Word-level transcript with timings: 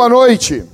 Boa 0.00 0.08
noite. 0.08 0.64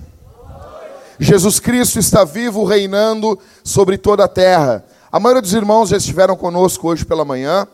Jesus 1.19 1.59
Cristo 1.59 1.99
está 1.99 2.23
vivo, 2.23 2.63
reinando 2.63 3.37
sobre 3.65 3.99
toda 3.99 4.23
a 4.23 4.29
terra. 4.29 4.85
A 5.11 5.19
maioria 5.19 5.43
dos 5.43 5.53
irmãos 5.53 5.89
já 5.89 5.97
estiveram 5.97 6.37
conosco 6.37 6.87
hoje 6.87 7.05
pela 7.05 7.25
manhã, 7.25 7.67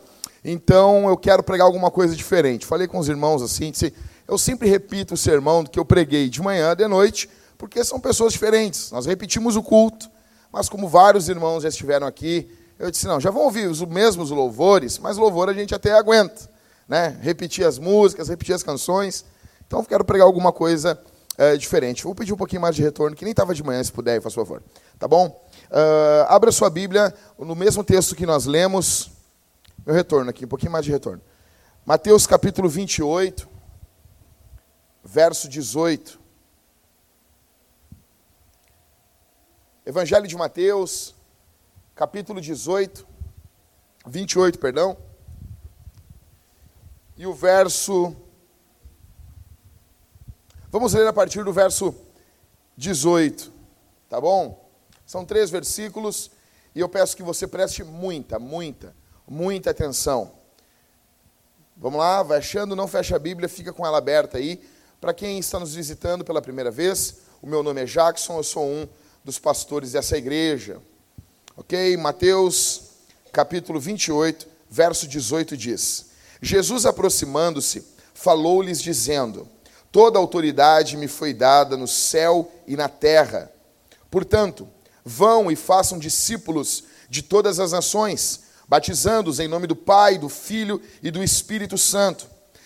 então 0.43 1.07
eu 1.07 1.15
quero 1.15 1.43
pregar 1.43 1.67
alguma 1.67 1.91
coisa 1.91 2.15
diferente. 2.15 2.65
Falei 2.65 2.87
com 2.87 2.97
os 2.97 3.07
irmãos 3.07 3.43
assim, 3.43 3.69
disse, 3.69 3.93
eu 4.27 4.35
sempre 4.35 4.67
repito 4.67 5.13
o 5.13 5.17
sermão 5.17 5.63
que 5.63 5.79
eu 5.79 5.85
preguei 5.85 6.27
de 6.27 6.41
manhã, 6.41 6.75
de 6.75 6.87
noite, 6.87 7.29
porque 7.55 7.83
são 7.83 7.99
pessoas 7.99 8.33
diferentes. 8.33 8.89
Nós 8.89 9.05
repetimos 9.05 9.55
o 9.55 9.61
culto, 9.61 10.09
mas 10.51 10.67
como 10.67 10.87
vários 10.87 11.29
irmãos 11.29 11.61
já 11.61 11.69
estiveram 11.69 12.07
aqui, 12.07 12.49
eu 12.79 12.89
disse, 12.89 13.05
não, 13.05 13.19
já 13.19 13.29
vão 13.29 13.43
ouvir 13.43 13.67
os 13.67 13.79
mesmos 13.81 14.31
louvores, 14.31 14.97
mas 14.97 15.17
louvor 15.17 15.49
a 15.49 15.53
gente 15.53 15.75
até 15.75 15.91
aguenta, 15.91 16.49
né? 16.87 17.15
Repetir 17.21 17.63
as 17.63 17.77
músicas, 17.77 18.27
repetir 18.27 18.55
as 18.55 18.63
canções. 18.63 19.23
Então 19.67 19.81
eu 19.81 19.85
quero 19.85 20.03
pregar 20.03 20.25
alguma 20.25 20.51
coisa 20.51 20.99
é, 21.37 21.57
diferente. 21.57 22.03
Vou 22.03 22.13
pedir 22.13 22.33
um 22.33 22.37
pouquinho 22.37 22.61
mais 22.61 22.75
de 22.75 22.81
retorno, 22.81 23.15
que 23.15 23.23
nem 23.23 23.31
estava 23.31 23.53
de 23.53 23.63
manhã, 23.63 23.83
se 23.83 23.91
puder, 23.91 24.21
faz 24.21 24.33
favor. 24.33 24.61
Tá 24.99 25.07
bom? 25.07 25.27
Uh, 25.71 26.25
abra 26.27 26.51
sua 26.51 26.69
Bíblia 26.69 27.13
no 27.37 27.55
mesmo 27.55 27.83
texto 27.83 28.15
que 28.15 28.25
nós 28.25 28.45
lemos. 28.45 29.11
Meu 29.85 29.95
retorno 29.95 30.29
aqui, 30.29 30.45
um 30.45 30.47
pouquinho 30.47 30.71
mais 30.71 30.85
de 30.85 30.91
retorno. 30.91 31.21
Mateus 31.85 32.27
capítulo 32.27 32.69
28, 32.69 33.49
verso 35.03 35.49
18. 35.49 36.19
Evangelho 39.85 40.27
de 40.27 40.37
Mateus, 40.37 41.13
capítulo 41.93 42.39
18, 42.39 43.05
28, 44.05 44.59
perdão. 44.59 44.95
E 47.17 47.27
o 47.27 47.33
verso 47.33 48.15
Vamos 50.73 50.95
ler 50.95 51.05
a 51.05 51.13
partir 51.13 51.43
do 51.43 51.53
verso 51.53 51.93
18, 52.75 53.51
tá 54.09 54.19
bom? 54.19 54.67
São 55.05 55.23
três 55.23 55.51
versículos 55.51 56.31
e 56.73 56.79
eu 56.79 56.89
peço 56.89 57.15
que 57.15 57.21
você 57.21 57.45
preste 57.45 57.83
muita, 57.83 58.39
muita, 58.39 58.95
muita 59.27 59.69
atenção. 59.69 60.31
Vamos 61.77 61.99
lá, 61.99 62.23
vai 62.23 62.39
achando, 62.39 62.75
não 62.75 62.87
fecha 62.87 63.15
a 63.15 63.19
Bíblia, 63.19 63.47
fica 63.47 63.71
com 63.71 63.85
ela 63.85 63.99
aberta 63.99 64.39
aí. 64.39 64.67
Para 64.99 65.13
quem 65.13 65.37
está 65.37 65.59
nos 65.59 65.75
visitando 65.75 66.25
pela 66.25 66.41
primeira 66.41 66.71
vez, 66.71 67.17
o 67.39 67.45
meu 67.45 67.61
nome 67.61 67.83
é 67.83 67.85
Jackson, 67.85 68.37
eu 68.37 68.43
sou 68.43 68.65
um 68.65 68.87
dos 69.23 69.37
pastores 69.37 69.91
dessa 69.91 70.17
igreja. 70.17 70.81
Ok? 71.55 71.95
Mateus 71.97 72.85
capítulo 73.31 73.79
28, 73.79 74.47
verso 74.71 75.07
18 75.07 75.55
diz: 75.55 76.07
Jesus 76.41 76.87
aproximando-se, 76.87 77.85
falou-lhes 78.15 78.81
dizendo: 78.81 79.47
Toda 79.93 80.17
autoridade 80.17 80.97
me 80.97 81.07
foi 81.07 81.35
dada 81.35 81.77
no 81.77 81.87
céu 81.87 82.51
e 82.65 82.75
na 82.75 82.89
terra. 82.89 83.51
Portanto, 84.09 84.67
vão 85.05 85.51
e 85.51 85.55
façam 85.55 85.99
discípulos 85.99 86.85
de 87.07 87.21
todas 87.21 87.59
as 87.59 87.73
nações, 87.73 88.39
batizando-os 88.67 89.39
em 89.39 89.47
nome 89.47 89.67
do 89.67 89.75
Pai, 89.75 90.17
do 90.17 90.29
Filho 90.29 90.81
e 91.03 91.11
do 91.11 91.23
Espírito 91.23 91.77
Santo, 91.77 92.25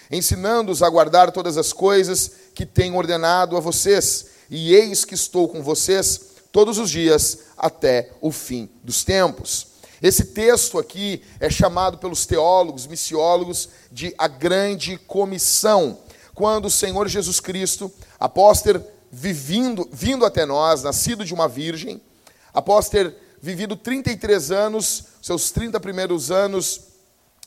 ensinando-os 0.09 0.81
a 0.81 0.89
guardar 0.89 1.33
todas 1.33 1.58
as 1.58 1.73
coisas 1.73 2.31
que 2.55 2.66
tenho 2.66 2.95
ordenado 2.95 3.58
a 3.58 3.59
vocês, 3.59 4.28
e 4.50 4.73
eis 4.73 5.03
que 5.03 5.14
estou 5.14 5.50
com 5.50 5.61
vocês 5.61 6.22
todos 6.50 6.78
os 6.78 6.89
dias 6.89 7.39
até 7.58 8.10
o 8.21 8.32
fim 8.32 8.70
dos 8.82 9.04
tempos. 9.04 9.67
Esse 10.02 10.27
texto 10.27 10.80
aqui 10.80 11.21
é 11.42 11.49
chamado 11.49 11.98
pelos 11.98 12.26
teólogos, 12.26 12.87
missiólogos, 12.87 13.67
de 13.92 14.16
a 14.17 14.30
grande 14.30 14.98
comissão 14.98 16.06
quando 16.37 16.65
o 16.65 16.70
Senhor 16.70 17.08
Jesus 17.08 17.39
Cristo, 17.39 17.92
após 18.20 18.61
ter 18.61 18.80
vivindo, 19.11 19.89
vindo 19.92 20.23
até 20.23 20.45
nós, 20.45 20.83
nascido 20.83 21.25
de 21.25 21.33
uma 21.33 21.48
virgem, 21.48 21.99
após 22.53 22.89
ter 22.89 23.15
vivido 23.42 23.75
33 23.75 24.52
anos, 24.52 25.05
seus 25.20 25.49
30 25.49 25.80
primeiros 25.80 26.30
anos 26.30 26.81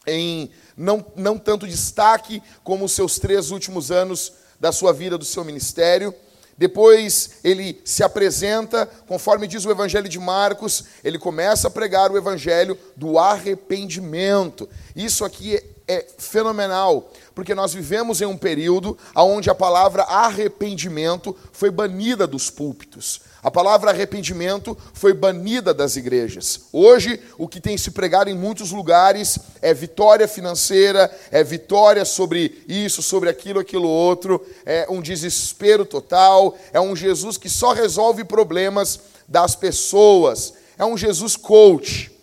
em 0.05 0.51
não, 0.77 1.06
não 1.15 1.39
tanto 1.39 1.69
destaque 1.69 2.43
como 2.65 2.84
os 2.84 2.91
seus 2.91 3.21
três 3.21 3.53
últimos 3.53 3.93
anos 3.93 4.33
da 4.59 4.73
sua 4.73 4.93
vida, 4.93 5.17
do 5.17 5.25
seu 5.25 5.45
ministério. 5.45 6.12
Depois 6.59 7.39
ele 7.45 7.81
se 7.84 8.03
apresenta, 8.03 8.87
conforme 9.07 9.47
diz 9.47 9.65
o 9.65 9.71
Evangelho 9.71 10.09
de 10.09 10.19
Marcos, 10.19 10.83
ele 11.05 11.17
começa 11.17 11.69
a 11.69 11.71
pregar 11.71 12.11
o 12.11 12.19
Evangelho 12.19 12.77
do 12.97 13.21
arrependimento. 13.21 14.69
Isso 14.97 15.25
aqui 15.25 15.61
é, 15.91 16.06
fenomenal, 16.19 17.11
porque 17.34 17.53
nós 17.53 17.75
vivemos 17.75 18.21
em 18.21 18.25
um 18.25 18.37
período 18.37 18.97
onde 19.17 19.51
a 19.51 19.55
palavra 19.56 20.05
arrependimento 20.05 21.37
foi 21.53 21.69
banida 21.69 22.28
dos 22.28 22.49
púlpitos. 22.49 23.23
A 23.43 23.51
palavra 23.51 23.91
arrependimento 23.91 24.78
foi 24.93 25.12
banida 25.12 25.75
das 25.75 25.97
igrejas. 25.97 26.61
Hoje, 26.73 27.21
o 27.37 27.49
que 27.49 27.61
tem 27.61 27.77
se 27.77 27.91
pregado 27.91 28.31
em 28.31 28.34
muitos 28.34 28.71
lugares 28.71 29.37
é 29.61 29.75
vitória 29.75 30.28
financeira, 30.28 31.11
é 31.33 31.43
vitória 31.43 32.05
sobre 32.05 32.62
isso, 32.69 33.03
sobre 33.03 33.28
aquilo, 33.28 33.59
aquilo 33.59 33.89
outro, 33.89 34.47
é 34.65 34.87
um 34.89 35.01
desespero 35.01 35.84
total, 35.84 36.57
é 36.72 36.81
um 36.81 36.95
Jesus 36.95 37.37
que 37.37 37.49
só 37.49 37.72
resolve 37.72 38.22
problemas 38.22 39.01
das 39.27 39.57
pessoas, 39.57 40.55
é 40.78 40.84
um 40.84 40.97
Jesus 40.97 41.34
coach. 41.34 42.20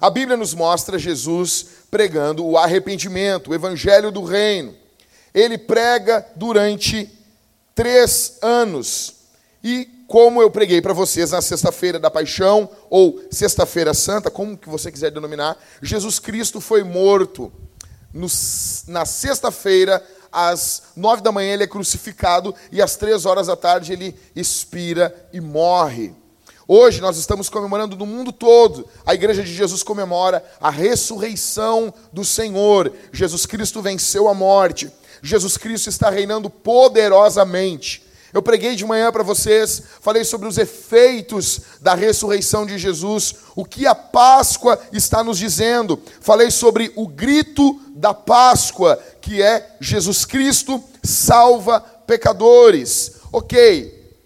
A 0.00 0.10
Bíblia 0.10 0.36
nos 0.36 0.54
mostra 0.54 0.98
Jesus 0.98 1.66
pregando 1.90 2.44
o 2.44 2.58
arrependimento, 2.58 3.50
o 3.50 3.54
evangelho 3.54 4.10
do 4.10 4.24
reino. 4.24 4.74
Ele 5.32 5.56
prega 5.56 6.26
durante 6.36 7.10
três 7.74 8.38
anos. 8.42 9.14
E 9.62 9.88
como 10.06 10.42
eu 10.42 10.50
preguei 10.50 10.82
para 10.82 10.92
vocês 10.92 11.30
na 11.30 11.40
sexta-feira 11.40 11.98
da 11.98 12.10
paixão, 12.10 12.68
ou 12.90 13.22
sexta-feira 13.30 13.94
santa, 13.94 14.30
como 14.30 14.56
que 14.56 14.68
você 14.68 14.92
quiser 14.92 15.10
denominar, 15.10 15.56
Jesus 15.82 16.18
Cristo 16.18 16.60
foi 16.60 16.82
morto. 16.84 17.52
No, 18.12 18.28
na 18.86 19.04
sexta-feira, 19.04 20.04
às 20.30 20.82
nove 20.94 21.22
da 21.22 21.32
manhã, 21.32 21.54
ele 21.54 21.64
é 21.64 21.66
crucificado, 21.66 22.54
e 22.70 22.82
às 22.82 22.96
três 22.96 23.24
horas 23.24 23.46
da 23.46 23.56
tarde 23.56 23.92
ele 23.92 24.14
expira 24.36 25.14
e 25.32 25.40
morre. 25.40 26.14
Hoje 26.66 27.00
nós 27.02 27.18
estamos 27.18 27.50
comemorando 27.50 27.94
no 27.94 28.06
mundo 28.06 28.32
todo, 28.32 28.88
a 29.04 29.14
Igreja 29.14 29.42
de 29.42 29.54
Jesus 29.54 29.82
comemora 29.82 30.42
a 30.58 30.70
ressurreição 30.70 31.92
do 32.10 32.24
Senhor. 32.24 32.90
Jesus 33.12 33.44
Cristo 33.44 33.82
venceu 33.82 34.28
a 34.28 34.34
morte, 34.34 34.90
Jesus 35.22 35.58
Cristo 35.58 35.90
está 35.90 36.08
reinando 36.08 36.48
poderosamente. 36.48 38.02
Eu 38.32 38.42
preguei 38.42 38.74
de 38.74 38.84
manhã 38.84 39.12
para 39.12 39.22
vocês, 39.22 39.82
falei 40.00 40.24
sobre 40.24 40.48
os 40.48 40.56
efeitos 40.56 41.60
da 41.80 41.94
ressurreição 41.94 42.64
de 42.64 42.78
Jesus, 42.78 43.34
o 43.54 43.64
que 43.64 43.86
a 43.86 43.94
Páscoa 43.94 44.80
está 44.90 45.22
nos 45.22 45.38
dizendo. 45.38 46.02
Falei 46.20 46.50
sobre 46.50 46.92
o 46.96 47.06
grito 47.06 47.80
da 47.94 48.12
Páscoa, 48.12 48.98
que 49.20 49.40
é 49.40 49.76
Jesus 49.78 50.24
Cristo 50.24 50.82
salva 51.02 51.78
pecadores. 51.80 53.16
Ok, 53.30 54.16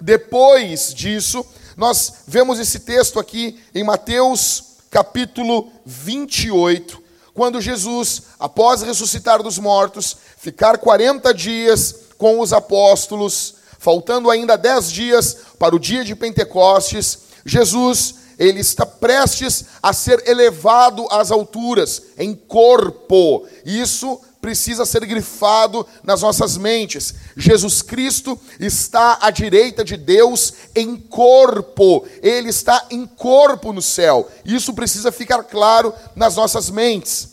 depois 0.00 0.94
disso, 0.94 1.44
nós 1.82 2.12
vemos 2.28 2.60
esse 2.60 2.78
texto 2.78 3.18
aqui 3.18 3.58
em 3.74 3.82
Mateus 3.82 4.76
capítulo 4.88 5.68
28, 5.84 7.02
quando 7.34 7.60
Jesus, 7.60 8.22
após 8.38 8.82
ressuscitar 8.82 9.42
dos 9.42 9.58
mortos, 9.58 10.16
ficar 10.36 10.78
40 10.78 11.34
dias 11.34 11.92
com 12.16 12.38
os 12.38 12.52
apóstolos, 12.52 13.56
faltando 13.80 14.30
ainda 14.30 14.56
10 14.56 14.92
dias 14.92 15.36
para 15.58 15.74
o 15.74 15.78
dia 15.80 16.04
de 16.04 16.14
Pentecostes, 16.14 17.18
Jesus, 17.44 18.14
ele 18.38 18.60
está 18.60 18.86
prestes 18.86 19.64
a 19.82 19.92
ser 19.92 20.22
elevado 20.28 21.08
às 21.10 21.32
alturas 21.32 22.00
em 22.16 22.32
corpo. 22.32 23.44
Isso 23.64 24.20
precisa 24.42 24.84
ser 24.84 25.06
grifado 25.06 25.86
nas 26.02 26.20
nossas 26.20 26.56
mentes. 26.56 27.14
Jesus 27.36 27.80
Cristo 27.80 28.36
está 28.58 29.18
à 29.20 29.30
direita 29.30 29.84
de 29.84 29.96
Deus 29.96 30.52
em 30.74 30.96
corpo. 30.96 32.04
Ele 32.20 32.48
está 32.48 32.86
em 32.90 33.06
corpo 33.06 33.72
no 33.72 33.80
céu. 33.80 34.28
Isso 34.44 34.74
precisa 34.74 35.12
ficar 35.12 35.44
claro 35.44 35.94
nas 36.16 36.34
nossas 36.34 36.70
mentes. 36.70 37.28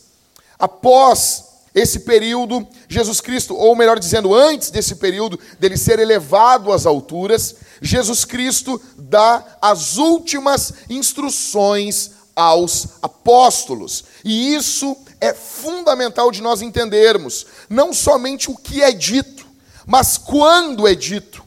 Após 0.59 1.45
esse 1.73 2.01
período, 2.01 2.67
Jesus 2.87 3.19
Cristo, 3.19 3.55
ou 3.55 3.75
melhor 3.75 3.97
dizendo, 3.97 4.35
antes 4.35 4.69
desse 4.69 4.95
período 4.95 5.39
dele 5.59 5.77
ser 5.77 5.97
elevado 5.97 6.71
às 6.71 6.85
alturas, 6.85 7.55
Jesus 7.81 8.23
Cristo 8.23 8.79
dá 8.95 9.57
as 9.59 9.97
últimas 9.97 10.73
instruções 10.87 12.11
aos 12.35 12.87
apóstolos. 13.01 14.03
E 14.23 14.53
isso 14.53 14.95
é 15.21 15.33
fundamental 15.33 16.31
de 16.31 16.41
nós 16.41 16.61
entendermos, 16.61 17.45
não 17.69 17.93
somente 17.93 18.49
o 18.49 18.55
que 18.55 18.81
é 18.81 18.91
dito, 18.91 19.45
mas 19.85 20.17
quando 20.17 20.87
é 20.87 20.95
dito, 20.95 21.43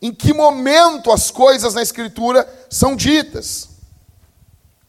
em 0.00 0.12
que 0.12 0.32
momento 0.32 1.10
as 1.10 1.30
coisas 1.30 1.74
na 1.74 1.82
Escritura 1.82 2.48
são 2.70 2.94
ditas. 2.94 3.68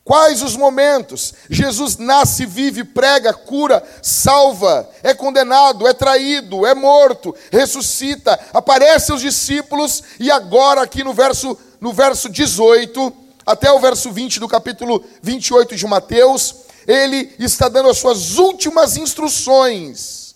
Quais 0.04 0.42
os 0.42 0.56
momentos? 0.56 1.34
Jesus 1.50 1.98
nasce, 1.98 2.46
vive, 2.46 2.84
prega, 2.84 3.32
cura, 3.32 3.84
salva, 4.02 4.90
é 5.04 5.14
condenado, 5.14 5.88
é 5.88 5.94
traído, 5.94 6.66
é 6.66 6.74
morto, 6.74 7.36
ressuscita, 7.52 8.40
aparece 8.52 9.12
aos 9.12 9.22
discípulos 9.22 10.04
e 10.20 10.32
agora 10.32 10.82
aqui 10.82 11.04
no 11.04 11.14
verso 11.14 11.58
no 11.80 11.94
verso 11.94 12.30
18 12.30 13.14
até 13.46 13.72
o 13.72 13.80
verso 13.80 14.12
20 14.12 14.40
do 14.40 14.48
capítulo 14.48 15.04
28 15.22 15.76
de 15.76 15.88
Mateus, 15.88 16.56
ele 16.88 17.34
está 17.40 17.68
dando 17.70 17.90
as 17.90 17.98
suas 17.98 18.38
últimas 18.38 18.98
instruções. 18.98 20.36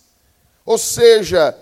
Ou 0.65 0.77
seja, 0.77 1.55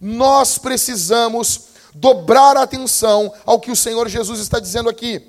nós 0.00 0.58
precisamos 0.58 1.70
dobrar 1.94 2.56
a 2.56 2.62
atenção 2.62 3.32
ao 3.44 3.60
que 3.60 3.70
o 3.70 3.76
Senhor 3.76 4.08
Jesus 4.08 4.40
está 4.40 4.58
dizendo 4.58 4.88
aqui. 4.88 5.22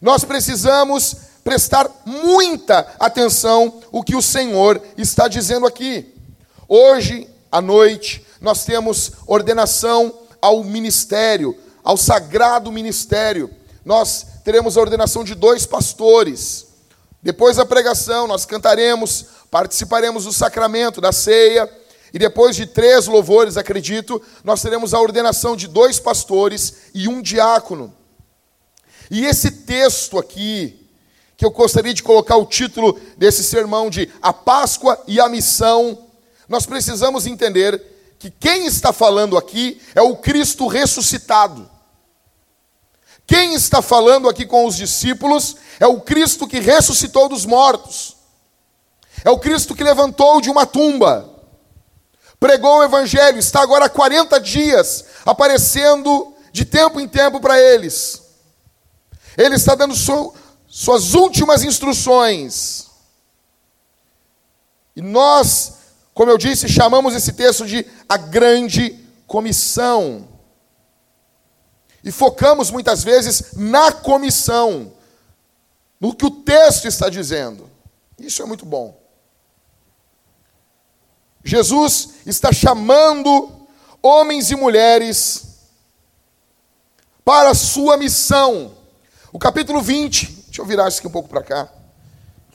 Nós 0.00 0.24
precisamos 0.24 1.16
prestar 1.42 1.90
muita 2.04 2.94
atenção 3.00 3.80
o 3.90 4.02
que 4.02 4.14
o 4.14 4.22
Senhor 4.22 4.80
está 4.96 5.28
dizendo 5.28 5.66
aqui. 5.66 6.14
Hoje 6.68 7.28
à 7.50 7.60
noite 7.60 8.24
nós 8.40 8.64
temos 8.64 9.12
ordenação 9.26 10.14
ao 10.40 10.62
ministério, 10.62 11.58
ao 11.82 11.96
sagrado 11.96 12.70
ministério. 12.70 13.50
Nós 13.84 14.26
teremos 14.44 14.76
a 14.76 14.80
ordenação 14.80 15.24
de 15.24 15.34
dois 15.34 15.66
pastores. 15.66 16.67
Depois 17.22 17.56
da 17.56 17.66
pregação, 17.66 18.26
nós 18.26 18.44
cantaremos, 18.44 19.26
participaremos 19.50 20.24
do 20.24 20.32
sacramento, 20.32 21.00
da 21.00 21.12
ceia, 21.12 21.68
e 22.12 22.18
depois 22.18 22.56
de 22.56 22.66
três 22.66 23.06
louvores, 23.06 23.56
acredito, 23.56 24.22
nós 24.42 24.62
teremos 24.62 24.94
a 24.94 25.00
ordenação 25.00 25.56
de 25.56 25.66
dois 25.66 25.98
pastores 25.98 26.90
e 26.94 27.08
um 27.08 27.20
diácono. 27.20 27.92
E 29.10 29.26
esse 29.26 29.50
texto 29.50 30.18
aqui, 30.18 30.88
que 31.36 31.44
eu 31.44 31.50
gostaria 31.50 31.92
de 31.92 32.02
colocar 32.02 32.36
o 32.36 32.46
título 32.46 32.98
desse 33.16 33.44
sermão 33.44 33.90
de 33.90 34.10
A 34.22 34.32
Páscoa 34.32 35.02
e 35.06 35.20
a 35.20 35.28
Missão, 35.28 36.06
nós 36.48 36.66
precisamos 36.66 37.26
entender 37.26 37.82
que 38.18 38.30
quem 38.30 38.66
está 38.66 38.92
falando 38.92 39.36
aqui 39.36 39.80
é 39.94 40.02
o 40.02 40.16
Cristo 40.16 40.66
ressuscitado. 40.66 41.70
Quem 43.28 43.52
está 43.52 43.82
falando 43.82 44.26
aqui 44.26 44.46
com 44.46 44.64
os 44.64 44.74
discípulos 44.74 45.56
é 45.78 45.86
o 45.86 46.00
Cristo 46.00 46.48
que 46.48 46.60
ressuscitou 46.60 47.28
dos 47.28 47.44
mortos. 47.44 48.16
É 49.22 49.28
o 49.28 49.38
Cristo 49.38 49.74
que 49.74 49.84
levantou 49.84 50.40
de 50.40 50.48
uma 50.48 50.64
tumba. 50.64 51.28
Pregou 52.40 52.78
o 52.78 52.82
evangelho, 52.82 53.38
está 53.38 53.60
agora 53.60 53.84
há 53.84 53.90
40 53.90 54.40
dias 54.40 55.04
aparecendo 55.26 56.32
de 56.50 56.64
tempo 56.64 56.98
em 56.98 57.06
tempo 57.06 57.38
para 57.38 57.60
eles. 57.60 58.22
Ele 59.36 59.56
está 59.56 59.74
dando 59.74 59.94
su, 59.94 60.32
suas 60.66 61.12
últimas 61.12 61.62
instruções. 61.62 62.86
E 64.96 65.02
nós, 65.02 65.74
como 66.14 66.30
eu 66.30 66.38
disse, 66.38 66.66
chamamos 66.66 67.14
esse 67.14 67.34
texto 67.34 67.66
de 67.66 67.84
a 68.08 68.16
grande 68.16 68.98
comissão. 69.26 70.37
E 72.08 72.10
focamos 72.10 72.70
muitas 72.70 73.04
vezes 73.04 73.52
na 73.52 73.92
comissão, 73.92 74.94
no 76.00 76.14
que 76.14 76.24
o 76.24 76.30
texto 76.30 76.86
está 76.86 77.10
dizendo. 77.10 77.68
Isso 78.18 78.40
é 78.40 78.46
muito 78.46 78.64
bom. 78.64 78.98
Jesus 81.44 82.14
está 82.24 82.50
chamando 82.50 83.50
homens 84.02 84.50
e 84.50 84.56
mulheres 84.56 85.68
para 87.22 87.50
a 87.50 87.54
sua 87.54 87.98
missão. 87.98 88.74
O 89.30 89.38
capítulo 89.38 89.82
20, 89.82 90.32
deixa 90.46 90.62
eu 90.62 90.64
virar 90.64 90.88
isso 90.88 91.00
aqui 91.00 91.08
um 91.08 91.10
pouco 91.10 91.28
para 91.28 91.42
cá, 91.42 91.70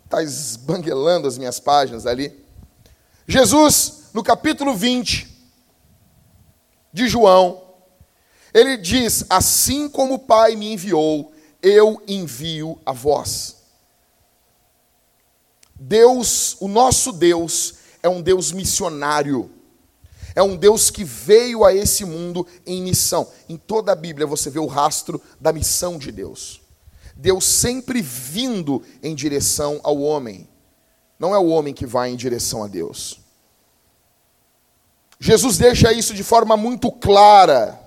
está 0.03 0.23
esbanguelando 0.23 1.27
as 1.27 1.37
minhas 1.37 1.59
páginas 1.59 2.07
ali. 2.07 2.43
Jesus, 3.27 4.05
no 4.15 4.23
capítulo 4.23 4.73
20 4.73 5.31
de 6.91 7.07
João, 7.07 7.62
ele 8.53 8.77
diz: 8.77 9.25
Assim 9.29 9.89
como 9.89 10.15
o 10.15 10.19
Pai 10.19 10.55
me 10.55 10.73
enviou, 10.73 11.33
eu 11.61 12.01
envio 12.07 12.79
a 12.85 12.91
vós. 12.91 13.57
Deus, 15.75 16.55
o 16.59 16.67
nosso 16.67 17.11
Deus, 17.11 17.75
é 18.01 18.07
um 18.07 18.21
Deus 18.21 18.51
missionário. 18.51 19.49
É 20.35 20.41
um 20.41 20.55
Deus 20.55 20.89
que 20.89 21.03
veio 21.03 21.63
a 21.63 21.73
esse 21.73 22.05
mundo 22.05 22.45
em 22.65 22.81
missão. 22.81 23.27
Em 23.47 23.57
toda 23.57 23.91
a 23.91 23.95
Bíblia 23.95 24.25
você 24.25 24.49
vê 24.49 24.59
o 24.59 24.65
rastro 24.65 25.21
da 25.39 25.53
missão 25.53 25.97
de 25.97 26.11
Deus. 26.11 26.61
Deus 27.15 27.45
sempre 27.45 28.01
vindo 28.01 28.81
em 29.01 29.13
direção 29.13 29.79
ao 29.83 29.99
homem. 29.99 30.49
Não 31.19 31.35
é 31.35 31.37
o 31.37 31.47
homem 31.47 31.73
que 31.73 31.85
vai 31.85 32.09
em 32.09 32.15
direção 32.15 32.63
a 32.63 32.67
Deus. 32.67 33.19
Jesus 35.19 35.57
deixa 35.57 35.93
isso 35.93 36.13
de 36.13 36.23
forma 36.23 36.57
muito 36.57 36.91
clara. 36.91 37.79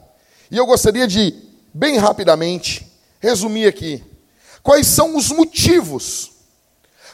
E 0.50 0.56
eu 0.56 0.66
gostaria 0.66 1.06
de, 1.06 1.34
bem 1.72 1.98
rapidamente, 1.98 2.86
resumir 3.20 3.66
aqui. 3.66 4.04
Quais 4.62 4.86
são 4.86 5.16
os 5.16 5.30
motivos? 5.30 6.32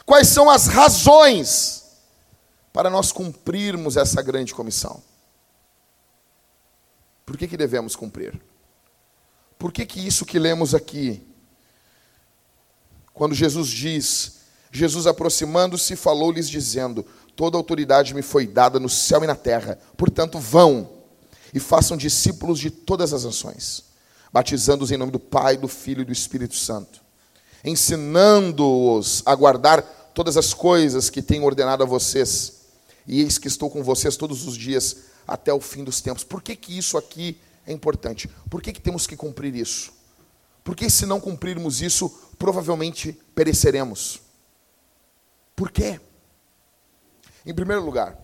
Quais 0.05 0.27
são 0.27 0.49
as 0.49 0.67
razões 0.67 1.83
para 2.71 2.89
nós 2.89 3.11
cumprirmos 3.11 3.97
essa 3.97 4.21
grande 4.21 4.53
comissão? 4.53 5.01
Por 7.25 7.37
que, 7.37 7.47
que 7.47 7.57
devemos 7.57 7.95
cumprir? 7.95 8.39
Por 9.57 9.71
que, 9.71 9.85
que 9.85 10.05
isso 10.05 10.25
que 10.25 10.37
lemos 10.37 10.75
aqui 10.75 11.25
quando 13.13 13.35
Jesus 13.35 13.69
diz, 13.69 14.39
Jesus 14.71 15.05
aproximando-se, 15.05 15.95
falou-lhes 15.95 16.49
dizendo: 16.49 17.05
Toda 17.35 17.57
autoridade 17.57 18.13
me 18.13 18.21
foi 18.21 18.47
dada 18.47 18.79
no 18.79 18.89
céu 18.89 19.23
e 19.23 19.27
na 19.27 19.35
terra, 19.35 19.79
portanto, 19.95 20.39
vão 20.39 20.89
e 21.53 21.59
façam 21.59 21.95
discípulos 21.95 22.59
de 22.59 22.69
todas 22.69 23.13
as 23.13 23.23
nações, 23.23 23.83
batizando-os 24.31 24.91
em 24.91 24.97
nome 24.97 25.11
do 25.11 25.19
Pai, 25.19 25.55
do 25.55 25.67
Filho 25.67 26.01
e 26.01 26.05
do 26.05 26.11
Espírito 26.11 26.55
Santo, 26.55 27.01
ensinando-os 27.63 29.21
a 29.25 29.35
guardar 29.35 29.81
todas 30.13 30.37
as 30.37 30.53
coisas 30.53 31.09
que 31.09 31.21
tenho 31.21 31.43
ordenado 31.43 31.83
a 31.83 31.85
vocês, 31.85 32.61
e 33.05 33.21
eis 33.21 33.37
que 33.37 33.47
estou 33.47 33.69
com 33.69 33.83
vocês 33.83 34.15
todos 34.17 34.47
os 34.47 34.57
dias 34.57 34.97
até 35.27 35.53
o 35.53 35.59
fim 35.59 35.83
dos 35.83 36.01
tempos. 36.01 36.23
Por 36.23 36.41
que, 36.41 36.55
que 36.55 36.77
isso 36.77 36.97
aqui 36.97 37.37
é 37.65 37.71
importante? 37.71 38.29
Por 38.49 38.61
que, 38.61 38.71
que 38.71 38.81
temos 38.81 39.05
que 39.05 39.15
cumprir 39.15 39.55
isso? 39.55 39.91
Porque 40.63 40.89
se 40.89 41.05
não 41.05 41.19
cumprirmos 41.19 41.81
isso, 41.81 42.09
provavelmente 42.39 43.17
pereceremos. 43.35 44.21
Por 45.55 45.71
quê? 45.71 45.99
Em 47.45 47.53
primeiro 47.53 47.83
lugar, 47.83 48.17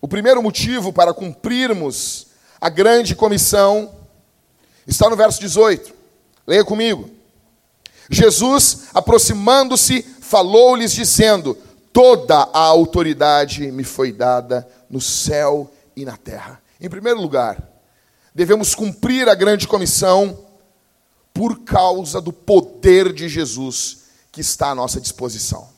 o 0.00 0.06
primeiro 0.06 0.42
motivo 0.42 0.92
para 0.92 1.12
cumprirmos 1.12 2.28
a 2.60 2.68
grande 2.68 3.14
comissão 3.14 3.94
está 4.86 5.08
no 5.08 5.16
verso 5.16 5.40
18. 5.40 5.92
Leia 6.46 6.64
comigo. 6.64 7.10
Jesus, 8.10 8.86
aproximando-se, 8.94 10.02
falou-lhes, 10.20 10.92
dizendo: 10.92 11.56
Toda 11.92 12.36
a 12.36 12.60
autoridade 12.60 13.70
me 13.70 13.84
foi 13.84 14.12
dada 14.12 14.66
no 14.88 15.00
céu 15.00 15.70
e 15.96 16.04
na 16.04 16.16
terra. 16.16 16.60
Em 16.80 16.88
primeiro 16.88 17.20
lugar, 17.20 17.62
devemos 18.34 18.74
cumprir 18.74 19.28
a 19.28 19.34
grande 19.34 19.66
comissão 19.66 20.46
por 21.34 21.60
causa 21.60 22.20
do 22.20 22.32
poder 22.32 23.12
de 23.12 23.28
Jesus 23.28 24.04
que 24.30 24.40
está 24.40 24.70
à 24.70 24.74
nossa 24.74 25.00
disposição. 25.00 25.68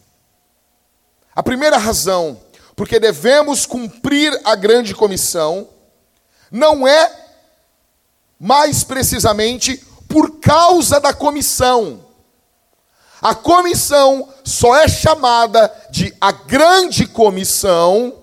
A 1.34 1.42
primeira 1.42 1.78
razão 1.78 2.38
porque 2.80 2.98
devemos 2.98 3.66
cumprir 3.66 4.40
a 4.42 4.54
grande 4.54 4.94
comissão 4.94 5.68
não 6.50 6.88
é 6.88 7.14
mais 8.38 8.82
precisamente 8.82 9.76
por 10.08 10.40
causa 10.40 10.98
da 10.98 11.12
comissão. 11.12 12.02
A 13.20 13.34
comissão 13.34 14.26
só 14.42 14.74
é 14.76 14.88
chamada 14.88 15.70
de 15.90 16.16
a 16.18 16.32
grande 16.32 17.06
comissão 17.06 18.14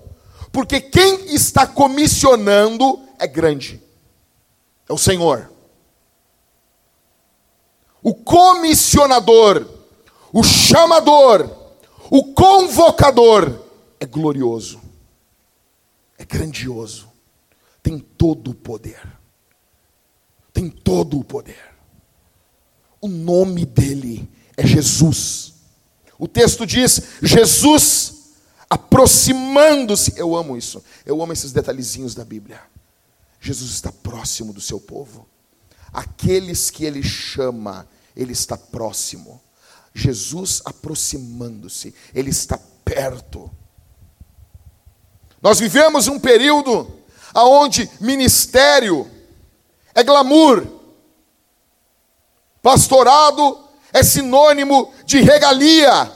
porque 0.50 0.80
quem 0.80 1.32
está 1.32 1.64
comissionando 1.64 3.00
é 3.16 3.28
grande 3.28 3.80
é 4.88 4.92
o 4.92 4.98
Senhor. 4.98 5.52
O 8.02 8.12
comissionador, 8.12 9.64
o 10.32 10.42
chamador, 10.42 11.48
o 12.10 12.34
convocador 12.34 13.67
é 14.00 14.06
glorioso, 14.06 14.80
é 16.16 16.24
grandioso, 16.24 17.08
tem 17.82 17.98
todo 17.98 18.50
o 18.50 18.54
poder. 18.54 19.18
Tem 20.52 20.68
todo 20.68 21.18
o 21.18 21.24
poder. 21.24 21.74
O 23.00 23.06
nome 23.06 23.64
dele 23.64 24.28
é 24.56 24.66
Jesus. 24.66 25.54
O 26.18 26.26
texto 26.26 26.66
diz: 26.66 27.00
Jesus 27.22 28.34
aproximando-se. 28.68 30.14
Eu 30.16 30.34
amo 30.36 30.56
isso. 30.56 30.82
Eu 31.06 31.22
amo 31.22 31.32
esses 31.32 31.52
detalhezinhos 31.52 32.14
da 32.14 32.24
Bíblia. 32.24 32.60
Jesus 33.40 33.70
está 33.70 33.92
próximo 33.92 34.52
do 34.52 34.60
seu 34.60 34.80
povo. 34.80 35.28
Aqueles 35.92 36.70
que 36.70 36.84
ele 36.84 37.02
chama, 37.02 37.88
ele 38.16 38.32
está 38.32 38.58
próximo. 38.58 39.40
Jesus 39.94 40.60
aproximando-se, 40.64 41.94
ele 42.12 42.30
está 42.30 42.58
perto. 42.84 43.50
Nós 45.40 45.58
vivemos 45.60 46.08
um 46.08 46.18
período 46.18 46.90
aonde 47.32 47.88
ministério 48.00 49.08
é 49.94 50.02
glamour, 50.02 50.66
pastorado 52.62 53.58
é 53.92 54.02
sinônimo 54.02 54.92
de 55.04 55.20
regalia, 55.20 56.10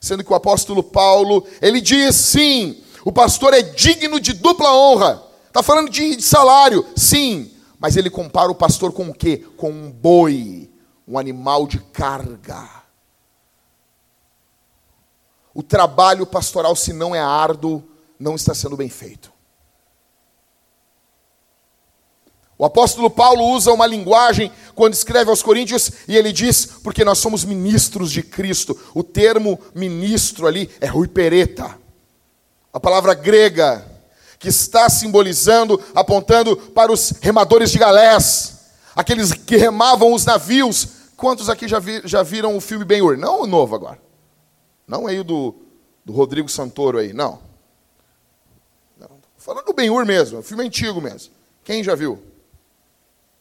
sendo 0.00 0.24
que 0.24 0.32
o 0.32 0.36
apóstolo 0.36 0.82
Paulo 0.82 1.46
ele 1.60 1.80
diz 1.80 2.16
sim, 2.16 2.82
o 3.04 3.12
pastor 3.12 3.52
é 3.52 3.62
digno 3.62 4.20
de 4.20 4.32
dupla 4.32 4.72
honra. 4.74 5.22
Está 5.48 5.62
falando 5.62 5.90
de 5.90 6.20
salário, 6.22 6.86
sim, 6.96 7.52
mas 7.78 7.96
ele 7.96 8.08
compara 8.08 8.50
o 8.50 8.54
pastor 8.54 8.92
com 8.92 9.10
o 9.10 9.14
quê? 9.14 9.44
Com 9.56 9.70
um 9.70 9.90
boi, 9.90 10.70
um 11.06 11.18
animal 11.18 11.66
de 11.66 11.78
carga. 11.78 12.68
O 15.54 15.62
trabalho 15.62 16.24
pastoral, 16.24 16.74
se 16.74 16.92
não 16.94 17.14
é 17.14 17.20
árduo, 17.20 17.82
não 18.22 18.36
está 18.36 18.54
sendo 18.54 18.76
bem 18.76 18.88
feito. 18.88 19.32
O 22.56 22.64
apóstolo 22.64 23.10
Paulo 23.10 23.44
usa 23.48 23.72
uma 23.72 23.86
linguagem 23.86 24.52
quando 24.74 24.94
escreve 24.94 25.30
aos 25.30 25.42
Coríntios 25.42 25.90
e 26.06 26.16
ele 26.16 26.32
diz, 26.32 26.64
porque 26.64 27.04
nós 27.04 27.18
somos 27.18 27.44
ministros 27.44 28.12
de 28.12 28.22
Cristo. 28.22 28.78
O 28.94 29.02
termo 29.02 29.58
ministro 29.74 30.46
ali 30.46 30.70
é 30.80 30.86
ruipereta, 30.86 31.76
a 32.72 32.78
palavra 32.78 33.14
grega 33.14 33.90
que 34.38 34.48
está 34.48 34.88
simbolizando, 34.88 35.80
apontando 35.94 36.56
para 36.56 36.92
os 36.92 37.14
remadores 37.20 37.70
de 37.70 37.78
galés, 37.78 38.60
aqueles 38.94 39.32
que 39.32 39.56
remavam 39.56 40.12
os 40.12 40.24
navios. 40.24 40.88
Quantos 41.16 41.48
aqui 41.48 41.66
já, 41.66 41.78
vi, 41.78 42.00
já 42.04 42.22
viram 42.22 42.56
o 42.56 42.60
filme 42.60 42.84
Ben-Hur? 42.84 43.16
Não 43.16 43.42
o 43.42 43.46
novo 43.46 43.74
agora. 43.74 44.00
Não 44.86 45.06
aí 45.06 45.22
do, 45.22 45.54
do 46.04 46.12
Rodrigo 46.12 46.48
Santoro 46.48 46.98
aí, 46.98 47.12
não. 47.12 47.51
Falando 49.42 49.64
do 49.64 49.72
Ben-Hur 49.72 50.06
mesmo, 50.06 50.38
o 50.38 50.42
filme 50.42 50.64
antigo 50.64 51.00
mesmo. 51.00 51.34
Quem 51.64 51.82
já 51.82 51.96
viu? 51.96 52.22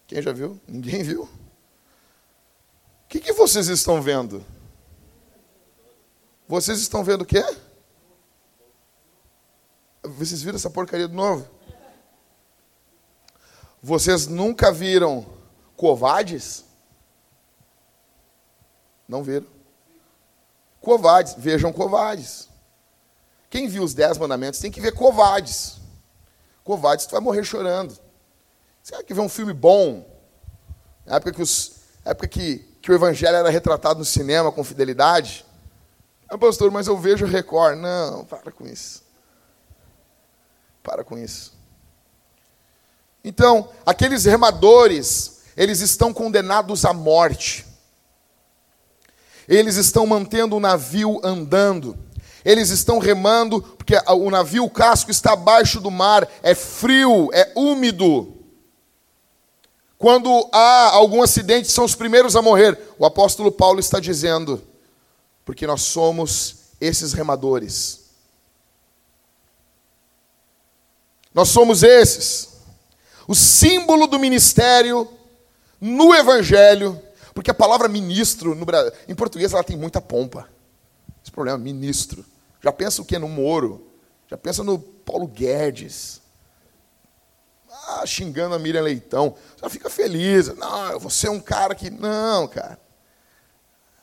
Quem 0.07 0.19
já 0.19 0.31
viu? 0.31 0.59
Ninguém 0.67 1.03
viu? 1.03 1.25
O 1.25 3.07
que, 3.07 3.19
que 3.19 3.31
vocês 3.33 3.67
estão 3.67 4.01
vendo? 4.01 4.43
Vocês 6.47 6.79
estão 6.79 7.03
vendo 7.03 7.21
o 7.21 7.25
quê? 7.25 7.43
Vocês 10.01 10.41
viram 10.41 10.55
essa 10.55 10.71
porcaria 10.71 11.07
de 11.07 11.13
novo? 11.13 11.47
Vocês 13.79 14.25
nunca 14.25 14.71
viram 14.71 15.23
Covades? 15.77 16.65
Não 19.07 19.23
viram? 19.23 19.45
Covades, 20.81 21.35
vejam 21.37 21.71
Covades. 21.71 22.49
Quem 23.51 23.67
viu 23.67 23.83
os 23.83 23.93
dez 23.93 24.17
mandamentos 24.17 24.59
tem 24.59 24.71
que 24.71 24.81
ver 24.81 24.93
Covades. 24.93 25.80
Covades, 26.63 27.05
tu 27.05 27.11
vai 27.11 27.21
morrer 27.21 27.43
chorando. 27.43 27.97
Você 28.81 29.03
quer 29.03 29.13
ver 29.13 29.21
um 29.21 29.29
filme 29.29 29.53
bom? 29.53 30.07
Na 31.05 31.15
época 31.15 31.33
que, 31.33 31.41
os, 31.41 31.81
época 32.05 32.27
que, 32.27 32.59
que 32.81 32.91
o 32.91 32.95
evangelho 32.95 33.35
era 33.35 33.49
retratado 33.49 33.99
no 33.99 34.05
cinema 34.05 34.51
com 34.51 34.63
fidelidade. 34.63 35.45
Ah, 36.27 36.37
pastor, 36.37 36.71
mas 36.71 36.87
eu 36.87 36.97
vejo 36.97 37.25
Record. 37.25 37.77
Não, 37.77 38.25
para 38.25 38.51
com 38.51 38.65
isso. 38.65 39.03
Para 40.81 41.03
com 41.03 41.17
isso. 41.17 41.53
Então, 43.23 43.69
aqueles 43.85 44.25
remadores, 44.25 45.41
eles 45.55 45.79
estão 45.81 46.13
condenados 46.13 46.85
à 46.85 46.93
morte. 46.93 47.65
Eles 49.47 49.75
estão 49.75 50.07
mantendo 50.07 50.55
o 50.55 50.59
navio 50.59 51.19
andando. 51.23 51.97
Eles 52.43 52.69
estão 52.69 52.99
remando, 52.99 53.61
porque 53.61 53.95
o 54.07 54.29
navio, 54.29 54.65
o 54.65 54.69
casco 54.69 55.11
está 55.11 55.33
abaixo 55.33 55.79
do 55.79 55.91
mar, 55.91 56.27
é 56.41 56.55
frio, 56.55 57.29
é 57.33 57.51
úmido. 57.55 58.33
Quando 59.97 60.49
há 60.51 60.89
algum 60.93 61.21
acidente, 61.21 61.71
são 61.71 61.85
os 61.85 61.93
primeiros 61.93 62.35
a 62.35 62.41
morrer. 62.41 62.77
O 62.97 63.05
apóstolo 63.05 63.51
Paulo 63.51 63.79
está 63.79 63.99
dizendo, 63.99 64.61
porque 65.45 65.67
nós 65.67 65.81
somos 65.81 66.55
esses 66.81 67.13
remadores. 67.13 68.01
Nós 71.33 71.49
somos 71.49 71.83
esses. 71.83 72.49
O 73.27 73.35
símbolo 73.35 74.07
do 74.07 74.17
ministério 74.17 75.07
no 75.79 76.13
Evangelho, 76.13 76.99
porque 77.33 77.51
a 77.51 77.53
palavra 77.53 77.87
ministro, 77.87 78.55
no, 78.55 78.65
em 79.07 79.15
português, 79.15 79.53
ela 79.53 79.63
tem 79.63 79.77
muita 79.77 80.01
pompa. 80.01 80.49
Problema, 81.31 81.57
ministro. 81.57 82.25
Já 82.61 82.71
pensa 82.71 83.01
o 83.01 83.05
que? 83.05 83.17
No 83.17 83.27
Moro. 83.27 83.87
Já 84.27 84.37
pensa 84.37 84.63
no 84.63 84.79
Paulo 84.79 85.27
Guedes. 85.27 86.21
Ah, 87.87 88.05
xingando 88.05 88.55
a 88.55 88.59
Miriam 88.59 88.81
Leitão. 88.81 89.35
Já 89.61 89.69
fica 89.69 89.89
feliz. 89.89 90.47
Não, 90.55 90.99
você 90.99 91.27
é 91.27 91.31
um 91.31 91.39
cara 91.39 91.73
que. 91.73 91.89
Não, 91.89 92.47
cara. 92.47 92.79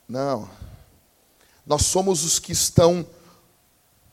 Não. 0.09 0.49
Nós 1.67 1.85
somos 1.85 2.25
os 2.25 2.39
que 2.39 2.53
estão 2.53 3.07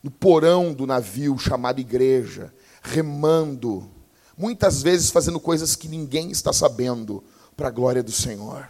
no 0.03 0.11
porão 0.11 0.73
do 0.73 0.85
navio 0.85 1.37
chamado 1.37 1.79
igreja 1.79 2.53
remando, 2.85 3.89
muitas 4.37 4.81
vezes 4.81 5.09
fazendo 5.09 5.39
coisas 5.39 5.75
que 5.75 5.87
ninguém 5.87 6.31
está 6.31 6.53
sabendo, 6.53 7.23
para 7.57 7.69
a 7.69 7.71
glória 7.71 8.03
do 8.03 8.11
Senhor. 8.11 8.69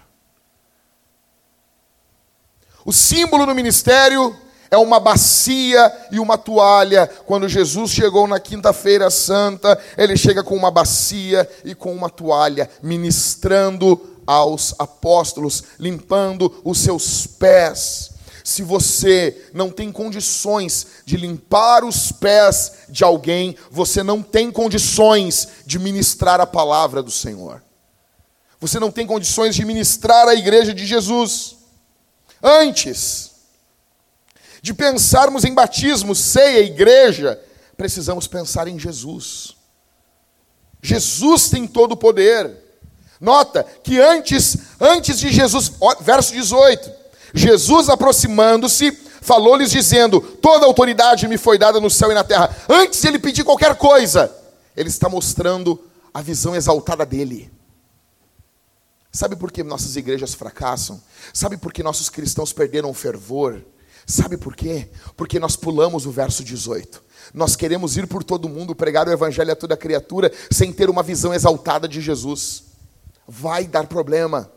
O 2.85 2.93
símbolo 2.93 3.47
no 3.47 3.55
ministério 3.55 4.37
é 4.69 4.77
uma 4.77 4.99
bacia 4.99 5.91
e 6.11 6.19
uma 6.19 6.37
toalha. 6.37 7.07
Quando 7.25 7.49
Jesus 7.49 7.89
chegou 7.89 8.27
na 8.27 8.39
quinta-feira 8.39 9.09
santa, 9.09 9.77
ele 9.97 10.15
chega 10.15 10.43
com 10.43 10.55
uma 10.55 10.69
bacia 10.69 11.49
e 11.63 11.73
com 11.73 11.91
uma 11.91 12.11
toalha, 12.11 12.69
ministrando 12.83 13.99
aos 14.27 14.75
apóstolos, 14.77 15.63
limpando 15.79 16.61
os 16.63 16.77
seus 16.77 17.25
pés. 17.25 18.11
Se 18.43 18.61
você 18.61 19.49
não 19.51 19.71
tem 19.71 19.91
condições 19.91 20.85
de 21.03 21.17
limpar 21.17 21.83
os 21.83 22.11
pés 22.11 22.71
de 22.87 23.03
alguém, 23.03 23.57
você 23.71 24.03
não 24.03 24.21
tem 24.21 24.51
condições 24.51 25.47
de 25.65 25.79
ministrar 25.79 26.39
a 26.39 26.45
palavra 26.45 27.01
do 27.01 27.09
Senhor. 27.09 27.63
Você 28.59 28.79
não 28.79 28.91
tem 28.91 29.07
condições 29.07 29.55
de 29.55 29.65
ministrar 29.65 30.27
a 30.27 30.35
igreja 30.35 30.71
de 30.71 30.85
Jesus. 30.85 31.54
Antes 32.47 33.31
de 34.61 34.71
pensarmos 34.71 35.43
em 35.43 35.53
batismo, 35.53 36.13
ceia, 36.13 36.59
igreja, 36.59 37.41
precisamos 37.75 38.27
pensar 38.27 38.67
em 38.67 38.77
Jesus. 38.77 39.55
Jesus 40.79 41.49
tem 41.49 41.65
todo 41.65 41.93
o 41.93 41.97
poder. 41.97 42.55
Nota 43.19 43.65
que 43.83 43.99
antes, 43.99 44.57
antes 44.79 45.19
de 45.19 45.31
Jesus, 45.31 45.71
verso 46.01 46.33
18, 46.33 46.91
Jesus, 47.33 47.89
aproximando-se, 47.89 48.91
falou-lhes 49.21 49.71
dizendo: 49.71 50.21
Toda 50.21 50.67
autoridade 50.67 51.27
me 51.27 51.39
foi 51.39 51.57
dada 51.57 51.79
no 51.79 51.89
céu 51.89 52.11
e 52.11 52.13
na 52.13 52.23
terra. 52.23 52.55
Antes 52.69 53.01
de 53.01 53.07
ele 53.07 53.17
pedir 53.17 53.43
qualquer 53.43 53.73
coisa, 53.75 54.31
ele 54.77 54.89
está 54.89 55.09
mostrando 55.09 55.83
a 56.13 56.21
visão 56.21 56.55
exaltada 56.55 57.05
dele. 57.07 57.54
Sabe 59.15 59.38
por 59.38 59.50
que 59.50 59.63
nossas 59.63 59.95
igrejas 59.95 60.34
fracassam? 60.34 61.01
Sabe 61.34 61.55
por 61.55 61.72
que 61.72 61.81
nossos 61.81 62.10
cristãos 62.10 62.51
perderam 62.51 62.89
o 62.89 62.93
fervor? 62.93 63.63
Sabe 64.05 64.36
por 64.36 64.53
quê? 64.53 64.89
Porque 65.15 65.39
nós 65.39 65.55
pulamos 65.55 66.05
o 66.05 66.12
verso 66.12 66.43
18. 66.43 67.01
Nós 67.34 67.55
queremos 67.55 67.95
ir 67.95 68.07
por 68.07 68.25
todo 68.25 68.50
mundo, 68.50 68.75
pregar 68.75 69.07
o 69.07 69.12
evangelho 69.13 69.53
a 69.53 69.55
toda 69.55 69.77
criatura, 69.77 70.29
sem 70.51 70.74
ter 70.74 70.89
uma 70.89 71.01
visão 71.01 71.34
exaltada 71.34 71.88
de 71.88 72.01
Jesus. 72.01 72.65
Vai 73.25 73.65
dar 73.65 73.88
problema. 73.88 74.51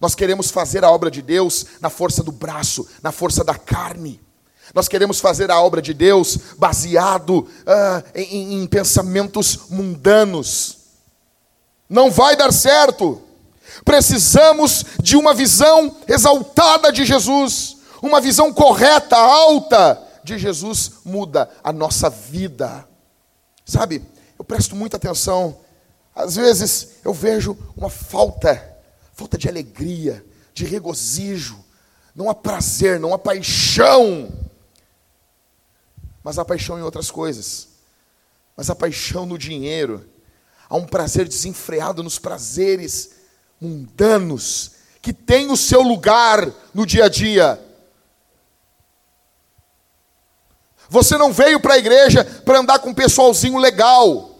Nós 0.00 0.14
queremos 0.14 0.52
fazer 0.52 0.84
a 0.84 0.90
obra 0.92 1.10
de 1.10 1.20
Deus 1.20 1.66
na 1.80 1.90
força 1.90 2.22
do 2.22 2.30
braço, 2.30 2.86
na 3.02 3.10
força 3.10 3.42
da 3.42 3.56
carne. 3.56 4.20
Nós 4.72 4.86
queremos 4.86 5.18
fazer 5.18 5.50
a 5.50 5.60
obra 5.60 5.82
de 5.82 5.92
Deus 5.92 6.38
baseado 6.56 7.38
uh, 7.40 8.04
em, 8.14 8.62
em 8.62 8.66
pensamentos 8.68 9.68
mundanos. 9.70 10.84
Não 11.88 12.12
vai 12.12 12.36
dar 12.36 12.52
certo. 12.52 13.23
Precisamos 13.84 14.84
de 15.02 15.16
uma 15.16 15.32
visão 15.32 15.96
exaltada 16.06 16.92
de 16.92 17.04
Jesus, 17.04 17.78
uma 18.02 18.20
visão 18.20 18.52
correta, 18.52 19.16
alta 19.16 20.00
de 20.22 20.38
Jesus 20.38 20.92
muda 21.04 21.50
a 21.62 21.72
nossa 21.72 22.10
vida. 22.10 22.86
Sabe, 23.64 24.02
eu 24.38 24.44
presto 24.44 24.76
muita 24.76 24.96
atenção. 24.96 25.58
Às 26.14 26.36
vezes 26.36 26.96
eu 27.04 27.12
vejo 27.12 27.56
uma 27.76 27.88
falta 27.88 28.74
falta 29.14 29.38
de 29.38 29.48
alegria, 29.48 30.24
de 30.52 30.64
regozijo, 30.64 31.64
não 32.14 32.28
há 32.28 32.34
prazer, 32.34 33.00
não 33.00 33.14
há 33.14 33.18
paixão, 33.18 34.32
mas 36.22 36.38
há 36.38 36.44
paixão 36.44 36.78
em 36.78 36.82
outras 36.82 37.10
coisas, 37.10 37.68
mas 38.56 38.68
há 38.68 38.74
paixão 38.74 39.24
no 39.24 39.38
dinheiro, 39.38 40.04
há 40.68 40.76
um 40.76 40.86
prazer 40.86 41.28
desenfreado 41.28 42.02
nos 42.02 42.18
prazeres 42.18 43.10
mundanos 43.64 44.72
que 45.00 45.12
tem 45.12 45.50
o 45.50 45.56
seu 45.56 45.82
lugar 45.82 46.50
no 46.72 46.86
dia 46.86 47.06
a 47.06 47.08
dia. 47.08 47.60
Você 50.88 51.16
não 51.16 51.32
veio 51.32 51.60
para 51.60 51.74
a 51.74 51.78
igreja 51.78 52.24
para 52.44 52.60
andar 52.60 52.78
com 52.78 52.90
um 52.90 52.94
pessoalzinho 52.94 53.58
legal. 53.58 54.30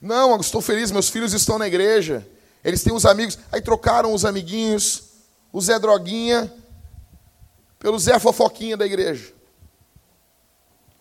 Não, 0.00 0.30
eu 0.30 0.40
estou 0.40 0.60
feliz, 0.60 0.90
meus 0.90 1.08
filhos 1.08 1.32
estão 1.32 1.58
na 1.58 1.66
igreja. 1.66 2.26
Eles 2.62 2.82
têm 2.82 2.92
os 2.92 3.04
amigos. 3.04 3.38
Aí 3.50 3.60
trocaram 3.60 4.12
os 4.12 4.24
amiguinhos, 4.24 5.02
o 5.52 5.60
Zé 5.60 5.78
Droguinha, 5.78 6.52
pelo 7.78 7.98
Zé 7.98 8.18
Fofoquinha 8.18 8.76
da 8.76 8.86
igreja. 8.86 9.32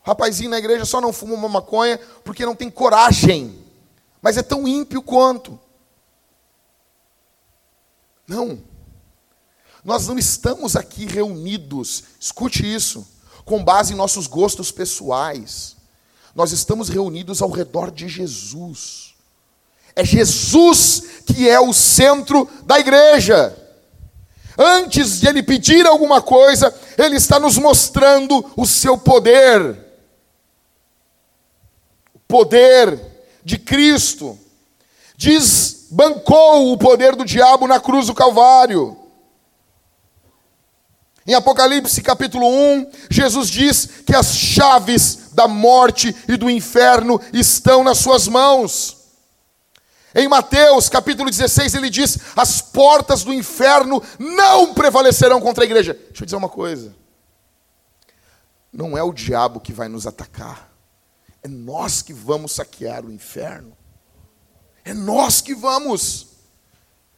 O 0.03 0.07
rapazinho 0.07 0.49
na 0.49 0.57
igreja 0.57 0.85
só 0.85 1.01
não 1.01 1.11
fuma 1.11 1.33
uma 1.33 1.49
maconha 1.49 1.99
porque 2.23 2.45
não 2.45 2.55
tem 2.55 2.69
coragem. 2.69 3.63
Mas 4.21 4.37
é 4.37 4.41
tão 4.41 4.67
ímpio 4.67 5.01
quanto. 5.01 5.59
Não. 8.27 8.61
Nós 9.83 10.07
não 10.07 10.17
estamos 10.17 10.75
aqui 10.75 11.05
reunidos, 11.05 12.03
escute 12.19 12.61
isso, 12.61 13.07
com 13.45 13.63
base 13.63 13.93
em 13.93 13.95
nossos 13.95 14.27
gostos 14.27 14.69
pessoais. 14.69 15.77
Nós 16.35 16.51
estamos 16.51 16.89
reunidos 16.89 17.41
ao 17.41 17.49
redor 17.49 17.89
de 17.89 18.09
Jesus. 18.09 19.15
É 19.95 20.03
Jesus 20.03 21.03
que 21.25 21.49
é 21.49 21.59
o 21.59 21.73
centro 21.73 22.47
da 22.63 22.79
igreja. 22.79 23.57
Antes 24.57 25.19
de 25.19 25.27
ele 25.27 25.41
pedir 25.41 25.85
alguma 25.85 26.21
coisa, 26.21 26.73
ele 26.97 27.15
está 27.15 27.39
nos 27.39 27.57
mostrando 27.57 28.51
o 28.55 28.65
seu 28.65 28.97
poder. 28.97 29.85
O 32.13 32.19
poder 32.27 32.99
de 33.43 33.57
Cristo. 33.57 34.37
Desbancou 35.17 36.71
o 36.71 36.77
poder 36.77 37.15
do 37.15 37.25
diabo 37.25 37.67
na 37.67 37.79
cruz 37.79 38.05
do 38.05 38.13
Calvário. 38.13 38.95
Em 41.25 41.33
Apocalipse 41.33 42.01
capítulo 42.01 42.47
1, 42.47 42.91
Jesus 43.09 43.49
diz 43.49 43.85
que 44.05 44.15
as 44.15 44.33
chaves 44.37 45.31
da 45.33 45.47
morte 45.47 46.15
e 46.27 46.37
do 46.37 46.49
inferno 46.49 47.19
estão 47.33 47.83
nas 47.83 47.97
suas 47.97 48.27
mãos. 48.27 48.95
Em 50.15 50.27
Mateus 50.27 50.87
capítulo 50.87 51.29
16, 51.29 51.75
ele 51.75 51.89
diz: 51.89 52.17
As 52.35 52.61
portas 52.61 53.23
do 53.23 53.33
inferno 53.33 54.01
não 54.17 54.73
prevalecerão 54.73 55.41
contra 55.41 55.63
a 55.63 55.65
igreja. 55.65 55.93
Deixa 55.93 56.23
eu 56.23 56.25
dizer 56.25 56.37
uma 56.37 56.49
coisa: 56.49 56.95
não 58.71 58.97
é 58.97 59.03
o 59.03 59.13
diabo 59.13 59.59
que 59.59 59.73
vai 59.73 59.87
nos 59.87 60.07
atacar, 60.07 60.71
é 61.43 61.47
nós 61.47 62.01
que 62.01 62.13
vamos 62.13 62.53
saquear 62.53 63.05
o 63.05 63.11
inferno, 63.11 63.76
é 64.87 64.93
nós 64.93 65.41
que 65.41 65.53
vamos. 65.53 66.27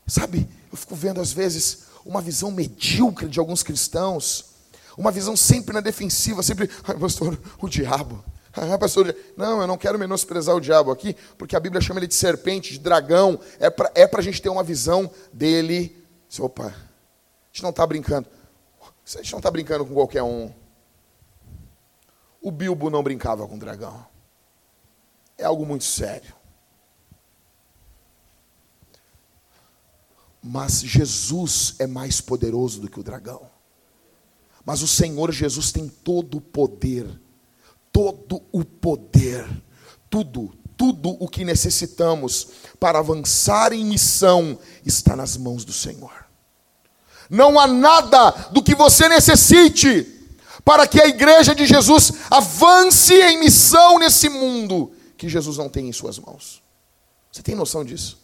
Sabe, 0.08 0.50
eu 0.72 0.78
fico 0.78 0.96
vendo 0.96 1.22
às 1.22 1.32
vezes 1.32 1.84
uma 2.04 2.20
visão 2.20 2.50
medíocre 2.50 3.28
de 3.28 3.40
alguns 3.40 3.62
cristãos, 3.62 4.46
uma 4.98 5.12
visão 5.12 5.38
sempre 5.38 5.72
na 5.72 5.80
defensiva, 5.80 6.42
sempre, 6.42 6.68
ah, 6.84 6.96
pastor, 6.96 7.40
o 7.62 7.70
diabo. 7.70 8.24
Ah, 8.54 8.76
pastor, 8.80 9.16
não, 9.38 9.62
eu 9.62 9.68
não 9.68 9.78
quero 9.78 10.00
menosprezar 10.00 10.56
o 10.56 10.60
diabo 10.60 10.90
aqui, 10.90 11.16
porque 11.38 11.56
a 11.56 11.60
Bíblia 11.60 11.80
chama 11.80 12.00
ele 12.00 12.08
de 12.08 12.16
serpente, 12.16 12.74
de 12.74 12.80
dragão. 12.80 13.40
É 13.60 13.70
para 13.70 13.92
é 13.94 14.10
a 14.12 14.22
gente 14.22 14.42
ter 14.42 14.50
uma 14.50 14.64
visão 14.64 15.10
dele. 15.32 16.04
Opa, 16.40 16.66
a 16.66 16.74
gente 17.52 17.62
não 17.62 17.70
está 17.70 17.86
brincando. 17.86 18.28
A 18.82 19.18
gente 19.22 19.32
não 19.32 19.40
está 19.40 19.52
brincando 19.52 19.86
com 19.86 19.94
qualquer 19.94 20.24
um. 20.24 20.52
O 22.42 22.50
Bilbo 22.50 22.90
não 22.90 23.04
brincava 23.04 23.48
com 23.48 23.56
o 23.56 23.60
dragão. 23.60 24.04
É 25.38 25.46
algo 25.46 25.66
muito 25.68 25.84
sério. 25.84 26.39
Mas 30.42 30.82
Jesus 30.82 31.76
é 31.80 31.88
mais 31.88 32.22
poderoso 32.22 32.80
do 32.80 32.90
que 32.90 33.00
o 33.00 33.04
dragão. 33.04 33.50
Mas 34.66 34.82
o 34.82 34.88
Senhor 34.88 35.32
Jesus 35.32 35.72
tem 35.72 35.88
todo 35.88 36.38
o 36.38 36.42
poder 36.42 37.20
todo 37.92 38.42
o 38.52 38.64
poder, 38.64 39.46
tudo, 40.10 40.54
tudo 40.78 41.10
o 41.20 41.28
que 41.28 41.44
necessitamos 41.44 42.48
para 42.80 43.00
avançar 43.00 43.74
em 43.74 43.86
missão 43.86 44.58
está 44.86 45.16
nas 45.16 45.38
mãos 45.38 45.66
do 45.66 45.74
Senhor. 45.74 46.28
Não 47.30 47.60
há 47.60 47.68
nada 47.68 48.32
do 48.52 48.64
que 48.64 48.74
você 48.74 49.08
necessite 49.08 50.16
para 50.64 50.88
que 50.88 51.02
a 51.02 51.08
igreja 51.08 51.54
de 51.54 51.66
Jesus 51.66 52.12
avance 52.30 53.14
em 53.14 53.40
missão 53.40 54.00
nesse 54.00 54.30
mundo 54.30 54.92
que 55.18 55.30
Jesus 55.30 55.58
não 55.58 55.70
tem 55.70 55.90
em 55.90 55.94
suas 55.94 56.18
mãos. 56.18 56.64
Você 57.32 57.44
tem 57.44 57.56
noção 57.56 57.84
disso? 57.84 58.18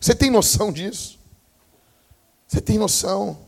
Você 0.00 0.14
tem 0.14 0.30
noção 0.30 0.72
disso? 0.72 1.17
Você 2.48 2.62
tem 2.62 2.78
noção? 2.78 3.38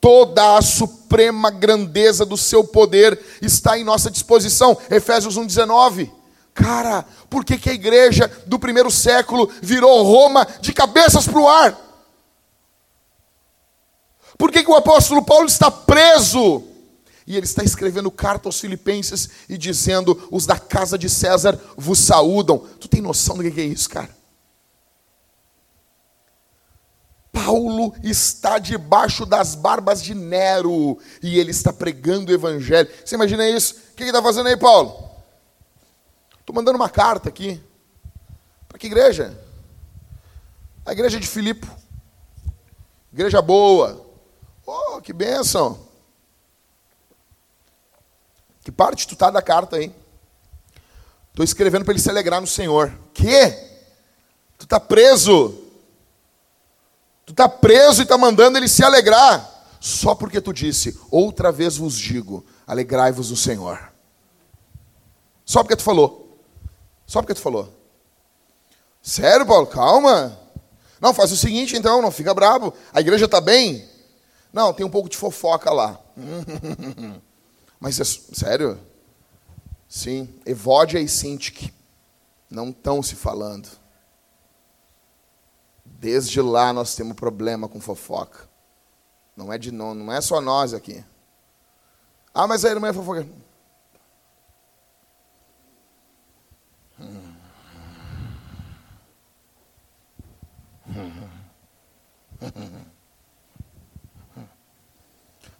Toda 0.00 0.56
a 0.56 0.62
suprema 0.62 1.50
grandeza 1.50 2.24
do 2.24 2.36
seu 2.36 2.64
poder 2.64 3.20
está 3.42 3.78
em 3.78 3.84
nossa 3.84 4.10
disposição. 4.10 4.76
Efésios 4.90 5.38
1,19. 5.38 6.10
Cara, 6.54 7.04
por 7.30 7.44
que, 7.44 7.58
que 7.58 7.70
a 7.70 7.74
igreja 7.74 8.30
do 8.46 8.58
primeiro 8.58 8.90
século 8.90 9.48
virou 9.62 10.02
Roma 10.02 10.46
de 10.60 10.72
cabeças 10.72 11.26
para 11.28 11.40
o 11.40 11.48
ar? 11.48 11.78
Por 14.38 14.50
que, 14.50 14.64
que 14.64 14.70
o 14.70 14.76
apóstolo 14.76 15.22
Paulo 15.22 15.46
está 15.46 15.70
preso? 15.70 16.64
E 17.26 17.36
ele 17.36 17.46
está 17.46 17.62
escrevendo 17.62 18.10
carta 18.10 18.48
aos 18.48 18.58
filipenses 18.58 19.28
e 19.48 19.56
dizendo: 19.56 20.28
Os 20.30 20.46
da 20.46 20.58
casa 20.58 20.98
de 20.98 21.08
César 21.08 21.60
vos 21.76 21.98
saúdam. 22.00 22.58
Tu 22.80 22.88
tem 22.88 23.00
noção 23.00 23.36
do 23.36 23.48
que 23.48 23.60
é 23.60 23.64
isso, 23.64 23.88
cara? 23.88 24.21
Paulo 27.44 27.92
está 28.04 28.58
debaixo 28.58 29.26
das 29.26 29.56
barbas 29.56 30.00
de 30.00 30.14
Nero 30.14 30.98
e 31.20 31.38
ele 31.38 31.50
está 31.50 31.72
pregando 31.72 32.30
o 32.30 32.34
evangelho. 32.34 32.88
Você 33.04 33.16
imagina 33.16 33.48
isso? 33.48 33.74
O 33.74 33.96
que 33.96 34.04
ele 34.04 34.10
está 34.10 34.22
fazendo 34.22 34.48
aí, 34.48 34.56
Paulo? 34.56 35.10
Estou 36.38 36.54
mandando 36.54 36.76
uma 36.76 36.88
carta 36.88 37.28
aqui. 37.28 37.60
Para 38.68 38.78
que 38.78 38.86
igreja? 38.86 39.36
A 40.86 40.92
igreja 40.92 41.18
de 41.18 41.26
Filipe. 41.26 41.68
Igreja 43.12 43.42
boa. 43.42 44.06
Oh, 44.64 45.00
que 45.00 45.12
bênção. 45.12 45.78
Que 48.62 48.70
parte 48.70 49.08
tu 49.08 49.16
tá 49.16 49.30
da 49.30 49.42
carta 49.42 49.76
aí? 49.76 49.92
Estou 51.30 51.44
escrevendo 51.44 51.84
para 51.84 51.92
ele 51.92 52.00
se 52.00 52.10
alegrar 52.10 52.40
no 52.40 52.46
Senhor. 52.46 52.92
Que? 53.12 53.50
Tu 54.58 54.64
está 54.64 54.78
preso. 54.78 55.61
Tu 57.24 57.32
está 57.32 57.48
preso 57.48 58.02
e 58.02 58.04
está 58.04 58.18
mandando 58.18 58.58
ele 58.58 58.68
se 58.68 58.84
alegrar. 58.84 59.48
Só 59.80 60.14
porque 60.14 60.40
tu 60.40 60.52
disse, 60.52 60.98
outra 61.10 61.50
vez 61.50 61.76
vos 61.76 61.96
digo, 61.96 62.44
alegrai-vos 62.66 63.30
o 63.30 63.36
Senhor. 63.36 63.92
Só 65.44 65.62
porque 65.62 65.76
tu 65.76 65.82
falou. 65.82 66.38
Só 67.06 67.20
porque 67.20 67.34
tu 67.34 67.40
falou. 67.40 67.72
Sério, 69.02 69.44
Paulo? 69.44 69.66
Calma. 69.66 70.38
Não, 71.00 71.12
faz 71.12 71.32
o 71.32 71.36
seguinte 71.36 71.76
então, 71.76 72.00
não 72.00 72.12
fica 72.12 72.32
bravo. 72.32 72.72
A 72.92 73.00
igreja 73.00 73.24
está 73.24 73.40
bem? 73.40 73.88
Não, 74.52 74.72
tem 74.72 74.86
um 74.86 74.90
pouco 74.90 75.08
de 75.08 75.16
fofoca 75.16 75.72
lá. 75.72 75.98
Mas 77.80 77.98
é 77.98 78.04
sério? 78.04 78.78
Sim, 79.88 80.32
Evódia 80.46 81.00
e 81.00 81.08
Sintik 81.08 81.72
não 82.48 82.70
estão 82.70 83.02
se 83.02 83.16
falando. 83.16 83.68
Desde 86.02 86.42
lá 86.42 86.72
nós 86.72 86.96
temos 86.96 87.14
problema 87.14 87.68
com 87.68 87.80
fofoca. 87.80 88.48
Não 89.36 89.52
é 89.52 89.56
de 89.56 89.70
não, 89.70 89.94
não 89.94 90.12
é 90.12 90.20
só 90.20 90.40
nós 90.40 90.74
aqui. 90.74 91.04
Ah, 92.34 92.44
mas 92.44 92.64
a 92.64 92.70
irmã 92.70 92.88
é 92.88 92.92
fofoca. 92.92 93.24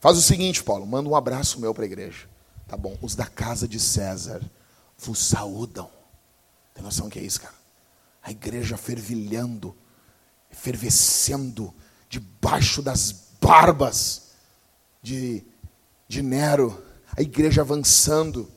Faz 0.00 0.18
o 0.18 0.22
seguinte, 0.22 0.64
Paulo, 0.64 0.84
manda 0.84 1.08
um 1.08 1.14
abraço 1.14 1.60
meu 1.60 1.72
para 1.72 1.84
a 1.84 1.86
igreja. 1.86 2.28
Tá 2.66 2.76
bom? 2.76 2.98
Os 3.00 3.14
da 3.14 3.26
casa 3.26 3.68
de 3.68 3.78
César 3.78 4.42
vos 4.98 5.20
saúdam. 5.20 5.88
Tem 6.74 6.82
noção 6.82 7.08
que 7.08 7.20
é 7.20 7.22
isso, 7.22 7.42
cara? 7.42 7.54
A 8.20 8.32
igreja 8.32 8.76
fervilhando 8.76 9.72
efervescendo 10.52 11.74
debaixo 12.08 12.82
das 12.82 13.12
barbas 13.40 14.32
de, 15.02 15.42
de 16.06 16.22
Nero, 16.22 16.84
a 17.16 17.22
igreja 17.22 17.62
avançando. 17.62 18.50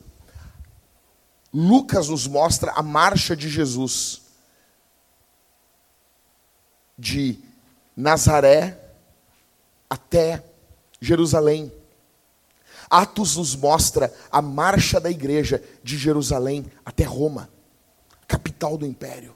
Lucas 1.53 2.09
nos 2.09 2.27
mostra 2.27 2.71
a 2.73 2.83
marcha 2.83 3.35
de 3.35 3.49
Jesus 3.49 4.21
de 6.97 7.39
Nazaré 7.95 8.79
até 9.89 10.43
Jerusalém. 10.99 11.71
Atos 12.89 13.37
nos 13.37 13.55
mostra 13.55 14.13
a 14.31 14.41
marcha 14.41 14.99
da 14.99 15.09
igreja 15.09 15.63
de 15.83 15.97
Jerusalém 15.97 16.65
até 16.85 17.03
Roma, 17.03 17.49
capital 18.27 18.77
do 18.77 18.85
império. 18.85 19.35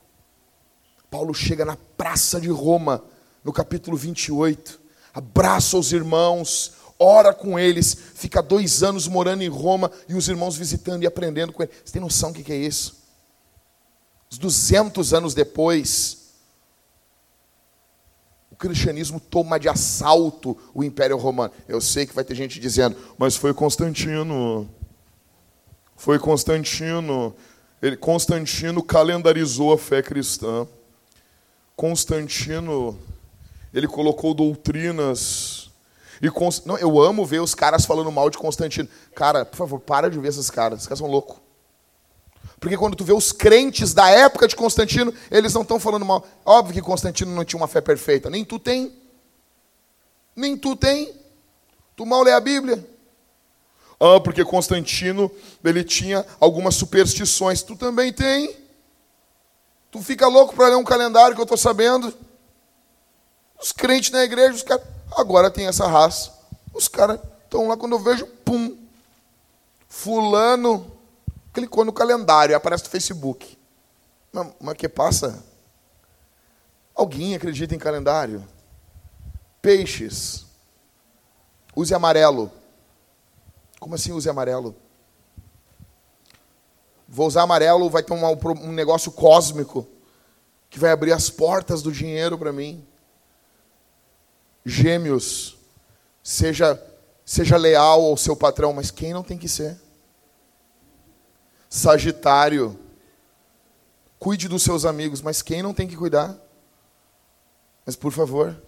Paulo 1.10 1.34
chega 1.34 1.66
na 1.66 1.76
praça 1.98 2.40
de 2.40 2.50
Roma, 2.50 3.04
no 3.44 3.52
capítulo 3.52 3.98
28, 3.98 4.80
abraça 5.14 5.78
os 5.78 5.92
irmãos, 5.92 6.74
ora 7.00 7.34
com 7.34 7.58
eles, 7.58 7.96
fica 8.14 8.42
dois 8.44 8.84
anos 8.84 9.08
morando 9.08 9.42
em 9.42 9.48
Roma 9.48 9.92
e 10.08 10.14
os 10.14 10.28
irmãos 10.28 10.56
visitando 10.56 11.04
e 11.04 11.08
aprendendo 11.08 11.52
com 11.52 11.64
ele. 11.64 11.72
Você 11.84 11.94
tem 11.94 12.02
noção 12.02 12.32
do 12.32 12.44
que 12.44 12.52
é 12.52 12.58
isso? 12.58 13.00
Os 14.30 14.38
200 14.38 15.14
anos 15.14 15.34
depois, 15.34 16.36
o 18.52 18.56
cristianismo 18.56 19.20
toma 19.20 19.60
de 19.60 19.68
assalto 19.68 20.56
o 20.74 20.84
Império 20.84 21.18
Romano. 21.18 21.54
Eu 21.68 21.82
sei 21.82 22.06
que 22.06 22.14
vai 22.14 22.24
ter 22.24 22.36
gente 22.36 22.60
dizendo, 22.60 22.96
mas 23.18 23.36
foi 23.36 23.54
Constantino. 23.54 24.70
Foi 25.96 26.20
Constantino. 26.20 27.36
Ele, 27.82 27.98
Constantino 27.98 28.84
calendarizou 28.84 29.74
a 29.74 29.78
fé 29.78 30.04
cristã. 30.04 30.68
Constantino, 31.80 33.00
ele 33.74 33.88
colocou 33.88 34.34
doutrinas. 34.34 35.70
E 36.22 36.30
Const... 36.30 36.66
Não, 36.66 36.78
eu 36.78 37.00
amo 37.00 37.26
ver 37.26 37.40
os 37.40 37.56
caras 37.56 37.86
falando 37.86 38.12
mal 38.12 38.30
de 38.30 38.38
Constantino. 38.38 38.90
Cara, 39.16 39.46
por 39.46 39.56
favor, 39.56 39.80
para 39.80 40.10
de 40.10 40.20
ver 40.20 40.28
esses 40.28 40.50
caras. 40.50 40.80
Esses 40.80 40.88
caras 40.88 41.00
são 41.00 41.08
loucos. 41.08 41.38
Porque 42.60 42.76
quando 42.76 42.98
tu 42.98 43.06
vê 43.06 43.14
os 43.14 43.32
crentes 43.32 43.94
da 43.94 44.10
época 44.10 44.46
de 44.46 44.58
Constantino, 44.58 45.14
eles 45.32 45.54
não 45.54 45.62
estão 45.62 45.80
falando 45.80 46.04
mal. 46.04 46.28
Óbvio 46.46 46.74
que 46.74 46.82
Constantino 46.82 47.34
não 47.34 47.46
tinha 47.46 47.62
uma 47.62 47.68
fé 47.68 47.80
perfeita. 47.80 48.30
Nem 48.30 48.44
tu 48.44 48.60
tem. 48.60 48.92
Nem 50.36 50.58
tu 50.58 50.76
tem. 50.76 51.14
Tu 51.96 52.06
mal 52.06 52.24
lê 52.24 52.34
a 52.34 52.42
Bíblia. 52.42 52.86
Ah, 53.98 54.20
porque 54.20 54.44
Constantino, 54.44 55.32
ele 55.64 55.86
tinha 55.86 56.26
algumas 56.42 56.76
superstições. 56.76 57.64
Tu 57.64 57.78
também 57.78 58.12
tem. 58.12 58.68
Tu 59.92 60.02
fica 60.02 60.28
louco 60.28 60.56
para 60.56 60.68
ler 60.68 60.76
um 60.76 60.84
calendário 60.84 61.36
que 61.36 61.42
eu 61.42 61.44
estou 61.44 61.58
sabendo. 61.58 62.14
Os 63.60 63.72
crentes 63.72 64.12
na 64.12 64.24
igreja, 64.24 64.54
os 64.54 64.64
caras. 64.64 64.86
Agora 65.16 65.50
tem 65.50 65.68
essa 65.68 65.88
raça. 65.88 66.32
Os 66.74 66.88
caras 66.88 67.20
estão 67.44 67.68
lá 67.68 67.76
quando 67.76 67.94
eu 67.94 68.00
vejo, 68.00 68.26
pum. 68.46 68.78
Fulano 69.88 71.00
clicou 71.52 71.84
no 71.84 71.92
calendário 71.92 72.56
aparece 72.56 72.84
no 72.84 72.90
Facebook. 72.90 73.58
Mas, 74.32 74.48
mas 74.62 74.76
que 74.76 74.88
passa? 74.88 75.44
Alguém 76.94 77.36
acredita 77.36 77.74
em 77.76 77.80
calendário? 77.80 78.46
Peixes. 79.62 80.46
Use 81.76 81.94
amarelo. 81.94 82.52
Como 83.80 83.96
assim 83.96 84.12
use 84.12 84.30
amarelo? 84.30 84.76
Vou 87.12 87.26
usar 87.26 87.42
amarelo, 87.42 87.90
vai 87.90 88.04
ter 88.04 88.14
um, 88.14 88.24
um 88.64 88.72
negócio 88.72 89.12
cósmico 89.12 89.88
que 90.70 90.80
vai 90.80 90.92
abrir 90.92 91.12
as 91.12 91.30
portas 91.30 91.82
do 91.82 91.92
dinheiro 91.92 92.38
para 92.38 92.54
mim. 92.54 92.86
Gêmeos, 94.64 95.58
seja 96.22 96.80
seja 97.26 97.58
leal 97.58 98.06
ao 98.06 98.18
seu 98.18 98.36
patrão, 98.36 98.74
mas 98.74 98.90
quem 98.90 99.14
não 99.14 99.22
tem 99.22 99.38
que 99.38 99.48
ser? 99.48 99.80
Sagitário, 101.70 102.80
cuide 104.18 104.48
dos 104.48 104.64
seus 104.64 104.84
amigos, 104.84 105.22
mas 105.22 105.44
quem 105.44 105.62
não 105.62 105.72
tem 105.72 105.88
que 105.88 105.96
cuidar? 105.96 106.36
Mas 107.86 107.96
por 107.96 108.12
favor. 108.12 108.60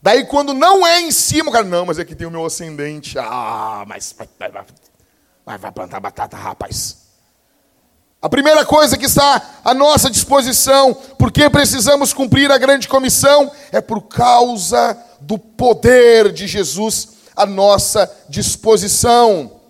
Daí 0.00 0.26
quando 0.26 0.54
não 0.54 0.86
é 0.86 1.00
em 1.00 1.12
cima, 1.12 1.52
cara, 1.52 1.64
não, 1.64 1.84
mas 1.84 1.98
é 1.98 2.04
que 2.06 2.14
tem 2.14 2.26
o 2.26 2.30
meu 2.30 2.44
ascendente. 2.44 3.18
Ah, 3.18 3.84
mas 3.86 4.14
vai, 5.58 5.72
plantar 5.72 6.00
batata, 6.00 6.36
rapaz. 6.36 7.00
A 8.22 8.28
primeira 8.28 8.66
coisa 8.66 8.98
que 8.98 9.06
está 9.06 9.60
à 9.64 9.72
nossa 9.72 10.10
disposição, 10.10 10.92
porque 11.18 11.48
precisamos 11.48 12.12
cumprir 12.12 12.50
a 12.52 12.58
grande 12.58 12.86
comissão, 12.86 13.50
é 13.72 13.80
por 13.80 14.02
causa 14.02 14.96
do 15.20 15.38
poder 15.38 16.30
de 16.30 16.46
Jesus 16.46 17.08
à 17.34 17.46
nossa 17.46 18.10
disposição. 18.28 19.60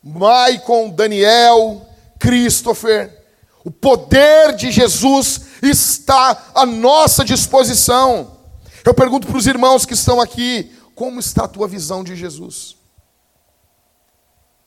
Maicon, 0.00 0.90
Daniel, 0.90 1.84
Christopher, 2.20 3.24
o 3.64 3.70
poder 3.72 4.54
de 4.54 4.70
Jesus 4.70 5.40
está 5.60 6.50
à 6.54 6.64
nossa 6.64 7.24
disposição. 7.24 8.36
Eu 8.84 8.94
pergunto 8.94 9.26
para 9.26 9.36
os 9.36 9.48
irmãos 9.48 9.84
que 9.84 9.94
estão 9.94 10.20
aqui: 10.20 10.72
como 10.94 11.18
está 11.18 11.44
a 11.44 11.48
tua 11.48 11.66
visão 11.66 12.04
de 12.04 12.14
Jesus? 12.14 12.76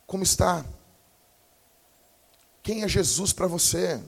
Como 0.10 0.24
está? 0.24 0.66
Quem 2.64 2.82
é 2.82 2.88
Jesus 2.88 3.32
para 3.32 3.46
você? 3.46 4.02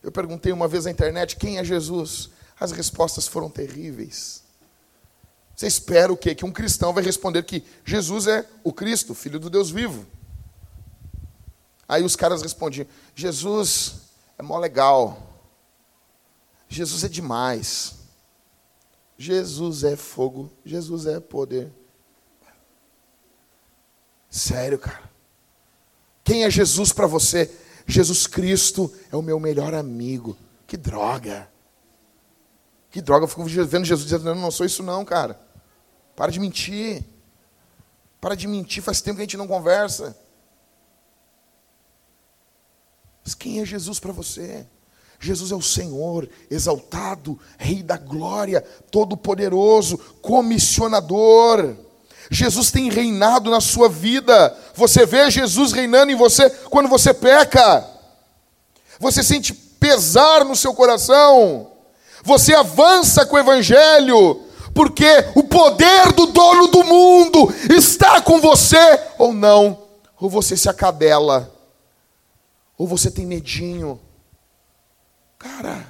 Eu 0.00 0.12
perguntei 0.12 0.52
uma 0.52 0.68
vez 0.68 0.84
na 0.84 0.92
internet: 0.92 1.34
quem 1.34 1.58
é 1.58 1.64
Jesus? 1.64 2.30
As 2.58 2.70
respostas 2.70 3.26
foram 3.26 3.50
terríveis. 3.50 4.44
Você 5.56 5.66
espera 5.66 6.12
o 6.12 6.16
quê? 6.16 6.36
Que 6.36 6.44
um 6.44 6.52
cristão 6.52 6.92
vai 6.92 7.02
responder 7.02 7.42
que 7.42 7.64
Jesus 7.84 8.28
é 8.28 8.48
o 8.62 8.72
Cristo, 8.72 9.12
Filho 9.12 9.40
do 9.40 9.50
Deus 9.50 9.70
vivo. 9.70 10.06
Aí 11.88 12.04
os 12.04 12.14
caras 12.14 12.40
respondiam: 12.40 12.86
Jesus 13.12 14.02
é 14.38 14.42
mó 14.44 14.56
legal. 14.56 15.20
Jesus 16.68 17.02
é 17.02 17.08
demais. 17.08 17.96
Jesus 19.18 19.82
é 19.82 19.96
fogo. 19.96 20.48
Jesus 20.64 21.06
é 21.06 21.18
poder. 21.18 21.72
Sério, 24.32 24.78
cara. 24.78 25.12
Quem 26.24 26.44
é 26.44 26.50
Jesus 26.50 26.90
para 26.90 27.06
você? 27.06 27.54
Jesus 27.86 28.26
Cristo 28.26 28.90
é 29.10 29.16
o 29.16 29.20
meu 29.20 29.38
melhor 29.38 29.74
amigo. 29.74 30.34
Que 30.66 30.74
droga. 30.74 31.46
Que 32.90 33.02
droga. 33.02 33.24
Eu 33.24 33.28
fico 33.28 33.44
vendo 33.44 33.84
Jesus 33.84 34.08
dizendo: 34.08 34.24
Não, 34.24 34.34
não 34.34 34.50
sou 34.50 34.64
isso, 34.64 34.82
não, 34.82 35.04
cara. 35.04 35.38
Para 36.16 36.32
de 36.32 36.40
mentir. 36.40 37.04
Para 38.22 38.34
de 38.34 38.48
mentir. 38.48 38.82
Faz 38.82 39.02
tempo 39.02 39.16
que 39.16 39.20
a 39.20 39.24
gente 39.24 39.36
não 39.36 39.46
conversa. 39.46 40.16
Mas 43.22 43.34
quem 43.34 43.60
é 43.60 43.66
Jesus 43.66 44.00
para 44.00 44.12
você? 44.12 44.66
Jesus 45.20 45.52
é 45.52 45.54
o 45.54 45.62
Senhor, 45.62 46.28
exaltado, 46.50 47.38
Rei 47.58 47.82
da 47.82 47.98
glória, 47.98 48.62
todo-poderoso, 48.90 49.98
comissionador. 50.22 51.76
Jesus 52.30 52.70
tem 52.70 52.90
reinado 52.90 53.50
na 53.50 53.60
sua 53.60 53.88
vida. 53.88 54.56
Você 54.74 55.04
vê 55.04 55.30
Jesus 55.30 55.72
reinando 55.72 56.12
em 56.12 56.16
você 56.16 56.48
quando 56.70 56.88
você 56.88 57.12
peca. 57.12 57.86
Você 58.98 59.22
sente 59.22 59.52
pesar 59.52 60.44
no 60.44 60.56
seu 60.56 60.74
coração. 60.74 61.70
Você 62.22 62.54
avança 62.54 63.26
com 63.26 63.36
o 63.36 63.38
Evangelho, 63.38 64.42
porque 64.74 65.06
o 65.34 65.42
poder 65.42 66.12
do 66.12 66.26
dono 66.26 66.68
do 66.68 66.84
mundo 66.84 67.52
está 67.68 68.20
com 68.20 68.40
você 68.40 69.00
ou 69.18 69.32
não. 69.32 69.82
Ou 70.20 70.30
você 70.30 70.56
se 70.56 70.68
acadela 70.68 71.52
ou 72.82 72.86
você 72.86 73.10
tem 73.10 73.24
medinho? 73.26 74.00
Cara, 75.38 75.86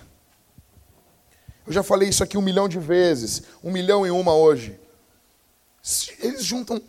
eu 1.66 1.72
já 1.72 1.82
falei 1.82 2.08
isso 2.08 2.22
aqui 2.22 2.36
um 2.36 2.42
milhão 2.42 2.68
de 2.68 2.78
vezes, 2.78 3.42
um 3.64 3.70
milhão 3.70 4.06
e 4.06 4.10
uma 4.10 4.34
hoje. 4.34 4.78
Eles 6.20 6.44
juntam 6.44 6.80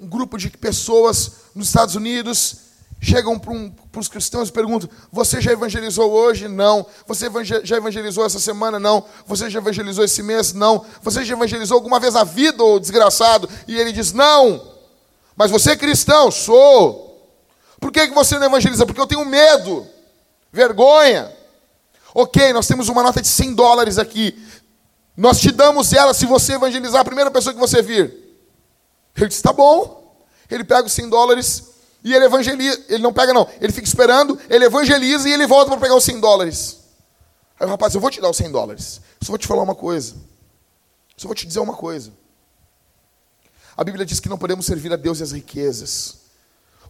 um 0.00 0.06
grupo 0.06 0.38
de 0.38 0.48
pessoas 0.50 1.32
nos 1.54 1.66
Estados 1.66 1.94
Unidos, 1.94 2.56
chegam 3.00 3.38
para 3.38 3.52
um, 3.52 3.74
os 3.94 4.08
cristãos 4.08 4.48
e 4.48 4.52
perguntam: 4.52 4.88
Você 5.12 5.40
já 5.40 5.52
evangelizou 5.52 6.10
hoje? 6.10 6.48
Não. 6.48 6.86
Você 7.06 7.26
já 7.64 7.76
evangelizou 7.76 8.24
essa 8.24 8.38
semana? 8.38 8.78
Não. 8.78 9.04
Você 9.26 9.50
já 9.50 9.58
evangelizou 9.58 10.04
esse 10.04 10.22
mês? 10.22 10.52
Não. 10.52 10.84
Você 11.02 11.24
já 11.24 11.34
evangelizou 11.34 11.74
alguma 11.74 12.00
vez 12.00 12.16
a 12.16 12.24
vida, 12.24 12.62
ou 12.62 12.80
desgraçado? 12.80 13.48
E 13.66 13.76
ele 13.76 13.92
diz: 13.92 14.12
Não. 14.12 14.76
Mas 15.36 15.50
você 15.50 15.72
é 15.72 15.76
cristão? 15.76 16.30
Sou. 16.30 17.06
Por 17.78 17.92
que, 17.92 18.08
que 18.08 18.14
você 18.14 18.38
não 18.38 18.46
evangeliza? 18.46 18.86
Porque 18.86 19.00
eu 19.00 19.06
tenho 19.06 19.24
medo, 19.24 19.86
vergonha. 20.52 21.32
Ok, 22.14 22.52
nós 22.52 22.66
temos 22.66 22.88
uma 22.88 23.02
nota 23.02 23.20
de 23.20 23.28
100 23.28 23.54
dólares 23.54 23.98
aqui. 23.98 24.36
Nós 25.16 25.38
te 25.38 25.52
damos 25.52 25.92
ela 25.92 26.14
se 26.14 26.26
você 26.26 26.54
evangelizar 26.54 27.02
a 27.02 27.04
primeira 27.04 27.30
pessoa 27.30 27.52
que 27.52 27.60
você 27.60 27.82
vir. 27.82 28.27
Ele 29.18 29.28
disse: 29.28 29.42
tá 29.42 29.52
bom. 29.52 29.98
Ele 30.50 30.64
pega 30.64 30.86
os 30.86 30.92
100 30.92 31.08
dólares 31.08 31.64
e 32.02 32.14
ele 32.14 32.24
evangeliza. 32.24 32.84
Ele 32.88 33.02
não 33.02 33.12
pega, 33.12 33.34
não. 33.34 33.46
Ele 33.60 33.72
fica 33.72 33.86
esperando, 33.86 34.38
ele 34.48 34.64
evangeliza 34.64 35.28
e 35.28 35.32
ele 35.32 35.46
volta 35.46 35.70
para 35.70 35.80
pegar 35.80 35.96
os 35.96 36.04
100 36.04 36.20
dólares. 36.20 36.78
Aí 37.60 37.66
o 37.66 37.70
rapaz, 37.70 37.94
eu 37.94 38.00
vou 38.00 38.10
te 38.10 38.20
dar 38.20 38.30
os 38.30 38.36
100 38.36 38.50
dólares. 38.50 39.00
Só 39.20 39.28
vou 39.28 39.38
te 39.38 39.46
falar 39.46 39.62
uma 39.62 39.74
coisa. 39.74 40.14
Só 41.16 41.26
vou 41.26 41.34
te 41.34 41.46
dizer 41.46 41.60
uma 41.60 41.74
coisa. 41.74 42.12
A 43.76 43.84
Bíblia 43.84 44.06
diz 44.06 44.20
que 44.20 44.28
não 44.28 44.38
podemos 44.38 44.64
servir 44.64 44.92
a 44.92 44.96
Deus 44.96 45.20
e 45.20 45.22
as 45.22 45.32
riquezas. 45.32 46.18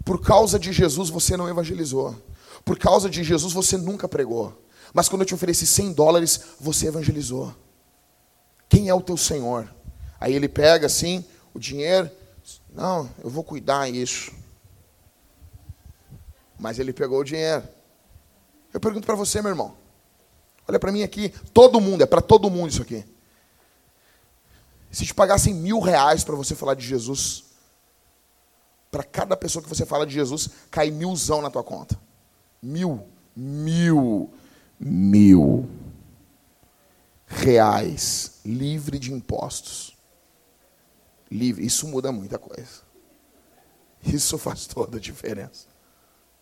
Por 0.05 0.21
causa 0.21 0.59
de 0.59 0.73
Jesus 0.73 1.11
você 1.11 1.37
não 1.37 1.49
evangelizou. 1.49 2.15
Por 2.65 2.79
causa 2.79 3.09
de 3.09 3.25
Jesus 3.25 3.53
você 3.53 3.77
nunca 3.77 4.07
pregou. 4.07 4.63
Mas 4.93 5.09
quando 5.09 5.23
eu 5.23 5.27
te 5.27 5.35
ofereci 5.35 5.67
100 5.67 5.93
dólares, 5.93 6.41
você 6.61 6.87
evangelizou. 6.87 7.55
Quem 8.69 8.89
é 8.89 8.95
o 8.95 9.01
teu 9.01 9.17
Senhor? 9.17 9.69
Aí 10.21 10.35
ele 10.35 10.49
pega 10.49 10.87
assim 10.87 11.25
o 11.55 11.59
dinheiro. 11.59 12.11
Não, 12.79 13.11
eu 13.25 13.29
vou 13.29 13.43
cuidar 13.43 13.89
isso. 13.89 14.33
Mas 16.57 16.79
ele 16.79 16.93
pegou 16.93 17.19
o 17.19 17.25
dinheiro. 17.25 17.67
Eu 18.73 18.79
pergunto 18.79 19.05
para 19.05 19.17
você, 19.17 19.43
meu 19.43 19.51
irmão. 19.51 19.77
Olha 20.69 20.79
para 20.79 20.93
mim 20.93 21.03
aqui, 21.03 21.31
todo 21.53 21.81
mundo, 21.81 22.03
é 22.03 22.07
para 22.07 22.21
todo 22.21 22.49
mundo 22.49 22.71
isso 22.71 22.83
aqui. 22.83 23.05
Se 24.93 25.05
te 25.05 25.13
pagassem 25.13 25.53
mil 25.55 25.81
reais 25.81 26.23
para 26.23 26.37
você 26.37 26.55
falar 26.55 26.75
de 26.75 26.87
Jesus, 26.87 27.47
para 28.93 29.03
cada 29.03 29.37
pessoa 29.37 29.61
que 29.61 29.69
você 29.69 29.85
fala 29.85 30.07
de 30.07 30.15
Jesus, 30.15 30.49
cai 30.71 30.89
milzão 30.89 31.43
na 31.43 31.51
tua 31.51 31.65
conta. 31.65 31.99
Mil, 32.63 33.05
mil, 33.35 34.33
mil 34.79 35.69
reais, 37.27 38.39
livre 38.45 39.01
de 39.01 39.13
impostos. 39.13 39.98
Livre, 41.31 41.65
isso 41.65 41.87
muda 41.87 42.11
muita 42.11 42.39
coisa. 42.39 42.83
Isso 44.03 44.39
faz 44.39 44.67
toda 44.67 44.97
a 44.97 45.01
diferença. 45.01 45.67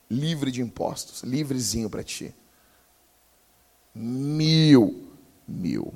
Livre 0.09 0.51
de 0.51 0.63
impostos, 0.63 1.23
livrezinho 1.23 1.91
para 1.91 2.05
ti. 2.05 2.35
Mil, 3.95 5.11
mil. 5.49 5.93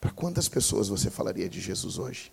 Para 0.00 0.10
quantas 0.12 0.48
pessoas 0.48 0.88
você 0.88 1.10
falaria 1.10 1.48
de 1.48 1.60
Jesus 1.60 1.98
hoje? 1.98 2.32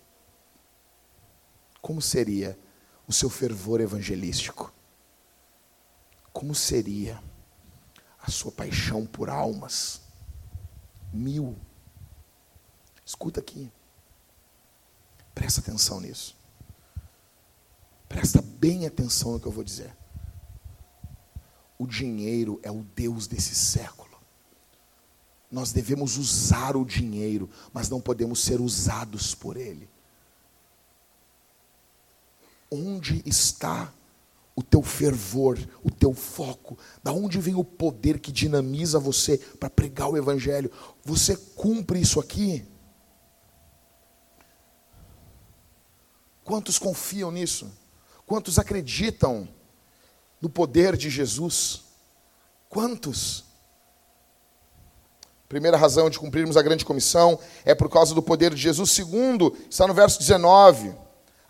Como 1.82 2.00
seria 2.00 2.58
o 3.06 3.12
seu 3.12 3.28
fervor 3.28 3.80
evangelístico? 3.80 4.72
Como 6.32 6.54
seria 6.54 7.22
a 8.20 8.30
sua 8.30 8.52
paixão 8.52 9.04
por 9.04 9.28
almas? 9.28 10.00
Mil. 11.12 11.56
Escuta 13.04 13.40
aqui. 13.40 13.70
Presta 15.36 15.60
atenção 15.60 16.00
nisso. 16.00 16.34
Presta 18.08 18.40
bem 18.40 18.86
atenção 18.86 19.32
no 19.32 19.38
que 19.38 19.46
eu 19.46 19.52
vou 19.52 19.62
dizer. 19.62 19.94
O 21.78 21.86
dinheiro 21.86 22.58
é 22.62 22.70
o 22.70 22.82
Deus 22.82 23.26
desse 23.26 23.54
século. 23.54 24.16
Nós 25.52 25.72
devemos 25.72 26.16
usar 26.16 26.74
o 26.74 26.86
dinheiro, 26.86 27.50
mas 27.70 27.90
não 27.90 28.00
podemos 28.00 28.42
ser 28.42 28.62
usados 28.62 29.34
por 29.34 29.58
ele. 29.58 29.90
Onde 32.70 33.22
está 33.26 33.92
o 34.56 34.62
teu 34.62 34.82
fervor, 34.82 35.58
o 35.84 35.90
teu 35.90 36.14
foco? 36.14 36.78
Da 37.04 37.12
onde 37.12 37.38
vem 37.38 37.54
o 37.54 37.62
poder 37.62 38.20
que 38.20 38.32
dinamiza 38.32 38.98
você 38.98 39.36
para 39.36 39.68
pregar 39.68 40.08
o 40.08 40.16
evangelho? 40.16 40.72
Você 41.04 41.36
cumpre 41.36 42.00
isso 42.00 42.18
aqui? 42.18 42.66
Quantos 46.46 46.78
confiam 46.78 47.32
nisso? 47.32 47.68
Quantos 48.24 48.56
acreditam 48.56 49.48
no 50.40 50.48
poder 50.48 50.96
de 50.96 51.10
Jesus? 51.10 51.82
Quantos? 52.68 53.44
Primeira 55.48 55.76
razão 55.76 56.08
de 56.08 56.20
cumprirmos 56.20 56.56
a 56.56 56.62
grande 56.62 56.84
comissão 56.84 57.36
é 57.64 57.74
por 57.74 57.90
causa 57.90 58.14
do 58.14 58.22
poder 58.22 58.54
de 58.54 58.62
Jesus. 58.62 58.92
Segundo, 58.92 59.56
está 59.68 59.88
no 59.88 59.94
verso 59.94 60.20
19. 60.20 60.94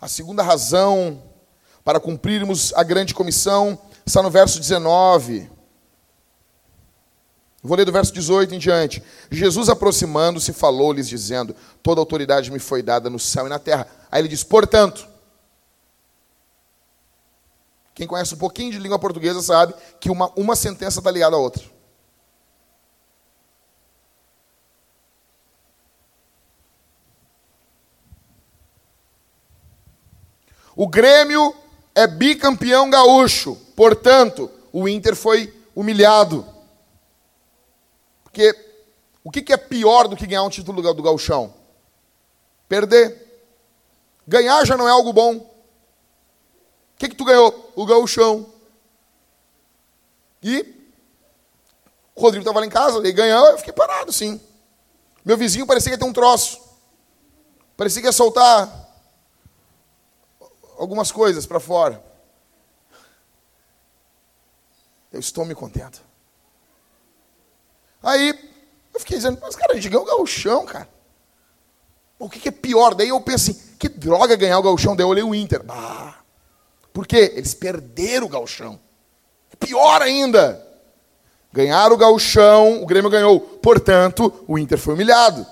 A 0.01 0.07
segunda 0.07 0.41
razão 0.41 1.21
para 1.83 1.99
cumprirmos 1.99 2.73
a 2.73 2.81
grande 2.81 3.13
comissão 3.13 3.77
está 4.03 4.23
no 4.23 4.31
verso 4.31 4.59
19. 4.59 5.47
Vou 7.63 7.75
ler 7.75 7.85
do 7.85 7.91
verso 7.91 8.13
18 8.13 8.53
em 8.55 8.59
diante. 8.59 9.03
Jesus, 9.31 9.67
aproximando-se, 9.67 10.53
falou-lhes, 10.53 11.07
dizendo: 11.07 11.55
Toda 11.81 11.99
autoridade 11.99 12.51
me 12.51 12.59
foi 12.59 12.83
dada 12.83 13.09
no 13.09 13.19
céu 13.19 13.47
e 13.47 13.49
na 13.49 13.59
terra. 13.59 13.87
Aí 14.11 14.21
ele 14.21 14.27
diz: 14.27 14.43
Portanto, 14.43 15.07
quem 17.95 18.05
conhece 18.05 18.35
um 18.35 18.37
pouquinho 18.37 18.71
de 18.71 18.77
língua 18.77 18.99
portuguesa 18.99 19.41
sabe 19.41 19.73
que 19.99 20.11
uma, 20.11 20.31
uma 20.35 20.55
sentença 20.55 20.99
está 20.99 21.09
ligada 21.09 21.35
à 21.35 21.39
outra. 21.39 21.63
O 30.75 30.87
Grêmio 30.87 31.55
é 31.95 32.05
bicampeão 32.05 32.87
gaúcho, 32.87 33.55
portanto, 33.75 34.51
o 34.71 34.87
Inter 34.87 35.15
foi 35.15 35.51
humilhado. 35.75 36.45
Porque 38.37 38.55
o 39.23 39.31
que 39.31 39.51
é 39.51 39.57
pior 39.57 40.07
do 40.07 40.15
que 40.15 40.27
ganhar 40.27 40.43
um 40.43 40.49
título 40.49 40.93
do 40.93 41.01
gauchão? 41.01 41.55
Perder. 42.69 43.41
Ganhar 44.27 44.63
já 44.63 44.77
não 44.77 44.87
é 44.87 44.91
algo 44.91 45.11
bom. 45.11 45.37
O 45.37 45.47
que, 46.99 47.09
que 47.09 47.15
tu 47.15 47.25
ganhou? 47.25 47.71
O 47.75 47.83
gauchão. 47.83 48.53
E 50.43 50.59
o 52.13 52.21
Rodrigo 52.21 52.43
estava 52.43 52.59
lá 52.59 52.65
em 52.67 52.69
casa, 52.69 52.99
ele 52.99 53.11
ganhou, 53.11 53.47
eu 53.47 53.57
fiquei 53.57 53.73
parado, 53.73 54.13
sim. 54.13 54.39
Meu 55.25 55.35
vizinho 55.35 55.65
parecia 55.65 55.89
que 55.89 55.95
ia 55.95 55.99
ter 55.99 56.05
um 56.05 56.13
troço. 56.13 56.61
Parecia 57.75 58.03
que 58.03 58.07
ia 58.07 58.11
soltar 58.11 58.69
algumas 60.77 61.11
coisas 61.11 61.47
para 61.47 61.59
fora. 61.59 62.03
Eu 65.11 65.19
estou 65.19 65.43
me 65.43 65.55
contento. 65.55 66.06
Aí 68.07 68.29
eu 68.93 68.99
fiquei 69.01 69.17
dizendo, 69.17 69.37
mas 69.41 69.53
cara, 69.53 69.73
a 69.73 69.75
gente 69.75 69.89
ganhou 69.89 70.03
o 70.03 70.07
gauchão, 70.07 70.65
cara. 70.65 70.87
O 72.17 72.29
que, 72.29 72.39
que, 72.39 72.47
é 72.47 72.51
pior? 72.51 72.95
Daí 72.95 73.09
eu 73.09 73.19
pensei, 73.19 73.53
assim, 73.53 73.75
que 73.77 73.89
droga 73.89 74.37
ganhar 74.37 74.57
o 74.57 74.63
gauchão. 74.63 74.95
Daí 74.95 75.03
eu 75.03 75.09
olhei 75.09 75.23
o 75.23 75.35
Inter. 75.35 75.61
Ah, 75.67 76.15
por 76.93 77.05
quê? 77.05 77.33
Eles 77.35 77.53
perderam 77.53 78.25
o 78.25 78.29
gauchão. 78.29 78.79
Pior 79.59 80.01
ainda. 80.01 80.65
Ganharam 81.51 81.95
o 81.95 81.97
gauchão, 81.97 82.81
o 82.81 82.85
Grêmio 82.85 83.11
ganhou. 83.11 83.41
Portanto, 83.41 84.33
o 84.47 84.57
Inter 84.57 84.77
foi 84.77 84.93
humilhado. 84.93 85.41
O 85.41 85.47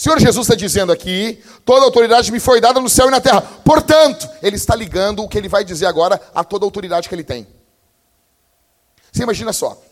Senhor 0.00 0.20
Jesus 0.20 0.44
está 0.44 0.54
dizendo 0.54 0.92
aqui: 0.92 1.42
toda 1.64 1.86
autoridade 1.86 2.30
me 2.30 2.38
foi 2.38 2.60
dada 2.60 2.78
no 2.78 2.90
céu 2.90 3.08
e 3.08 3.10
na 3.10 3.22
terra. 3.22 3.40
Portanto, 3.40 4.28
ele 4.42 4.56
está 4.56 4.76
ligando 4.76 5.22
o 5.22 5.28
que 5.28 5.38
ele 5.38 5.48
vai 5.48 5.64
dizer 5.64 5.86
agora 5.86 6.20
a 6.34 6.44
toda 6.44 6.66
autoridade 6.66 7.08
que 7.08 7.14
ele 7.14 7.24
tem. 7.24 7.46
Você 9.10 9.22
imagina 9.22 9.50
só. 9.54 9.87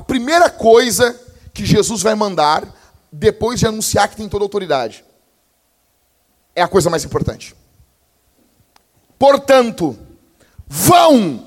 A 0.00 0.02
primeira 0.02 0.48
coisa 0.48 1.14
que 1.52 1.62
Jesus 1.62 2.00
vai 2.00 2.14
mandar, 2.14 2.66
depois 3.12 3.60
de 3.60 3.66
anunciar 3.66 4.08
que 4.08 4.16
tem 4.16 4.30
toda 4.30 4.42
a 4.42 4.46
autoridade, 4.46 5.04
é 6.54 6.62
a 6.62 6.68
coisa 6.68 6.88
mais 6.88 7.04
importante. 7.04 7.54
Portanto, 9.18 9.98
vão 10.66 11.44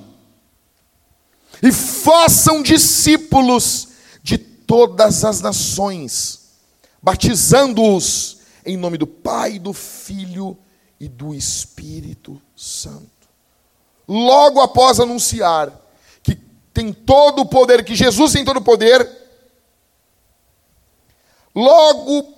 e 1.64 1.72
façam 1.72 2.62
discípulos 2.62 3.88
de 4.22 4.38
todas 4.38 5.26
as 5.26 5.42
nações 5.42 6.52
batizando-os 7.02 8.38
em 8.64 8.78
nome 8.78 9.00
do 9.00 9.08
Pai, 9.08 9.58
do 9.58 9.74
Filho 9.74 10.56
e 11.00 11.08
do 11.08 11.34
Espírito 11.34 12.40
Santo. 12.56 13.10
Logo 14.08 14.62
após 14.62 15.00
anunciar 15.00 15.83
tem 16.74 16.92
todo 16.92 17.44
o 17.44 17.46
poder, 17.46 17.86
que 17.86 17.96
Jesus 17.96 18.34
tem 18.34 18.44
todo 18.44 18.58
o 18.58 18.64
poder, 18.64 19.08
logo, 21.54 22.34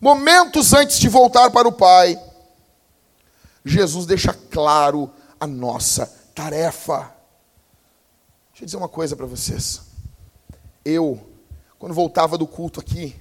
momentos 0.00 0.72
antes 0.74 0.98
de 0.98 1.08
voltar 1.08 1.50
para 1.50 1.66
o 1.66 1.72
Pai, 1.72 2.20
Jesus 3.64 4.04
deixa 4.04 4.34
claro 4.34 5.10
a 5.40 5.46
nossa 5.46 6.06
tarefa. 6.34 7.12
Deixa 8.50 8.62
eu 8.62 8.66
dizer 8.66 8.76
uma 8.76 8.88
coisa 8.88 9.16
para 9.16 9.26
vocês. 9.26 9.80
Eu, 10.84 11.18
quando 11.78 11.94
voltava 11.94 12.36
do 12.36 12.46
culto 12.46 12.80
aqui, 12.80 13.16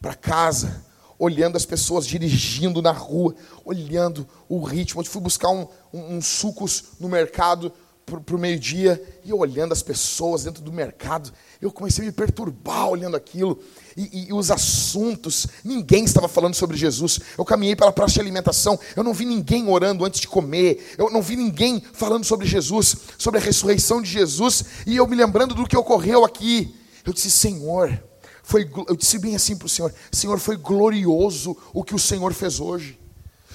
para 0.00 0.14
casa, 0.14 0.84
olhando 1.18 1.56
as 1.56 1.64
pessoas 1.64 2.06
dirigindo 2.06 2.82
na 2.82 2.90
rua, 2.90 3.34
olhando 3.64 4.26
o 4.48 4.60
ritmo. 4.62 5.00
Eu 5.00 5.04
fui 5.04 5.20
buscar 5.20 5.50
um, 5.50 5.68
um, 5.92 6.16
um 6.16 6.20
sucos 6.22 6.84
no 6.98 7.08
mercado 7.08 7.72
para 8.04 8.36
o 8.36 8.38
meio-dia 8.38 9.00
e 9.24 9.32
olhando 9.32 9.72
as 9.72 9.82
pessoas 9.82 10.44
dentro 10.44 10.62
do 10.62 10.72
mercado, 10.72 11.32
eu 11.60 11.70
comecei 11.70 12.04
a 12.04 12.06
me 12.06 12.12
perturbar 12.12 12.88
olhando 12.88 13.16
aquilo 13.16 13.58
e, 13.96 14.02
e, 14.02 14.28
e, 14.28 14.32
os 14.32 14.50
assuntos. 14.50 15.46
Ninguém 15.64 16.04
estava 16.04 16.26
falando 16.28 16.54
sobre 16.54 16.76
Jesus. 16.76 17.20
Eu 17.38 17.44
caminhei 17.44 17.76
pela 17.76 17.92
praça 17.92 18.14
de 18.14 18.20
alimentação, 18.20 18.78
eu 18.96 19.04
não 19.04 19.14
vi 19.14 19.24
ninguém 19.24 19.68
orando 19.68 20.04
antes 20.04 20.20
de 20.20 20.28
comer, 20.28 20.94
eu 20.98 21.10
não 21.10 21.22
vi 21.22 21.36
ninguém 21.36 21.80
falando 21.92 22.24
sobre 22.24 22.46
Jesus, 22.46 22.96
sobre 23.16 23.38
a 23.38 23.42
ressurreição 23.42 24.02
de 24.02 24.10
Jesus. 24.10 24.64
E 24.86 24.96
eu 24.96 25.06
me 25.06 25.16
lembrando 25.16 25.54
do 25.54 25.66
que 25.66 25.76
ocorreu 25.76 26.24
aqui, 26.24 26.74
eu 27.06 27.12
disse: 27.12 27.30
Senhor, 27.30 28.02
foi, 28.42 28.68
eu 28.88 28.96
disse 28.96 29.18
bem 29.18 29.36
assim 29.36 29.56
para 29.56 29.66
o 29.66 29.70
Senhor: 29.70 29.94
Senhor, 30.10 30.38
foi 30.38 30.56
glorioso 30.56 31.56
o 31.72 31.84
que 31.84 31.94
o 31.94 31.98
Senhor 31.98 32.32
fez 32.34 32.58
hoje. 32.58 32.98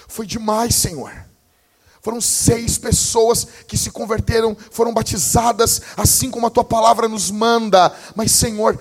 Foi 0.07 0.25
demais, 0.25 0.73
Senhor. 0.75 1.11
Foram 2.07 2.21
seis 2.21 2.77
pessoas 2.77 3.45
que 3.67 3.75
se 3.75 3.91
converteram, 3.91 4.55
foram 4.71 4.93
batizadas, 4.93 5.81
assim 5.97 6.31
como 6.31 6.47
a 6.47 6.49
tua 6.49 6.63
palavra 6.63 7.09
nos 7.09 7.29
manda. 7.29 7.93
Mas, 8.15 8.31
Senhor, 8.31 8.79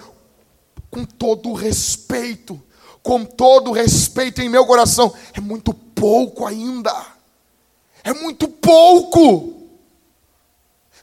com 0.89 1.05
todo 1.05 1.53
respeito, 1.53 2.63
com 3.03 3.25
todo 3.25 3.73
respeito 3.73 4.41
em 4.41 4.49
meu 4.49 4.65
coração, 4.65 5.13
é 5.35 5.41
muito 5.41 5.75
pouco 5.75 6.47
ainda. 6.47 6.95
É 8.05 8.15
muito 8.15 8.47
pouco. 8.47 9.55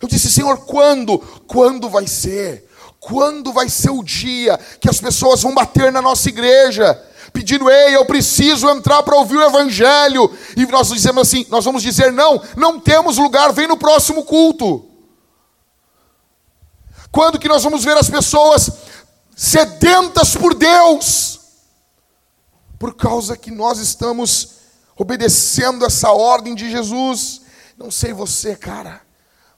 Eu 0.02 0.08
disse, 0.08 0.32
Senhor, 0.32 0.60
quando? 0.60 1.20
Quando 1.46 1.90
vai 1.90 2.08
ser? 2.08 2.70
Quando 3.02 3.52
vai 3.52 3.68
ser 3.68 3.90
o 3.90 4.02
dia 4.02 4.58
que 4.80 4.90
as 4.90 5.02
pessoas 5.02 5.42
vão 5.42 5.54
bater 5.54 5.92
na 5.92 6.02
nossa 6.02 6.30
igreja? 6.30 7.06
Pedindo, 7.34 7.68
ei, 7.68 7.96
eu 7.96 8.06
preciso 8.06 8.70
entrar 8.70 9.02
para 9.02 9.18
ouvir 9.18 9.38
o 9.38 9.44
Evangelho. 9.44 10.32
E 10.56 10.68
nós 10.68 10.90
dizemos 10.90 11.28
assim: 11.28 11.46
nós 11.50 11.66
vamos 11.66 11.82
dizer, 11.82 12.14
não, 12.14 12.40
não 12.56 12.80
temos 12.80 13.18
lugar, 13.18 13.52
vem 13.52 13.68
no 13.68 13.76
próximo 13.76 14.24
culto. 14.24 14.88
Quando 17.12 17.40
que 17.40 17.48
nós 17.48 17.64
vamos 17.64 17.84
ver 17.84 17.98
as 17.98 18.10
pessoas 18.10 18.70
sedentas 19.36 20.36
por 20.36 20.54
Deus? 20.54 21.40
Por 22.78 22.96
causa 22.96 23.36
que 23.36 23.50
nós 23.50 23.80
estamos 23.80 24.50
obedecendo 24.96 25.86
essa 25.86 26.12
ordem 26.12 26.54
de 26.54 26.70
Jesus. 26.70 27.42
Não 27.78 27.90
sei 27.90 28.14
você, 28.14 28.56
cara, 28.56 29.02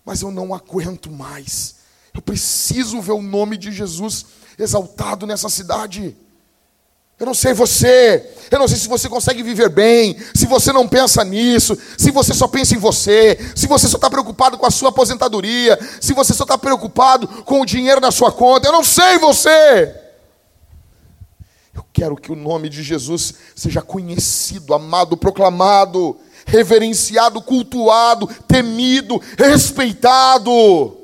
mas 0.06 0.22
eu 0.22 0.32
não 0.32 0.54
aguento 0.54 1.12
mais. 1.12 1.76
Eu 2.14 2.22
preciso 2.22 3.02
ver 3.02 3.12
o 3.12 3.22
nome 3.22 3.58
de 3.58 3.72
Jesus 3.72 4.26
exaltado 4.58 5.28
nessa 5.28 5.50
cidade. 5.50 6.16
Eu 7.18 7.26
não 7.26 7.34
sei 7.34 7.54
você, 7.54 8.30
eu 8.52 8.60
não 8.60 8.68
sei 8.68 8.78
se 8.78 8.90
você 8.90 9.08
consegue 9.08 9.42
viver 9.42 9.70
bem, 9.70 10.18
se 10.34 10.46
você 10.46 10.74
não 10.74 10.86
pensa 10.86 11.24
nisso, 11.24 11.78
se 11.98 12.12
você 12.12 12.34
só 12.34 12.46
pensa 12.46 12.76
em 12.76 12.78
você, 12.78 13.40
se 13.56 13.68
você 13.68 13.88
só 13.88 13.96
está 13.96 14.10
preocupado 14.10 14.58
com 14.58 14.66
a 14.66 14.72
sua 14.72 14.90
aposentadoria, 14.90 15.80
se 16.02 16.14
você 16.14 16.34
só 16.34 16.44
está 16.44 16.58
preocupado 16.58 17.26
com 17.44 17.62
o 17.62 17.66
dinheiro 17.66 18.02
na 18.02 18.12
sua 18.12 18.34
conta. 18.34 18.68
Eu 18.68 18.74
não 18.74 18.84
sei 18.84 19.18
você. 19.18 19.96
Eu 21.74 21.86
quero 21.94 22.18
que 22.18 22.34
o 22.34 22.36
nome 22.36 22.68
de 22.68 22.84
Jesus 22.84 23.34
seja 23.56 23.82
conhecido, 23.82 24.74
amado, 24.74 25.16
proclamado, 25.16 26.18
reverenciado, 26.46 27.42
cultuado, 27.42 28.28
temido, 28.46 29.22
respeitado. 29.38 30.98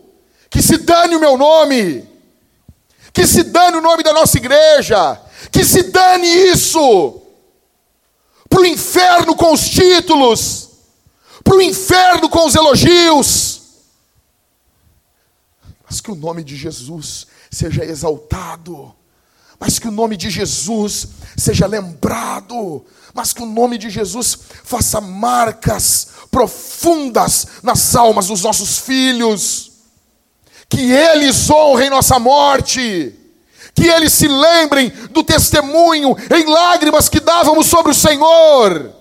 Que 0.50 0.62
se 0.62 0.78
dane 0.78 1.16
o 1.16 1.22
meu 1.22 1.38
nome, 1.38 2.06
que 3.14 3.26
se 3.26 3.44
dane 3.44 3.78
o 3.78 3.82
nome 3.82 4.04
da 4.04 4.12
nossa 4.12 4.38
igreja 4.38 5.31
que 5.52 5.66
se 5.66 5.84
dane 5.84 6.28
isso. 6.28 7.22
Para 8.50 8.62
o 8.62 8.66
inferno 8.66 9.36
com 9.36 9.54
os 9.54 9.70
títulos. 9.70 10.70
Para 11.44 11.56
o 11.56 11.62
inferno 11.62 12.30
com 12.30 12.46
os 12.46 12.56
elogios. 12.56 13.62
Mas 15.90 16.00
que 16.00 16.12
o 16.12 16.16
nome 16.16 16.44
de 16.44 16.56
Jesus 16.56 17.28
seja 17.50 17.84
exaltado. 17.84 18.96
Mas 19.60 19.78
que 19.78 19.88
o 19.88 19.92
nome 19.92 20.16
de 20.16 20.30
Jesus 20.30 21.08
seja 21.38 21.68
lembrado. 21.68 22.86
Mas 23.14 23.34
que 23.34 23.44
o 23.44 23.46
nome 23.46 23.78
de 23.78 23.90
Jesus 23.90 24.38
faça 24.64 25.02
marcas 25.02 26.08
profundas 26.32 27.46
nas 27.62 27.96
almas 27.96 28.28
dos 28.28 28.42
nossos 28.42 28.78
filhos. 28.78 29.72
Que 30.70 30.92
eles 30.92 31.50
honrem 31.50 31.90
nossa 31.90 32.18
morte 32.18 33.21
que 33.74 33.88
eles 33.88 34.14
se 34.14 34.28
lembrem 34.28 34.90
do 35.08 35.24
testemunho 35.24 36.16
em 36.36 36.46
lágrimas 36.46 37.10
que 37.10 37.20
dávamos 37.20 37.68
sobre 37.68 37.92
o 37.92 37.96
Senhor. 37.96 38.94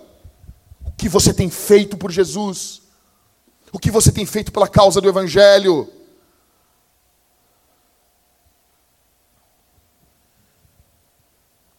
O 0.86 0.92
que 0.92 1.08
você 1.08 1.34
tem 1.34 1.50
feito 1.50 1.96
por 1.96 2.10
Jesus? 2.10 2.82
O 3.72 3.78
que 3.78 3.90
você 3.90 4.10
tem 4.10 4.26
feito 4.26 4.52
pela 4.52 4.68
causa 4.68 5.00
do 5.00 5.08
Evangelho? 5.08 5.90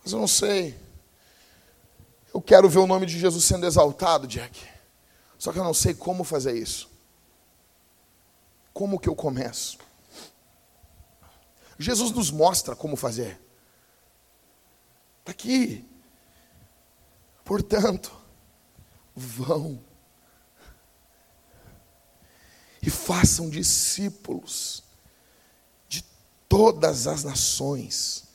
Mas 0.04 0.14
eu 0.14 0.20
não 0.20 0.28
sei. 0.28 0.78
Eu 2.34 2.42
quero 2.42 2.70
ver 2.70 2.80
o 2.80 2.88
nome 2.88 3.06
de 3.06 3.20
Jesus 3.20 3.44
sendo 3.44 3.66
exaltado, 3.66 4.28
Jack. 4.28 4.60
Só 5.38 5.52
que 5.52 5.60
eu 5.60 5.64
não 5.64 5.74
sei 5.74 5.94
como 5.94 6.24
fazer 6.24 6.56
isso. 6.58 6.90
Como 8.74 9.00
que 9.00 9.10
eu 9.10 9.16
começo? 9.16 9.78
Jesus 11.82 12.12
nos 12.12 12.32
mostra 12.32 12.76
como 12.76 12.96
fazer. 12.96 13.40
Está 15.20 15.32
aqui. 15.32 15.86
Portanto, 17.44 18.12
vão 19.16 19.84
e 22.82 22.90
façam 22.90 23.50
discípulos 23.50 24.84
de 25.88 26.04
todas 26.50 27.06
as 27.06 27.24
nações, 27.24 28.26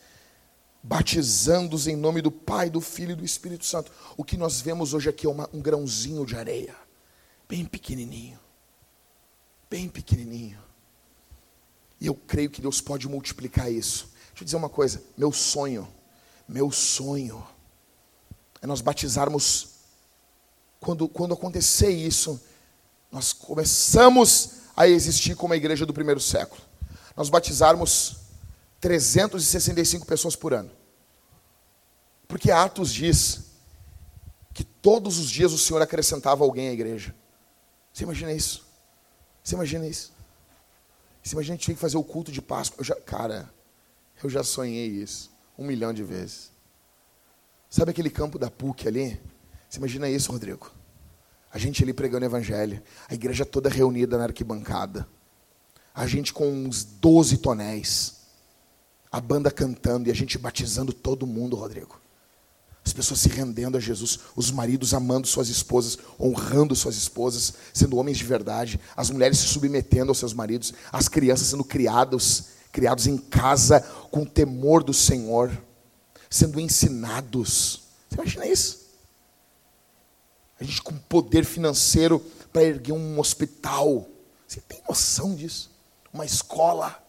batizando-os 0.83 1.89
em 1.89 1.97
nome 1.97 2.23
do 2.23 2.31
Pai, 2.31 2.71
do 2.71 2.81
Filho 2.81 3.13
e 3.13 3.17
do 3.17 3.25
Espírito 3.25 3.65
Santo. 3.65 3.91
O 4.17 4.23
que 4.23 4.37
nós 4.37 4.61
vemos 4.61 4.95
hoje 4.95 5.09
aqui 5.09 5.27
é 5.27 5.29
uma, 5.29 5.51
um 5.53 5.61
grãozinho 5.61 6.25
de 6.25 6.37
areia, 6.37 6.77
bem 7.49 7.65
pequenininho, 7.65 8.39
bem 9.69 9.89
pequenininho. 9.89 10.66
E 12.01 12.07
eu 12.07 12.15
creio 12.15 12.51
que 12.51 12.61
Deus 12.61 12.81
pode 12.81 13.09
multiplicar 13.09 13.71
isso. 13.71 14.11
Deixa 14.29 14.43
eu 14.43 14.45
dizer 14.45 14.57
uma 14.57 14.69
coisa: 14.69 15.03
meu 15.17 15.33
sonho, 15.33 15.89
meu 16.49 16.71
sonho, 16.71 17.47
é 18.61 18.67
nós 18.67 18.81
batizarmos. 18.81 19.75
Quando, 20.79 21.09
quando 21.09 21.35
acontecer 21.35 21.91
isso, 21.91 22.41
nós 23.11 23.33
começamos 23.33 24.51
a 24.77 24.87
existir 24.87 25.35
como 25.35 25.55
a 25.55 25.57
igreja 25.57 25.87
do 25.87 25.95
primeiro 25.95 26.21
século. 26.21 26.61
Nós 27.17 27.31
batizarmos 27.31 28.17
365 28.81 30.07
pessoas 30.07 30.37
por 30.37 30.53
ano. 30.53 30.71
Porque 32.29 32.51
Atos 32.51 32.93
diz 32.93 33.41
que 34.53 34.65
todos 34.65 35.19
os 35.19 35.31
dias 35.31 35.53
o 35.53 35.59
Senhor 35.59 35.81
acrescentava 35.81 36.45
alguém 36.45 36.69
à 36.69 36.73
igreja. 36.73 37.15
Você 37.93 38.05
imagina 38.05 38.33
isso? 38.33 38.67
Você 39.43 39.55
imagina 39.55 39.87
isso? 39.87 40.13
Imagina 41.33 41.55
a 41.55 41.57
gente 41.57 41.65
tinha 41.65 41.75
que 41.75 41.81
fazer 41.81 41.97
o 41.97 42.05
culto 42.05 42.31
de 42.31 42.41
Páscoa. 42.41 42.81
Eu 42.81 42.85
já, 42.85 42.95
cara, 42.97 43.53
eu 44.23 44.31
já 44.31 44.43
sonhei 44.43 44.87
isso 44.87 45.31
um 45.59 45.67
milhão 45.67 45.93
de 45.93 46.03
vezes. 46.03 46.53
Sabe 47.69 47.91
aquele 47.91 48.11
campo 48.11 48.39
da 48.39 48.51
PUC 48.51 48.87
ali? 48.87 49.21
Você 49.69 49.79
imagina 49.79 50.09
isso, 50.09 50.31
Rodrigo? 50.31 50.71
A 51.53 51.59
gente 51.59 51.83
ali 51.83 51.93
pregando 51.93 52.25
o 52.25 52.29
evangelho, 52.29 52.83
a 53.09 53.15
igreja 53.15 53.45
toda 53.45 53.69
reunida 53.69 54.19
na 54.19 54.25
arquibancada, 54.25 55.09
a 55.95 56.07
gente 56.07 56.33
com 56.33 56.49
uns 56.49 56.85
12 56.85 57.39
tonéis, 57.39 58.27
a 59.11 59.21
banda 59.21 59.51
cantando 59.51 60.09
e 60.09 60.13
a 60.13 60.15
gente 60.15 60.37
batizando 60.39 60.93
todo 60.93 61.27
mundo, 61.27 61.57
Rodrigo 61.57 62.06
as 62.87 62.93
pessoas 62.93 63.19
se 63.19 63.29
rendendo 63.29 63.77
a 63.77 63.81
Jesus, 63.81 64.21
os 64.37 64.53
maridos 64.53 64.95
amando 64.95 65.27
suas 65.27 65.49
esposas, 65.49 65.99
honrando 66.21 66.77
suas 66.77 66.97
esposas, 66.97 67.53
sendo 67.75 67.97
homens 67.97 68.17
de 68.17 68.23
verdade, 68.23 68.79
as 68.97 69.11
mulheres 69.11 69.39
se 69.39 69.49
submetendo 69.49 70.13
aos 70.13 70.19
seus 70.19 70.33
maridos, 70.33 70.73
as 70.93 71.09
crianças 71.09 71.49
sendo 71.49 71.65
criados, 71.65 72.45
criados 72.71 73.09
em 73.09 73.19
casa 73.19 73.81
com 74.13 74.25
temor 74.25 74.85
do 74.85 74.95
Senhor, 74.95 75.51
sendo 76.31 76.61
ensinados. 76.61 77.83
Você 78.09 78.15
imagina 78.15 78.47
isso? 78.47 78.87
A 80.61 80.63
gente 80.63 80.81
com 80.81 80.97
poder 80.97 81.45
financeiro 81.45 82.21
para 82.53 82.63
erguer 82.63 82.93
um 82.93 83.19
hospital. 83.19 84.09
Você 84.47 84.61
tem 84.61 84.81
noção 84.89 85.35
disso? 85.35 85.73
Uma 86.13 86.25
escola. 86.25 87.05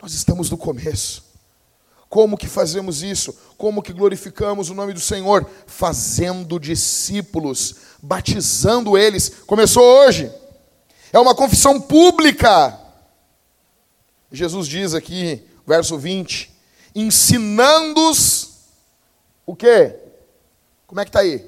Nós 0.00 0.14
estamos 0.14 0.48
no 0.48 0.56
começo. 0.56 1.27
Como 2.08 2.38
que 2.38 2.46
fazemos 2.46 3.02
isso? 3.02 3.36
Como 3.56 3.82
que 3.82 3.92
glorificamos 3.92 4.70
o 4.70 4.74
nome 4.74 4.92
do 4.92 5.00
Senhor? 5.00 5.48
Fazendo 5.66 6.58
discípulos, 6.58 7.74
batizando 8.02 8.96
eles. 8.96 9.28
Começou 9.46 9.82
hoje. 9.82 10.32
É 11.12 11.18
uma 11.18 11.34
confissão 11.34 11.80
pública. 11.80 12.78
Jesus 14.32 14.66
diz 14.66 14.94
aqui, 14.94 15.42
verso 15.66 15.98
20, 15.98 16.54
ensinando-os 16.94 18.50
o 19.44 19.54
quê? 19.54 19.94
Como 20.86 21.00
é 21.00 21.04
que 21.04 21.10
está 21.10 21.20
aí? 21.20 21.44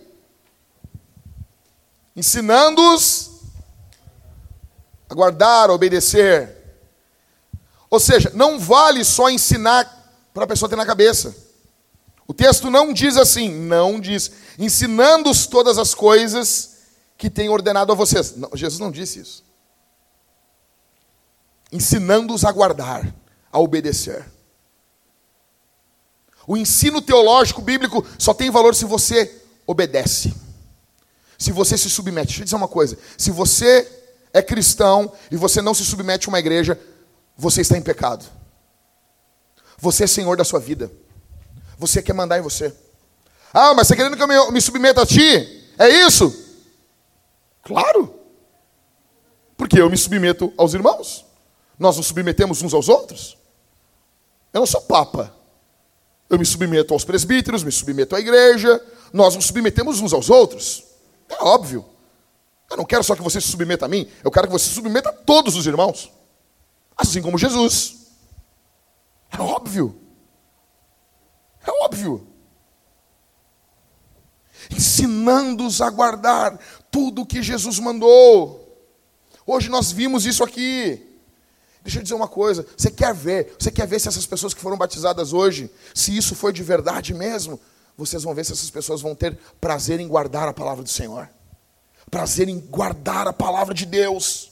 Ensinando-os 2.15 3.31
a 5.09 5.15
guardar, 5.15 5.71
a 5.71 5.73
obedecer. 5.73 6.57
Ou 7.89 7.99
seja, 7.99 8.31
não 8.35 8.59
vale 8.59 9.05
só 9.05 9.31
ensinar 9.31 10.00
para 10.33 10.45
a 10.45 10.47
pessoa 10.47 10.69
ter 10.69 10.77
na 10.77 10.87
cabeça. 10.87 11.35
O 12.27 12.33
texto 12.33 12.71
não 12.71 12.93
diz 12.93 13.17
assim, 13.17 13.51
não 13.51 13.99
diz, 13.99 14.31
ensinando-os 14.59 15.47
todas 15.47 15.79
as 15.79 15.95
coisas 15.95 16.77
que 17.19 17.29
tem 17.29 17.49
ordenado 17.49 17.93
a 17.93 17.95
vocês. 17.95 18.37
Não, 18.37 18.51
Jesus 18.55 18.79
não 18.79 18.91
disse 18.91 19.19
isso. 19.19 19.45
Ensinando-os 21.73 22.45
a 22.45 22.53
guardar, 22.53 23.13
a 23.51 23.59
obedecer. 23.59 24.25
O 26.47 26.57
ensino 26.57 27.03
teológico 27.03 27.61
bíblico 27.61 28.07
só 28.19 28.33
tem 28.33 28.51
valor 28.51 28.75
se 28.75 28.85
você 28.85 29.43
obedece. 29.67 30.35
Se 31.39 31.53
você 31.53 31.77
se 31.77 31.91
submete. 31.91 32.29
Deixa 32.29 32.43
eu 32.43 32.45
dizer 32.45 32.57
uma 32.57 32.69
coisa: 32.69 32.99
se 33.19 33.31
você 33.31 33.87
é 34.33 34.41
cristão 34.41 35.13
e 35.31 35.37
você 35.37 35.61
não 35.61 35.75
se 35.75 35.85
submete 35.85 36.29
a 36.29 36.31
uma 36.31 36.39
igreja, 36.39 36.79
você 37.37 37.61
está 37.61 37.77
em 37.77 37.83
pecado. 37.83 38.25
Você 39.81 40.05
é 40.05 40.07
senhor 40.07 40.37
da 40.37 40.45
sua 40.45 40.61
vida. 40.61 40.91
Você 41.79 42.03
quer 42.03 42.13
mandar 42.13 42.39
em 42.39 42.43
você. 42.43 42.73
Ah, 43.53 43.75
mas 43.75 43.87
você 43.87 43.97
querendo 43.97 44.17
que 44.17 44.23
eu 44.23 44.29
me, 44.29 44.53
me 44.53 44.61
submeta 44.61 45.03
a 45.03 45.07
ti? 45.07 45.73
É 45.79 45.89
isso? 45.89 46.33
Claro. 47.63 48.15
Porque 49.57 49.81
eu 49.81 49.91
me 49.91 49.97
submeto 49.97 50.53
aos 50.57 50.75
irmãos. 50.75 51.25
Nós 51.79 51.97
nos 51.97 52.07
submetemos 52.07 52.63
uns 52.63 52.75
aos 52.75 52.89
outros. 52.89 53.39
Eu 54.53 54.61
não 54.61 54.67
sou 54.67 54.83
papa. 54.83 55.35
Eu 56.29 56.39
me 56.39 56.45
submeto 56.45 56.93
aos 56.93 57.05
presbíteros, 57.05 57.65
me 57.65 57.73
submeto 57.73 58.15
à 58.15 58.21
igreja. 58.21 58.81
Nós 59.13 59.35
nos 59.35 59.47
submetemos 59.47 60.01
uns 60.01 60.13
aos 60.13 60.29
outros. 60.29 60.85
É 61.29 61.43
óbvio. 61.43 61.85
Eu 62.71 62.77
não 62.77 62.85
quero 62.85 63.03
só 63.03 63.17
que 63.17 63.23
você 63.23 63.41
se 63.41 63.49
submeta 63.49 63.87
a 63.87 63.89
mim, 63.89 64.09
eu 64.23 64.31
quero 64.31 64.47
que 64.47 64.53
você 64.53 64.67
se 64.67 64.75
submeta 64.75 65.09
a 65.09 65.13
todos 65.13 65.57
os 65.57 65.67
irmãos. 65.67 66.13
Assim 66.97 67.21
como 67.21 67.37
Jesus. 67.37 68.00
É 69.31 69.41
óbvio. 69.41 69.99
É 71.67 71.85
óbvio. 71.85 72.27
Ensinando-os 74.71 75.81
a 75.81 75.91
guardar 75.91 76.59
tudo 76.91 77.23
o 77.23 77.27
que 77.27 77.43
Jesus 77.43 77.79
mandou. 77.79 78.61
Hoje 79.47 79.69
nós 79.69 79.91
vimos 79.91 80.27
isso 80.27 80.45
aqui. 80.45 81.07
Deixa 81.83 81.99
eu 81.99 82.03
dizer 82.03 82.15
uma 82.15 82.29
coisa, 82.29 82.67
você 82.77 82.91
quer 82.91 83.15
ver, 83.15 83.55
você 83.59 83.71
quer 83.71 83.87
ver 83.87 83.99
se 83.99 84.09
essas 84.09 84.27
pessoas 84.27 84.53
que 84.53 84.61
foram 84.61 84.77
batizadas 84.77 85.33
hoje, 85.33 85.71
se 85.95 86.15
isso 86.15 86.35
foi 86.35 86.53
de 86.53 86.63
verdade 86.63 87.15
mesmo, 87.15 87.59
vocês 87.97 88.23
vão 88.23 88.35
ver 88.35 88.45
se 88.45 88.53
essas 88.53 88.71
pessoas 88.71 89.01
vão 89.01 89.15
ter 89.15 89.39
prazer 89.59 89.99
em 89.99 90.07
guardar 90.07 90.47
a 90.47 90.53
palavra 90.53 90.85
do 90.85 90.91
Senhor. 90.91 91.29
Prazer 92.11 92.49
em 92.49 92.59
guardar 92.59 93.27
a 93.27 93.33
palavra 93.33 93.73
de 93.73 93.87
Deus. 93.87 94.50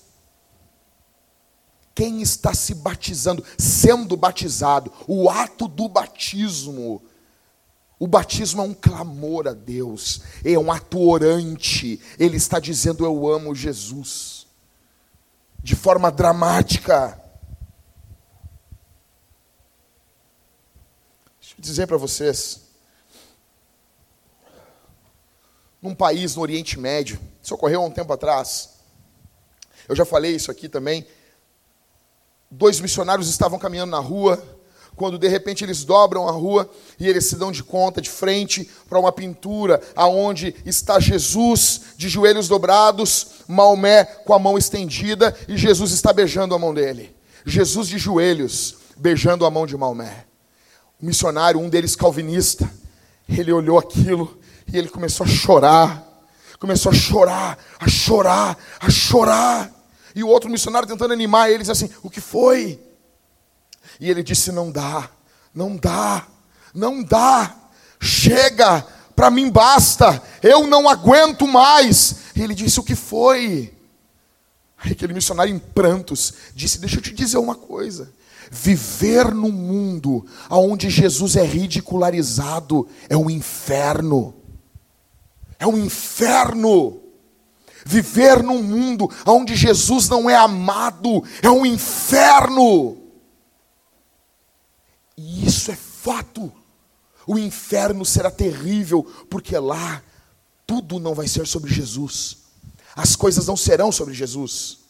Quem 1.99 2.23
está 2.23 2.55
se 2.55 2.77
batizando, 2.77 3.45
sendo 3.59 4.17
batizado, 4.17 4.93
o 5.09 5.29
ato 5.29 5.67
do 5.67 5.89
batismo, 5.89 7.03
o 7.99 8.07
batismo 8.07 8.63
é 8.63 8.65
um 8.65 8.73
clamor 8.73 9.49
a 9.49 9.53
Deus, 9.53 10.21
é 10.45 10.57
um 10.57 10.71
ato 10.71 11.01
orante. 11.01 12.01
Ele 12.17 12.37
está 12.37 12.61
dizendo: 12.61 13.05
Eu 13.05 13.27
amo 13.27 13.53
Jesus. 13.53 14.47
De 15.61 15.75
forma 15.75 16.09
dramática. 16.13 17.21
Deixa 21.41 21.57
eu 21.59 21.61
dizer 21.61 21.89
para 21.89 21.97
vocês. 21.97 22.61
Num 25.83 25.97
país 25.97 26.37
no 26.37 26.43
Oriente 26.43 26.79
Médio, 26.79 27.19
isso 27.43 27.57
ocorreu 27.57 27.83
há 27.83 27.87
um 27.87 27.91
tempo 27.91 28.13
atrás. 28.13 28.75
Eu 29.89 29.97
já 29.97 30.05
falei 30.05 30.37
isso 30.37 30.49
aqui 30.49 30.69
também. 30.69 31.05
Dois 32.51 32.81
missionários 32.81 33.29
estavam 33.29 33.59
caminhando 33.59 33.91
na 33.91 33.99
rua 33.99 34.43
quando 34.99 35.17
de 35.17 35.29
repente 35.29 35.65
eles 35.65 35.85
dobram 35.85 36.29
a 36.29 36.33
rua 36.33 36.69
e 36.99 37.09
eles 37.09 37.27
se 37.27 37.37
dão 37.37 37.53
de 37.53 37.63
conta 37.63 38.03
de 38.03 38.11
frente 38.11 38.69
para 38.89 38.99
uma 38.99 39.13
pintura 39.13 39.81
aonde 39.95 40.55
está 40.67 40.99
Jesus 40.99 41.83
de 41.97 42.09
joelhos 42.09 42.49
dobrados, 42.49 43.29
Maomé 43.47 44.05
com 44.05 44.35
a 44.35 44.39
mão 44.39 44.59
estendida 44.59 45.35
e 45.47 45.57
Jesus 45.57 45.93
está 45.93 46.13
beijando 46.13 46.55
a 46.55 46.59
mão 46.59 46.75
dele. 46.75 47.17
Jesus 47.47 47.87
de 47.89 47.97
joelhos, 47.97 48.77
beijando 48.97 49.47
a 49.47 49.51
mão 49.51 49.67
de 49.67 49.77
Maomé. 49.77 50.27
O 51.01 51.07
missionário, 51.07 51.61
um 51.61 51.69
deles 51.69 51.95
calvinista, 51.95 52.69
ele 53.29 53.53
olhou 53.53 53.79
aquilo 53.79 54.37
e 54.71 54.77
ele 54.77 54.89
começou 54.89 55.25
a 55.25 55.29
chorar. 55.29 56.05
Começou 56.59 56.91
a 56.91 56.95
chorar, 56.95 57.57
a 57.79 57.89
chorar, 57.89 58.59
a 58.81 58.91
chorar. 58.91 59.78
E 60.19 60.25
o 60.25 60.29
outro 60.29 60.51
missionário 60.51 60.89
tentando 60.89 61.13
animar 61.13 61.51
eles 61.51 61.69
assim: 61.69 61.89
"O 62.03 62.11
que 62.11 62.21
foi?" 62.21 62.81
E 64.01 64.11
ele 64.11 64.23
disse: 64.23 64.53
Não 64.53 64.71
dá, 64.71 65.11
não 65.55 65.77
dá, 65.77 66.27
não 66.75 67.03
dá, 67.03 67.55
chega, 68.01 68.87
para 69.15 69.31
mim 69.31 69.51
basta, 69.51 70.23
eu 70.43 70.67
não 70.67 70.89
aguento 70.89 71.47
mais. 71.47 72.17
E 72.37 72.43
ele 72.43 72.55
disse: 72.55 72.81
O 72.81 72.85
que 72.85 72.95
foi? 72.95 73.75
Aí 74.79 74.93
aquele 74.93 75.13
missionário 75.13 75.55
em 75.55 75.59
prantos 75.59 76.33
disse: 76.55 76.79
Deixa 76.79 76.97
eu 76.97 77.03
te 77.03 77.13
dizer 77.13 77.39
uma 77.39 77.55
coisa. 77.55 78.13
Viver 78.51 79.35
no 79.35 79.53
mundo 79.53 80.25
onde 80.49 80.89
Jesus 80.89 81.37
é 81.37 81.45
ridicularizado 81.45 82.89
é 83.09 83.17
um 83.17 83.29
inferno. 83.29 84.35
É 85.59 85.67
um 85.67 85.77
inferno. 85.77 87.03
Viver 87.89 88.43
num 88.43 88.63
mundo 88.63 89.11
onde 89.25 89.57
Jesus 89.57 90.11
não 90.11 90.29
é 90.29 90.37
amado 90.37 91.25
é 91.43 91.49
um 91.49 91.65
inferno. 91.65 92.99
E 95.17 95.47
isso 95.47 95.71
é 95.71 95.75
fato. 95.75 96.53
O 97.27 97.39
inferno 97.39 98.05
será 98.05 98.31
terrível, 98.31 99.03
porque 99.31 99.57
lá 99.57 100.03
tudo 100.67 101.01
não 101.01 101.15
vai 101.15 101.27
ser 101.27 101.47
sobre 101.47 101.73
Jesus. 101.73 102.37
As 102.95 103.17
coisas 103.17 103.47
não 103.47 103.57
serão 103.57 103.91
sobre 103.91 104.13
Jesus. 104.13 104.81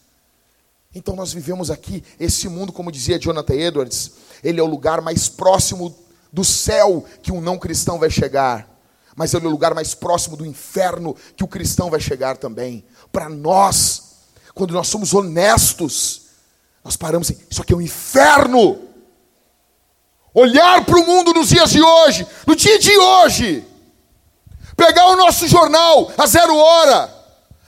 Então 0.93 1.15
nós 1.15 1.31
vivemos 1.31 1.71
aqui, 1.71 2.03
esse 2.19 2.49
mundo, 2.49 2.73
como 2.73 2.91
dizia 2.91 3.17
Jonathan 3.17 3.53
Edwards, 3.53 4.11
ele 4.43 4.59
é 4.59 4.63
o 4.63 4.65
lugar 4.65 4.99
mais 4.99 5.29
próximo 5.29 5.95
do 6.33 6.43
céu 6.43 7.05
que 7.23 7.31
um 7.31 7.39
não 7.39 7.57
cristão 7.57 7.97
vai 7.97 8.09
chegar. 8.09 8.67
Mas 9.15 9.33
é 9.33 9.37
o 9.37 9.49
lugar 9.49 9.73
mais 9.73 9.93
próximo 9.93 10.37
do 10.37 10.45
inferno 10.45 11.15
que 11.35 11.43
o 11.43 11.47
cristão 11.47 11.89
vai 11.89 11.99
chegar 11.99 12.37
também. 12.37 12.85
Para 13.11 13.29
nós, 13.29 14.09
quando 14.53 14.73
nós 14.73 14.87
somos 14.87 15.13
honestos, 15.13 16.21
nós 16.83 16.95
paramos 16.95 17.29
assim, 17.29 17.41
isso 17.49 17.61
aqui 17.61 17.73
é 17.73 17.75
um 17.75 17.81
inferno. 17.81 18.87
Olhar 20.33 20.85
para 20.85 20.99
o 20.99 21.05
mundo 21.05 21.33
nos 21.33 21.49
dias 21.49 21.71
de 21.71 21.81
hoje, 21.81 22.25
no 22.45 22.55
dia 22.55 22.77
de 22.79 22.97
hoje, 22.97 23.65
pegar 24.75 25.07
o 25.07 25.15
nosso 25.15 25.47
jornal 25.47 26.11
a 26.17 26.25
zero 26.25 26.55
hora, 26.55 27.13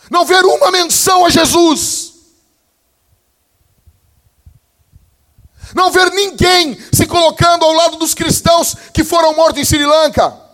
não 0.10 0.26
ver 0.26 0.44
uma 0.46 0.72
menção 0.72 1.26
a 1.26 1.30
Jesus, 1.30 2.14
não 5.74 5.92
ver 5.92 6.12
ninguém 6.12 6.78
se 6.92 7.06
colocando 7.06 7.66
ao 7.66 7.74
lado 7.74 7.98
dos 7.98 8.14
cristãos 8.14 8.76
que 8.94 9.04
foram 9.04 9.36
mortos 9.36 9.62
em 9.62 9.66
Sri 9.66 9.86
Lanka. 9.86 10.51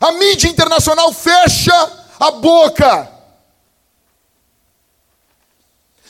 A 0.00 0.12
mídia 0.12 0.48
internacional 0.48 1.12
fecha 1.12 1.72
a 2.20 2.30
boca. 2.30 3.12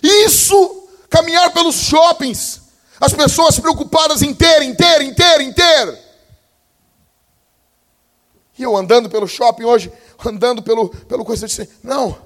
Isso, 0.02 0.88
caminhar 1.08 1.52
pelos 1.52 1.74
shoppings, 1.76 2.62
as 3.00 3.12
pessoas 3.12 3.58
preocupadas 3.58 4.22
em 4.22 4.34
ter, 4.34 4.62
em 4.62 4.74
ter, 4.74 5.00
em 5.02 5.14
ter, 5.14 5.40
em 5.40 5.52
ter. 5.52 5.98
E 8.58 8.62
eu 8.62 8.76
andando 8.76 9.08
pelo 9.08 9.26
shopping 9.26 9.64
hoje, 9.64 9.92
andando 10.24 10.62
pelo, 10.62 10.88
pelo 10.88 11.24
coisa, 11.24 11.44
eu 11.44 11.48
disse, 11.48 11.70
não, 11.82 12.18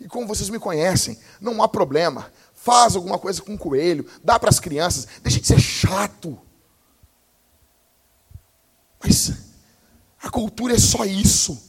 e 0.00 0.06
como 0.06 0.26
vocês 0.26 0.48
me 0.48 0.58
conhecem, 0.58 1.18
não 1.40 1.62
há 1.62 1.68
problema. 1.68 2.32
Faz 2.54 2.96
alguma 2.96 3.18
coisa 3.18 3.40
com 3.40 3.54
o 3.54 3.58
coelho, 3.58 4.06
dá 4.22 4.38
para 4.38 4.50
as 4.50 4.60
crianças, 4.60 5.06
deixa 5.22 5.40
de 5.40 5.46
ser 5.46 5.60
chato. 5.60 6.38
Mas 9.02 9.47
a 10.22 10.30
cultura 10.30 10.74
é 10.74 10.78
só 10.78 11.04
isso. 11.04 11.68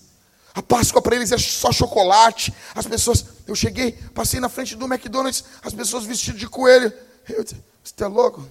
A 0.53 0.61
Páscoa 0.61 1.01
para 1.01 1.15
eles 1.15 1.31
é 1.31 1.37
só 1.37 1.71
chocolate. 1.71 2.53
As 2.73 2.85
pessoas, 2.85 3.25
eu 3.47 3.55
cheguei, 3.55 3.91
passei 4.13 4.39
na 4.39 4.49
frente 4.49 4.75
do 4.75 4.85
McDonald's, 4.85 5.43
as 5.63 5.73
pessoas 5.73 6.05
vestidas 6.05 6.39
de 6.39 6.47
coelho. 6.47 6.91
Eu 7.27 7.43
disse, 7.43 7.57
você 7.83 8.03
é 8.03 8.07
louco? 8.07 8.45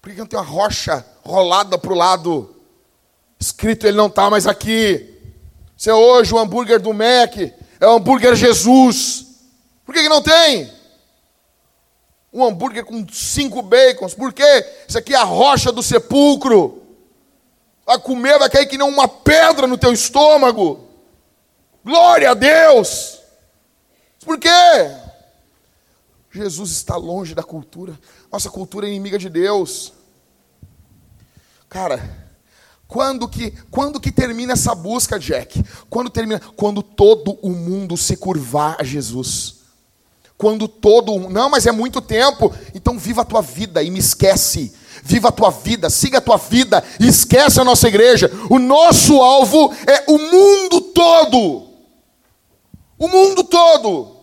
Por 0.00 0.12
que 0.12 0.18
não 0.18 0.26
tem 0.26 0.38
uma 0.38 0.46
rocha 0.46 1.04
rolada 1.24 1.76
para 1.76 1.92
o 1.92 1.96
lado? 1.96 2.54
Escrito, 3.38 3.86
ele 3.86 3.96
não 3.96 4.06
está 4.06 4.30
mais 4.30 4.46
aqui. 4.46 5.14
Se 5.76 5.90
é 5.90 5.94
hoje 5.94 6.32
o 6.32 6.38
hambúrguer 6.38 6.80
do 6.80 6.94
Mac, 6.94 7.36
é 7.36 7.86
o 7.86 7.96
hambúrguer 7.96 8.34
Jesus. 8.34 9.26
Por 9.84 9.94
que, 9.94 10.02
que 10.02 10.08
não 10.08 10.22
tem? 10.22 10.72
Um 12.32 12.44
hambúrguer 12.44 12.84
com 12.84 13.06
cinco 13.12 13.60
bacons. 13.62 14.14
Por 14.14 14.32
quê? 14.32 14.64
Isso 14.88 14.96
aqui 14.96 15.12
é 15.12 15.18
a 15.18 15.24
rocha 15.24 15.72
do 15.72 15.82
sepulcro. 15.82 16.85
Vai 17.86 18.00
comer, 18.00 18.36
vai 18.38 18.50
cair 18.50 18.66
que 18.66 18.76
nem 18.76 18.86
uma 18.86 19.06
pedra 19.06 19.68
no 19.68 19.78
teu 19.78 19.92
estômago. 19.92 20.88
Glória 21.84 22.32
a 22.32 22.34
Deus. 22.34 23.20
Por 24.24 24.40
quê? 24.40 24.48
Jesus 26.32 26.72
está 26.72 26.96
longe 26.96 27.32
da 27.32 27.44
cultura. 27.44 27.96
Nossa 28.30 28.50
cultura 28.50 28.86
é 28.86 28.90
inimiga 28.90 29.16
de 29.16 29.30
Deus. 29.30 29.92
Cara, 31.68 32.26
quando 32.88 33.28
que, 33.28 33.52
quando 33.70 34.00
que 34.00 34.10
termina 34.10 34.54
essa 34.54 34.74
busca, 34.74 35.18
Jack? 35.18 35.64
Quando 35.88 36.10
termina? 36.10 36.40
Quando 36.56 36.82
todo 36.82 37.38
o 37.40 37.50
mundo 37.50 37.96
se 37.96 38.16
curvar 38.16 38.76
a 38.80 38.84
Jesus. 38.84 39.60
Quando 40.36 40.68
todo, 40.68 41.30
não, 41.30 41.48
mas 41.48 41.66
é 41.66 41.72
muito 41.72 42.00
tempo. 42.00 42.52
Então 42.74 42.98
viva 42.98 43.22
a 43.22 43.24
tua 43.24 43.40
vida 43.40 43.80
e 43.80 43.90
me 43.90 44.00
esquece. 44.00 44.74
Viva 45.06 45.28
a 45.28 45.32
tua 45.32 45.50
vida, 45.50 45.88
siga 45.88 46.18
a 46.18 46.20
tua 46.20 46.36
vida, 46.36 46.82
e 46.98 47.06
esquece 47.06 47.60
a 47.60 47.64
nossa 47.64 47.86
igreja. 47.86 48.28
O 48.50 48.58
nosso 48.58 49.20
alvo 49.20 49.72
é 49.86 50.10
o 50.10 50.18
mundo 50.18 50.80
todo. 50.80 51.68
O 52.98 53.06
mundo 53.06 53.44
todo. 53.44 54.16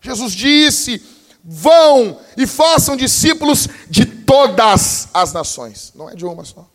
Jesus 0.00 0.32
disse: 0.32 1.04
Vão 1.42 2.20
e 2.36 2.46
façam 2.46 2.96
discípulos 2.96 3.66
de 3.90 4.06
todas 4.06 5.08
as 5.12 5.32
nações. 5.32 5.92
Não 5.92 6.08
é 6.08 6.14
de 6.14 6.24
uma 6.24 6.44
só. 6.44 6.70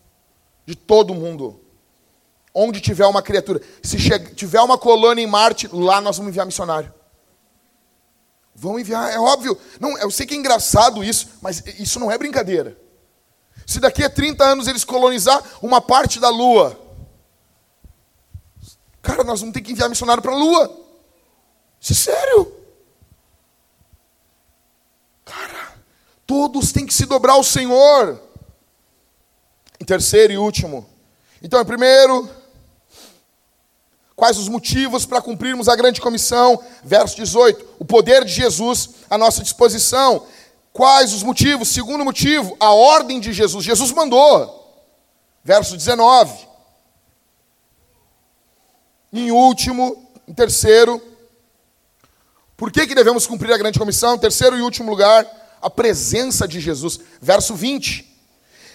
De 0.66 0.74
todo 0.74 1.14
mundo. 1.14 1.58
Onde 2.54 2.82
tiver 2.82 3.06
uma 3.06 3.22
criatura. 3.22 3.62
Se 3.82 3.96
tiver 4.34 4.60
uma 4.60 4.76
colônia 4.76 5.22
em 5.22 5.26
Marte, 5.26 5.70
lá 5.72 6.02
nós 6.02 6.18
vamos 6.18 6.28
enviar 6.28 6.44
missionário. 6.44 6.92
Vão 8.54 8.78
enviar, 8.78 9.10
é 9.10 9.18
óbvio. 9.18 9.56
Não, 9.80 9.96
eu 9.96 10.10
sei 10.10 10.26
que 10.26 10.34
é 10.34 10.36
engraçado 10.36 11.02
isso, 11.02 11.28
mas 11.40 11.62
isso 11.78 11.98
não 11.98 12.12
é 12.12 12.18
brincadeira. 12.18 12.81
Se 13.66 13.80
daqui 13.80 14.02
a 14.04 14.10
30 14.10 14.44
anos 14.44 14.68
eles 14.68 14.84
colonizar 14.84 15.42
uma 15.62 15.80
parte 15.80 16.20
da 16.20 16.28
Lua, 16.28 16.78
cara, 19.00 19.24
nós 19.24 19.40
vamos 19.40 19.54
ter 19.54 19.60
que 19.60 19.72
enviar 19.72 19.88
missionário 19.88 20.22
para 20.22 20.32
a 20.32 20.36
Lua. 20.36 20.78
Isso 21.80 21.92
é 21.92 21.96
sério. 21.96 22.52
Cara, 25.24 25.74
todos 26.26 26.72
têm 26.72 26.86
que 26.86 26.94
se 26.94 27.06
dobrar 27.06 27.34
ao 27.34 27.44
Senhor. 27.44 28.20
Em 29.80 29.84
terceiro 29.84 30.32
e 30.32 30.38
último. 30.38 30.88
Então, 31.42 31.64
primeiro, 31.64 32.30
Quais 34.22 34.38
os 34.38 34.48
motivos 34.48 35.04
para 35.04 35.20
cumprirmos 35.20 35.68
a 35.68 35.74
grande 35.74 36.00
comissão? 36.00 36.62
Verso 36.84 37.16
18: 37.16 37.66
o 37.80 37.84
poder 37.84 38.24
de 38.24 38.32
Jesus 38.32 38.90
à 39.10 39.18
nossa 39.18 39.42
disposição. 39.42 40.24
Quais 40.72 41.12
os 41.12 41.22
motivos? 41.22 41.68
Segundo 41.68 42.04
motivo, 42.04 42.56
a 42.58 42.72
ordem 42.72 43.20
de 43.20 43.32
Jesus. 43.32 43.64
Jesus 43.64 43.92
mandou. 43.92 44.60
Verso 45.44 45.76
19. 45.76 46.48
Em 49.12 49.30
último, 49.30 50.10
em 50.26 50.32
terceiro, 50.32 51.02
por 52.56 52.72
que, 52.72 52.86
que 52.86 52.94
devemos 52.94 53.26
cumprir 53.26 53.52
a 53.52 53.58
grande 53.58 53.78
comissão? 53.78 54.14
Em 54.14 54.18
terceiro 54.18 54.56
e 54.56 54.62
último 54.62 54.90
lugar, 54.90 55.26
a 55.60 55.68
presença 55.68 56.48
de 56.48 56.60
Jesus. 56.60 56.98
Verso 57.20 57.54
20 57.54 58.12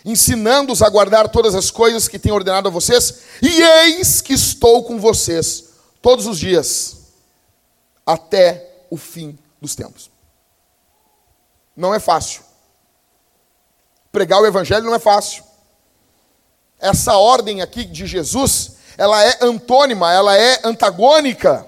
ensinando-os 0.07 0.81
a 0.81 0.89
guardar 0.89 1.27
todas 1.27 1.53
as 1.53 1.69
coisas 1.69 2.07
que 2.07 2.17
tenho 2.17 2.35
ordenado 2.35 2.69
a 2.69 2.71
vocês, 2.71 3.23
e 3.41 3.61
eis 3.61 4.21
que 4.21 4.31
estou 4.31 4.81
com 4.85 4.97
vocês 4.97 5.65
todos 6.01 6.25
os 6.25 6.39
dias, 6.39 6.95
até 8.05 8.85
o 8.89 8.95
fim 8.95 9.37
dos 9.61 9.75
tempos. 9.75 10.09
Não 11.77 11.95
é 11.95 11.99
fácil. 11.99 12.41
Pregar 14.11 14.41
o 14.41 14.45
evangelho 14.45 14.85
não 14.85 14.95
é 14.95 14.99
fácil. 14.99 15.43
Essa 16.79 17.15
ordem 17.15 17.61
aqui 17.61 17.85
de 17.85 18.05
Jesus, 18.05 18.77
ela 18.97 19.23
é 19.23 19.37
antônima, 19.41 20.11
ela 20.11 20.35
é 20.35 20.59
antagônica 20.63 21.65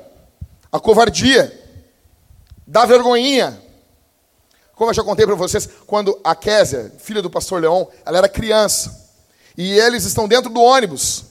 à 0.71 0.79
covardia, 0.79 1.55
da 2.67 2.85
vergonhinha, 2.85 3.69
como 4.79 4.91
eu 4.91 4.93
já 4.93 5.03
contei 5.03 5.25
para 5.25 5.35
vocês, 5.35 5.67
quando 5.85 6.17
a 6.23 6.33
Késia, 6.33 6.89
filha 6.99 7.21
do 7.21 7.29
pastor 7.29 7.59
Leão, 7.59 7.89
ela 8.05 8.19
era 8.19 8.29
criança. 8.29 9.13
E 9.57 9.77
eles 9.77 10.05
estão 10.05 10.25
dentro 10.25 10.49
do 10.49 10.61
ônibus, 10.61 11.25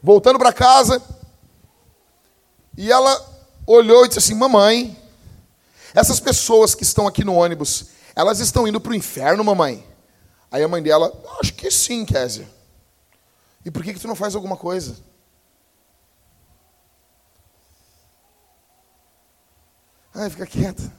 voltando 0.00 0.38
para 0.38 0.52
casa. 0.52 1.02
E 2.76 2.92
ela 2.92 3.20
olhou 3.66 4.04
e 4.04 4.08
disse 4.08 4.20
assim: 4.20 4.34
Mamãe, 4.34 4.96
essas 5.92 6.20
pessoas 6.20 6.76
que 6.76 6.84
estão 6.84 7.08
aqui 7.08 7.24
no 7.24 7.34
ônibus, 7.34 7.86
elas 8.18 8.40
estão 8.40 8.66
indo 8.66 8.80
para 8.80 8.90
o 8.90 8.96
inferno, 8.96 9.44
mamãe? 9.44 9.86
Aí 10.50 10.60
a 10.60 10.66
mãe 10.66 10.82
dela, 10.82 11.12
acho 11.40 11.54
que 11.54 11.70
sim, 11.70 12.04
Késia. 12.04 12.50
E 13.64 13.70
por 13.70 13.80
que, 13.80 13.94
que 13.94 14.00
tu 14.00 14.08
não 14.08 14.16
faz 14.16 14.34
alguma 14.34 14.56
coisa? 14.56 14.96
Ai, 20.12 20.28
fica 20.30 20.44
quieta. 20.48 20.92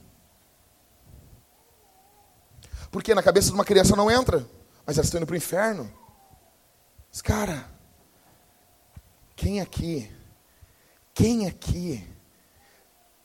Porque 2.90 3.14
na 3.14 3.22
cabeça 3.22 3.48
de 3.48 3.54
uma 3.54 3.66
criança 3.66 3.94
não 3.94 4.10
entra, 4.10 4.48
mas 4.86 4.96
elas 4.96 5.08
estão 5.08 5.18
indo 5.18 5.26
para 5.26 5.34
o 5.34 5.36
inferno. 5.36 5.92
Mas, 7.10 7.20
cara, 7.20 7.70
quem 9.36 9.60
aqui, 9.60 10.10
quem 11.12 11.46
aqui 11.46 12.02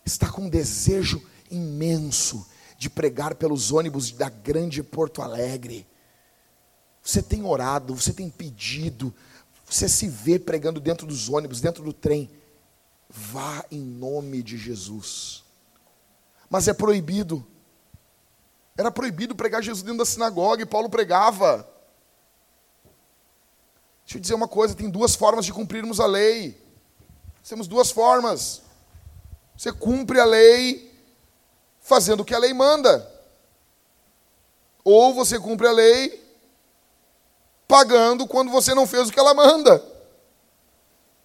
está 0.04 0.30
com 0.30 0.42
um 0.42 0.50
desejo 0.50 1.26
imenso 1.50 2.46
de 2.86 2.90
pregar 2.90 3.34
pelos 3.34 3.72
ônibus 3.72 4.12
da 4.12 4.30
grande 4.30 4.84
Porto 4.84 5.24
Alegre? 5.24 5.88
Você 7.02 7.22
tem 7.22 7.44
orado, 7.44 7.96
você 7.96 8.14
tem 8.14 8.30
pedido, 8.30 9.14
você 9.66 9.90
se 9.90 10.08
vê 10.08 10.38
pregando 10.38 10.80
dentro 10.80 11.08
dos 11.08 11.28
ônibus, 11.28 11.62
dentro 11.62 11.84
do 11.84 11.92
trem. 11.92 12.30
Vá 13.10 13.66
em 13.72 13.80
nome 13.82 14.44
de 14.44 14.56
Jesus. 14.56 15.44
Mas 16.48 16.68
é 16.68 16.74
proibido. 16.74 17.46
Era 18.78 18.92
proibido 18.92 19.36
pregar 19.36 19.64
Jesus 19.64 19.82
dentro 19.82 20.00
da 20.00 20.06
sinagoga 20.06 20.62
e 20.62 20.66
Paulo 20.66 20.90
pregava. 20.90 21.68
Deixa 24.04 24.18
eu 24.18 24.22
dizer 24.22 24.36
uma 24.36 24.48
coisa: 24.48 24.76
tem 24.76 24.90
duas 24.92 25.16
formas 25.16 25.46
de 25.46 25.54
cumprirmos 25.54 26.00
a 26.00 26.06
lei. 26.06 26.62
temos 27.48 27.68
duas 27.68 27.90
formas. 27.90 28.62
Você 29.58 29.72
cumpre 29.72 30.20
a 30.20 30.26
lei 30.26 30.95
fazendo 31.86 32.22
o 32.22 32.26
que 32.26 32.34
a 32.34 32.40
lei 32.40 32.52
manda. 32.52 33.08
Ou 34.84 35.14
você 35.14 35.40
cumpre 35.40 35.68
a 35.68 35.72
lei 35.72 36.20
pagando 37.68 38.28
quando 38.28 38.52
você 38.52 38.74
não 38.74 38.88
fez 38.88 39.08
o 39.08 39.12
que 39.12 39.20
ela 39.20 39.36
manda. 39.36 39.84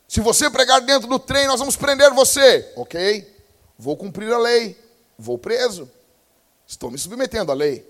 Se 0.07 0.21
você 0.21 0.51
pregar 0.51 0.83
dentro 0.83 1.09
do 1.09 1.19
trem, 1.19 1.47
nós 1.47 1.59
vamos 1.59 1.77
prender 1.77 2.13
você. 2.13 2.73
Ok, 2.77 3.27
vou 3.79 3.97
cumprir 3.97 4.31
a 4.33 4.39
lei, 4.39 4.79
vou 5.19 5.39
preso. 5.39 5.91
Estou 6.67 6.91
me 6.91 6.99
submetendo 6.99 7.51
à 7.51 7.55
lei. 7.55 7.87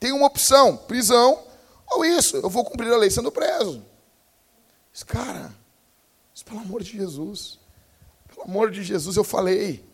Tem 0.00 0.10
uma 0.10 0.26
opção: 0.26 0.76
prisão 0.76 1.40
ou 1.86 2.04
isso. 2.04 2.36
Eu 2.36 2.50
vou 2.50 2.64
cumprir 2.64 2.92
a 2.92 2.96
lei 2.96 3.10
sendo 3.10 3.30
preso. 3.30 3.84
Mas, 4.92 5.04
cara, 5.04 5.54
mas 6.32 6.42
pelo 6.42 6.58
amor 6.58 6.82
de 6.82 6.98
Jesus, 6.98 7.60
pelo 8.26 8.42
amor 8.42 8.72
de 8.72 8.82
Jesus, 8.82 9.16
eu 9.16 9.24
falei. 9.24 9.88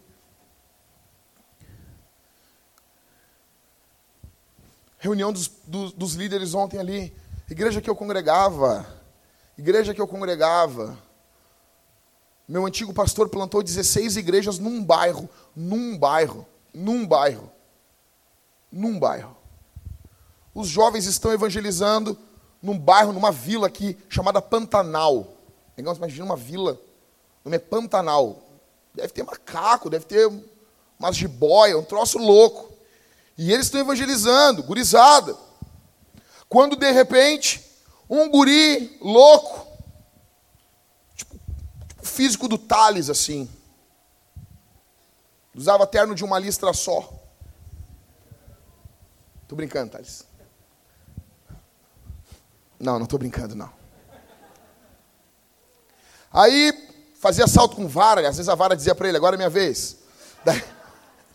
Reunião 5.06 5.32
dos, 5.32 5.48
dos, 5.66 5.92
dos 5.92 6.14
líderes 6.14 6.54
ontem 6.54 6.78
ali. 6.78 7.16
Igreja 7.50 7.80
que 7.80 7.88
eu 7.88 7.96
congregava. 7.96 8.86
Igreja 9.56 9.94
que 9.94 10.00
eu 10.00 10.06
congregava. 10.08 10.98
Meu 12.48 12.66
antigo 12.66 12.92
pastor 12.92 13.28
plantou 13.28 13.62
16 13.62 14.16
igrejas 14.16 14.58
num 14.58 14.84
bairro, 14.84 15.28
num 15.54 15.98
bairro, 15.98 16.46
num 16.72 17.06
bairro 17.06 17.50
num 18.70 18.98
bairro. 18.98 19.36
Os 20.54 20.68
jovens 20.68 21.06
estão 21.06 21.32
evangelizando 21.32 22.16
num 22.62 22.78
bairro, 22.78 23.12
numa 23.12 23.30
vila 23.30 23.66
aqui 23.66 23.96
chamada 24.08 24.40
Pantanal. 24.40 25.34
Imagina 25.76 26.24
uma 26.24 26.36
vila, 26.36 26.72
o 27.44 27.48
nome 27.48 27.56
é 27.56 27.60
Pantanal. 27.60 28.42
Deve 28.94 29.12
ter 29.12 29.22
macaco, 29.22 29.90
deve 29.90 30.06
ter 30.06 30.30
umas 30.98 31.16
jiboia, 31.16 31.78
um 31.78 31.84
troço 31.84 32.18
louco. 32.18 32.72
E 33.36 33.52
eles 33.52 33.66
estão 33.66 33.80
evangelizando, 33.80 34.62
gurizada. 34.62 35.36
Quando 36.48 36.76
de 36.76 36.90
repente, 36.90 37.62
um 38.08 38.30
guri 38.30 38.96
louco, 39.00 39.66
tipo, 41.14 41.38
tipo 41.86 42.06
físico 42.06 42.48
do 42.48 42.56
Thales, 42.56 43.10
assim, 43.10 43.48
usava 45.54 45.86
terno 45.86 46.14
de 46.14 46.24
uma 46.24 46.38
listra 46.38 46.72
só. 46.72 47.12
Tô 49.46 49.54
brincando, 49.54 49.92
Thales. 49.92 50.24
Não, 52.78 52.98
não 52.98 53.06
tô 53.06 53.18
brincando, 53.18 53.54
não. 53.54 53.70
Aí 56.32 56.72
fazia 57.18 57.46
salto 57.46 57.76
com 57.76 57.88
vara, 57.88 58.20
às 58.28 58.36
vezes 58.36 58.48
a 58.48 58.54
vara 58.54 58.76
dizia 58.76 58.94
para 58.94 59.08
ele, 59.08 59.16
agora 59.16 59.36
é 59.36 59.38
minha 59.38 59.50
vez. 59.50 59.96
Daí, 60.44 60.62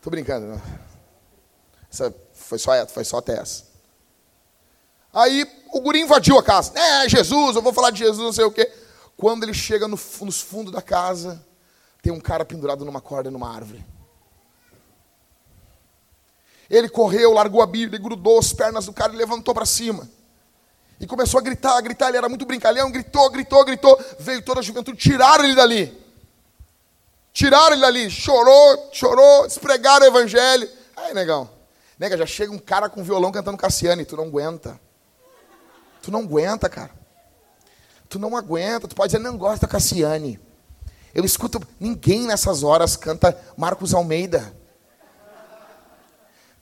tô 0.01 0.09
brincando, 0.09 0.47
não. 0.47 0.90
Essa 1.91 2.13
foi 2.33 2.57
só, 2.57 2.87
foi 2.87 3.03
só 3.03 3.17
até 3.17 3.39
essa. 3.39 3.65
Aí 5.13 5.45
o 5.71 5.81
guri 5.81 6.01
invadiu 6.01 6.37
a 6.37 6.43
casa. 6.43 6.77
É, 6.77 7.09
Jesus, 7.09 7.55
eu 7.55 7.61
vou 7.61 7.73
falar 7.73 7.91
de 7.91 7.99
Jesus, 7.99 8.17
não 8.17 8.33
sei 8.33 8.45
o 8.45 8.51
quê. 8.51 8.71
Quando 9.17 9.43
ele 9.43 9.53
chega 9.53 9.87
no, 9.87 9.99
nos 10.21 10.41
fundos 10.41 10.71
da 10.71 10.81
casa, 10.81 11.43
tem 12.01 12.11
um 12.11 12.19
cara 12.19 12.45
pendurado 12.45 12.85
numa 12.85 13.01
corda 13.01 13.29
numa 13.29 13.53
árvore. 13.53 13.85
Ele 16.69 16.87
correu, 16.87 17.33
largou 17.33 17.61
a 17.61 17.67
Bíblia, 17.67 17.99
grudou 17.99 18.39
as 18.39 18.53
pernas 18.53 18.85
do 18.85 18.93
cara 18.93 19.13
e 19.13 19.17
levantou 19.17 19.53
para 19.53 19.65
cima. 19.65 20.09
E 20.97 21.05
começou 21.05 21.39
a 21.39 21.43
gritar, 21.43 21.77
a 21.77 21.81
gritar. 21.81 22.07
Ele 22.07 22.17
era 22.17 22.29
muito 22.29 22.45
brincalhão, 22.45 22.89
gritou, 22.89 23.29
gritou, 23.29 23.65
gritou. 23.65 23.99
Veio 24.17 24.41
toda 24.41 24.61
a 24.61 24.63
juventude, 24.63 24.97
tiraram 24.97 25.43
ele 25.43 25.55
dali. 25.55 26.01
Tiraram 27.33 27.73
ele 27.73 27.81
dali. 27.81 28.09
Chorou, 28.09 28.89
chorou, 28.93 29.47
despregaram 29.47 30.05
o 30.05 30.09
evangelho. 30.09 30.69
Aí, 30.95 31.13
negão. 31.13 31.60
Nega, 32.01 32.17
já 32.17 32.25
chega 32.25 32.51
um 32.51 32.57
cara 32.57 32.89
com 32.89 33.03
violão 33.03 33.31
cantando 33.31 33.59
Cassiane. 33.59 34.05
Tu 34.05 34.17
não 34.17 34.23
aguenta. 34.23 34.81
Tu 36.01 36.09
não 36.09 36.21
aguenta, 36.21 36.67
cara. 36.67 36.89
Tu 38.09 38.17
não 38.17 38.35
aguenta. 38.35 38.87
Tu 38.87 38.95
pode 38.95 39.13
dizer, 39.13 39.23
não 39.23 39.37
gosta 39.37 39.67
da 39.67 39.71
Cassiane. 39.71 40.39
Eu 41.13 41.23
escuto, 41.23 41.61
ninguém 41.79 42.25
nessas 42.25 42.63
horas 42.63 42.95
canta 42.97 43.39
Marcos 43.55 43.93
Almeida. 43.93 44.51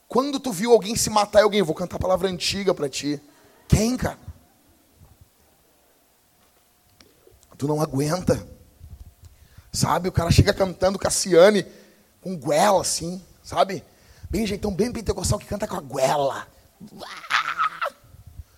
Quando 0.06 0.38
tu 0.38 0.52
viu 0.52 0.72
alguém 0.72 0.94
se 0.94 1.08
matar 1.08 1.42
alguém, 1.42 1.62
vou 1.62 1.74
cantar 1.74 1.96
a 1.96 2.00
palavra 2.00 2.28
antiga 2.28 2.74
para 2.74 2.86
ti. 2.86 3.18
Quem, 3.66 3.96
cara? 3.96 4.18
Tu 7.56 7.66
não 7.66 7.80
aguenta. 7.80 8.46
Sabe? 9.72 10.10
O 10.10 10.12
cara 10.12 10.30
chega 10.30 10.52
cantando 10.52 10.98
Cassiane 10.98 11.64
com 12.20 12.36
goela 12.36 12.82
assim, 12.82 13.24
sabe? 13.42 13.82
Bem 14.30 14.46
jeitão, 14.46 14.72
bem 14.72 14.92
pentecostal 14.92 15.40
que 15.40 15.46
canta 15.46 15.66
com 15.66 15.76
a 15.76 15.80
goela. 15.80 16.46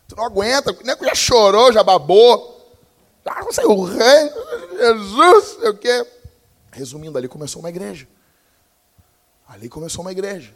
Tu 0.06 0.14
não 0.14 0.24
aguenta, 0.24 0.70
o 0.70 0.84
nego 0.84 1.04
já 1.04 1.14
chorou, 1.14 1.72
já 1.72 1.82
babou. 1.82 2.52
Ah, 3.24 3.42
não 3.42 3.52
sei, 3.52 3.64
o 3.64 3.82
rei, 3.82 4.30
Jesus, 4.76 5.44
sei 5.60 5.68
o 5.70 5.78
quê. 5.78 6.06
Resumindo, 6.70 7.16
ali 7.16 7.28
começou 7.28 7.60
uma 7.60 7.70
igreja. 7.70 8.06
Ali 9.48 9.68
começou 9.68 10.02
uma 10.02 10.12
igreja. 10.12 10.54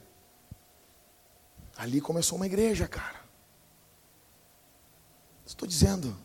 Ali 1.76 2.00
começou 2.00 2.36
uma 2.36 2.46
igreja, 2.46 2.86
cara. 2.86 3.20
Estou 5.46 5.66
dizendo. 5.66 6.16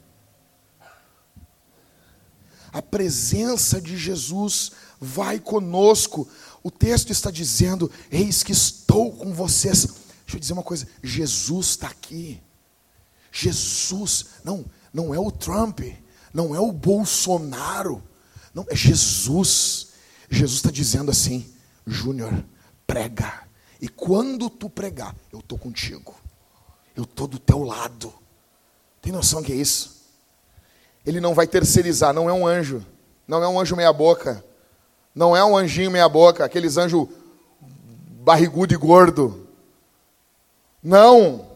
A 2.73 2.81
presença 2.81 3.81
de 3.81 3.97
Jesus 3.97 4.71
vai 4.99 5.39
conosco. 5.39 6.27
O 6.63 6.69
texto 6.69 7.11
está 7.11 7.31
dizendo: 7.31 7.91
Eis 8.11 8.43
que 8.43 8.51
estou 8.51 9.11
com 9.11 9.33
vocês. 9.33 9.85
Deixa 9.85 10.35
eu 10.35 10.39
dizer 10.39 10.53
uma 10.53 10.63
coisa: 10.63 10.87
Jesus 11.03 11.67
está 11.67 11.87
aqui. 11.87 12.41
Jesus, 13.31 14.25
não, 14.43 14.65
não 14.93 15.13
é 15.13 15.19
o 15.19 15.31
Trump, 15.31 15.79
não 16.33 16.53
é 16.53 16.59
o 16.59 16.71
Bolsonaro, 16.71 18.03
não, 18.53 18.65
é 18.69 18.75
Jesus. 18.75 19.89
Jesus 20.29 20.57
está 20.57 20.71
dizendo 20.71 21.11
assim: 21.11 21.51
Júnior, 21.85 22.43
prega. 22.85 23.47
E 23.81 23.87
quando 23.87 24.49
tu 24.49 24.69
pregar, 24.69 25.15
eu 25.31 25.39
estou 25.39 25.57
contigo. 25.57 26.13
Eu 26.95 27.03
estou 27.03 27.25
do 27.25 27.39
teu 27.39 27.63
lado. 27.63 28.13
Tem 29.01 29.11
noção 29.11 29.41
que 29.41 29.51
é 29.51 29.55
isso? 29.55 30.01
Ele 31.05 31.19
não 31.19 31.33
vai 31.33 31.47
terceirizar, 31.47 32.13
não 32.13 32.29
é 32.29 32.33
um 32.33 32.45
anjo. 32.45 32.85
Não 33.27 33.41
é 33.41 33.47
um 33.47 33.59
anjo 33.59 33.75
meia-boca. 33.75 34.45
Não 35.13 35.35
é 35.35 35.43
um 35.43 35.57
anjinho 35.57 35.91
meia-boca, 35.91 36.43
aqueles 36.43 36.77
anjos 36.77 37.07
barrigudo 38.23 38.73
e 38.73 38.77
gordo. 38.77 39.47
Não. 40.81 41.47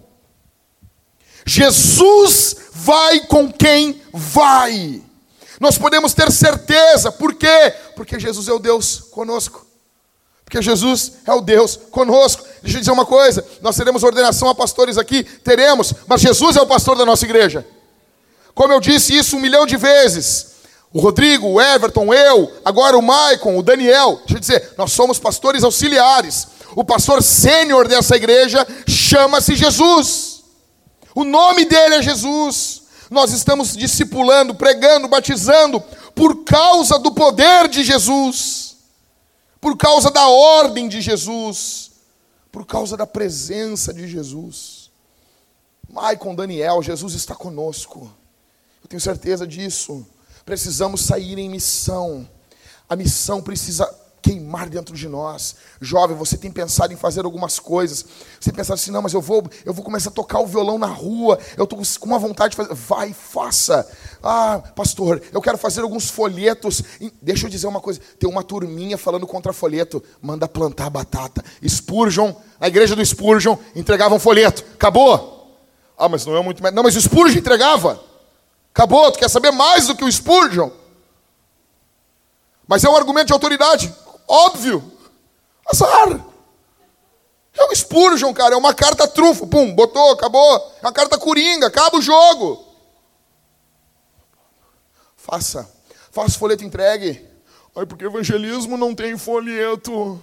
Jesus 1.46 2.56
vai 2.72 3.22
com 3.22 3.52
quem 3.52 4.02
vai. 4.12 5.02
Nós 5.60 5.78
podemos 5.78 6.14
ter 6.14 6.32
certeza, 6.32 7.12
por 7.12 7.34
quê? 7.34 7.74
Porque 7.96 8.20
Jesus 8.20 8.48
é 8.48 8.54
o 8.54 8.60
Deus 8.60 9.00
conosco. 9.12 9.66
Porque 10.44 10.62
Jesus 10.62 11.14
é 11.26 11.34
o 11.34 11.42
Deus 11.42 11.76
conosco. 11.76 12.44
Deixa 12.62 12.78
eu 12.78 12.82
dizer 12.82 12.92
uma 12.92 13.06
coisa: 13.06 13.46
nós 13.62 13.76
teremos 13.76 14.04
ordenação 14.04 14.50
a 14.50 14.56
pastores 14.56 14.98
aqui, 14.98 15.24
teremos, 15.24 15.94
mas 16.08 16.22
Jesus 16.22 16.56
é 16.56 16.62
o 16.62 16.68
pastor 16.68 16.98
da 16.98 17.06
nossa 17.06 17.26
igreja. 17.26 17.66
Como 18.54 18.72
eu 18.72 18.80
disse 18.80 19.16
isso 19.16 19.38
um 19.38 19.42
milhão 19.42 19.66
de 19.66 19.78
vezes. 19.78 20.55
O 20.96 21.02
Rodrigo, 21.02 21.50
o 21.50 21.62
Everton, 21.62 22.14
eu, 22.14 22.50
agora 22.64 22.98
o 22.98 23.02
Maicon, 23.02 23.58
o 23.58 23.62
Daniel. 23.62 24.16
Deixa 24.20 24.36
eu 24.36 24.40
dizer, 24.40 24.74
nós 24.78 24.94
somos 24.94 25.20
pastores 25.20 25.62
auxiliares. 25.62 26.48
O 26.74 26.86
pastor 26.86 27.22
sênior 27.22 27.86
dessa 27.86 28.16
igreja 28.16 28.66
chama-se 28.88 29.58
Jesus. 29.58 30.46
O 31.14 31.26
nome 31.26 31.66
dele 31.66 31.96
é 31.96 32.02
Jesus. 32.02 32.84
Nós 33.12 33.34
estamos 33.34 33.76
discipulando, 33.76 34.56
pregando, 34.56 35.10
batizando 35.10 35.84
por 36.16 36.46
causa 36.46 36.98
do 36.98 37.12
poder 37.12 37.68
de 37.68 37.84
Jesus, 37.84 38.78
por 39.60 39.76
causa 39.76 40.10
da 40.10 40.30
ordem 40.30 40.88
de 40.88 41.02
Jesus, 41.02 41.92
por 42.50 42.66
causa 42.66 42.96
da 42.96 43.06
presença 43.06 43.94
de 43.94 44.08
Jesus. 44.08 44.90
Maicon, 45.90 46.34
Daniel, 46.34 46.82
Jesus 46.82 47.16
está 47.16 47.36
conosco. 47.36 48.10
Eu 48.82 48.88
tenho 48.88 49.02
certeza 49.02 49.46
disso. 49.46 50.08
Precisamos 50.46 51.02
sair 51.02 51.40
em 51.40 51.50
missão. 51.50 52.30
A 52.88 52.96
missão 52.96 53.42
precisa 53.42 53.92
queimar 54.22 54.68
dentro 54.70 54.96
de 54.96 55.08
nós. 55.08 55.56
Jovem, 55.80 56.18
você 56.18 56.36
tem 56.36 56.52
pensado 56.52 56.92
em 56.92 56.96
fazer 56.96 57.26
algumas 57.26 57.60
coisas. 57.60 58.04
Você 58.40 58.50
tem 58.50 58.56
pensado 58.56 58.74
assim, 58.74 58.90
não, 58.90 59.04
mas 59.04 59.14
eu 59.14 59.22
vou, 59.22 59.44
eu 59.64 59.72
vou 59.72 59.84
começar 59.84 60.10
a 60.10 60.14
tocar 60.14 60.40
o 60.40 60.48
violão 60.48 60.80
na 60.80 60.88
rua. 60.88 61.40
Eu 61.58 61.64
estou 61.64 61.80
com 62.00 62.06
uma 62.08 62.18
vontade 62.20 62.52
de 62.52 62.58
fazer. 62.58 62.74
Vai, 62.74 63.14
faça. 63.14 63.88
Ah, 64.24 64.62
pastor, 64.76 65.22
eu 65.32 65.42
quero 65.42 65.58
fazer 65.58 65.82
alguns 65.82 66.10
folhetos. 66.10 66.82
Deixa 67.22 67.46
eu 67.46 67.50
dizer 67.50 67.68
uma 67.68 67.80
coisa. 67.80 68.00
Tem 68.20 68.30
uma 68.30 68.44
turminha 68.44 68.98
falando 68.98 69.28
contra 69.28 69.54
folheto. 69.54 70.04
Manda 70.20 70.48
plantar 70.48 70.90
batata. 70.90 71.44
Spurgeon, 71.68 72.34
a 72.60 72.68
igreja 72.68 72.96
do 72.96 73.06
Spurgeon, 73.06 73.58
entregava 73.76 74.16
um 74.16 74.20
folheto. 74.20 74.64
Acabou. 74.74 75.56
Ah, 75.98 76.10
mas 76.10 76.26
não 76.26 76.36
é 76.36 76.42
muito... 76.42 76.64
Não, 76.72 76.84
mas 76.84 76.96
o 76.96 77.02
Spurgeon 77.02 77.40
entregava. 77.40 78.00
Acabou. 78.76 79.10
Tu 79.10 79.20
quer 79.20 79.30
saber 79.30 79.52
mais 79.52 79.88
do 79.88 79.96
que 79.96 80.04
o 80.04 80.12
Spurgeon? 80.12 80.70
Mas 82.68 82.84
é 82.84 82.90
um 82.90 82.96
argumento 82.96 83.28
de 83.28 83.34
autoridade. 83.34 83.96
Óbvio. 84.28 84.92
Azar. 85.66 86.20
É 87.54 87.64
um 87.64 87.74
Spurgeon, 87.74 88.34
cara. 88.34 88.54
É 88.54 88.58
uma 88.58 88.74
carta 88.74 89.08
trunfo. 89.08 89.48
Pum, 89.48 89.74
botou, 89.74 90.12
acabou. 90.12 90.58
É 90.82 90.86
uma 90.86 90.92
carta 90.92 91.18
coringa. 91.18 91.68
Acaba 91.68 91.98
o 91.98 92.02
jogo. 92.02 92.66
Faça. 95.16 95.72
Faça 96.12 96.38
folheto 96.38 96.66
entregue. 96.66 97.26
Ai, 97.74 97.86
porque 97.86 98.04
evangelismo 98.04 98.76
não 98.76 98.94
tem 98.94 99.18
folheto. 99.18 100.22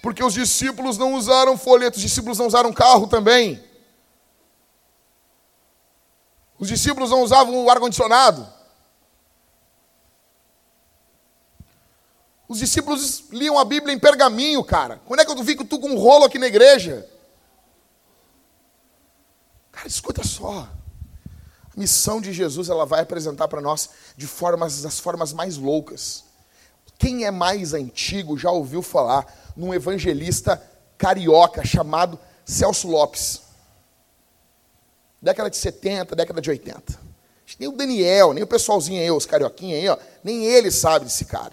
Porque 0.00 0.22
os 0.22 0.34
discípulos 0.34 0.96
não 0.96 1.14
usaram 1.14 1.58
folheto. 1.58 1.96
Os 1.96 2.02
discípulos 2.02 2.38
não 2.38 2.46
usaram 2.46 2.72
carro 2.72 3.08
também. 3.08 3.60
Os 6.60 6.68
discípulos 6.68 7.10
não 7.10 7.22
usavam 7.22 7.64
o 7.64 7.70
ar-condicionado. 7.70 8.46
Os 12.46 12.58
discípulos 12.58 13.24
liam 13.30 13.58
a 13.58 13.64
Bíblia 13.64 13.94
em 13.94 13.98
pergaminho, 13.98 14.62
cara. 14.62 15.00
Quando 15.06 15.20
é 15.20 15.24
que 15.24 15.30
eu 15.30 15.44
que 15.44 15.64
tu 15.64 15.80
com 15.80 15.88
um 15.88 15.98
rolo 15.98 16.26
aqui 16.26 16.38
na 16.38 16.48
igreja? 16.48 17.08
Cara, 19.72 19.88
escuta 19.88 20.22
só. 20.22 20.68
A 21.74 21.80
missão 21.80 22.20
de 22.20 22.30
Jesus, 22.30 22.68
ela 22.68 22.84
vai 22.84 23.00
apresentar 23.00 23.48
para 23.48 23.62
nós 23.62 23.88
de 24.14 24.26
formas, 24.26 24.82
das 24.82 24.98
formas 24.98 25.32
mais 25.32 25.56
loucas. 25.56 26.24
Quem 26.98 27.24
é 27.24 27.30
mais 27.30 27.72
antigo 27.72 28.36
já 28.36 28.50
ouviu 28.50 28.82
falar 28.82 29.52
num 29.56 29.72
evangelista 29.72 30.62
carioca 30.98 31.64
chamado 31.64 32.18
Celso 32.44 32.86
Lopes. 32.86 33.49
Década 35.20 35.50
de 35.50 35.56
70, 35.56 36.16
década 36.16 36.40
de 36.40 36.50
80. 36.50 36.98
Nem 37.58 37.68
o 37.68 37.72
Daniel, 37.72 38.32
nem 38.32 38.42
o 38.42 38.46
pessoalzinho 38.46 39.00
aí, 39.00 39.10
os 39.10 39.26
carioquinhos 39.26 39.80
aí, 39.80 39.88
ó, 39.88 39.98
nem 40.22 40.46
ele 40.46 40.70
sabe 40.70 41.04
desse 41.04 41.24
cara. 41.24 41.52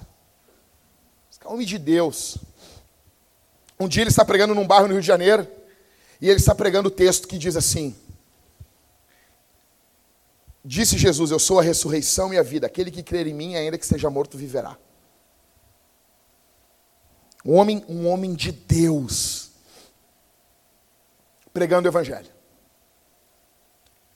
Homem 1.45 1.65
de 1.65 1.77
Deus. 1.77 2.37
Um 3.79 3.87
dia 3.87 4.03
ele 4.03 4.09
está 4.09 4.25
pregando 4.25 4.53
num 4.53 4.67
bairro 4.67 4.87
no 4.87 4.93
Rio 4.93 5.01
de 5.01 5.07
Janeiro, 5.07 5.47
e 6.19 6.29
ele 6.29 6.39
está 6.39 6.53
pregando 6.53 6.89
o 6.89 6.91
texto 6.91 7.27
que 7.27 7.37
diz 7.37 7.55
assim: 7.55 7.95
Disse 10.63 10.97
Jesus: 10.97 11.31
Eu 11.31 11.39
sou 11.39 11.59
a 11.59 11.63
ressurreição 11.63 12.33
e 12.33 12.37
a 12.37 12.43
vida. 12.43 12.67
Aquele 12.67 12.91
que 12.91 13.01
crer 13.01 13.27
em 13.27 13.33
mim, 13.33 13.55
ainda 13.55 13.77
que 13.77 13.85
esteja 13.85 14.09
morto, 14.09 14.37
viverá. 14.37 14.77
Um 17.45 17.53
homem, 17.53 17.85
um 17.87 18.07
homem 18.09 18.33
de 18.33 18.51
Deus, 18.51 19.51
pregando 21.53 21.87
o 21.87 21.91
Evangelho. 21.91 22.36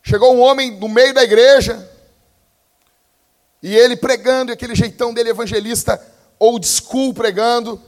Chegou 0.03 0.35
um 0.35 0.41
homem 0.41 0.71
no 0.79 0.89
meio 0.89 1.13
da 1.13 1.23
igreja, 1.23 1.89
e 3.61 3.75
ele 3.75 3.95
pregando, 3.95 4.51
e 4.51 4.53
aquele 4.53 4.73
jeitão 4.73 5.13
dele 5.13 5.29
evangelista, 5.29 6.01
old 6.39 6.65
school 6.65 7.13
pregando. 7.13 7.81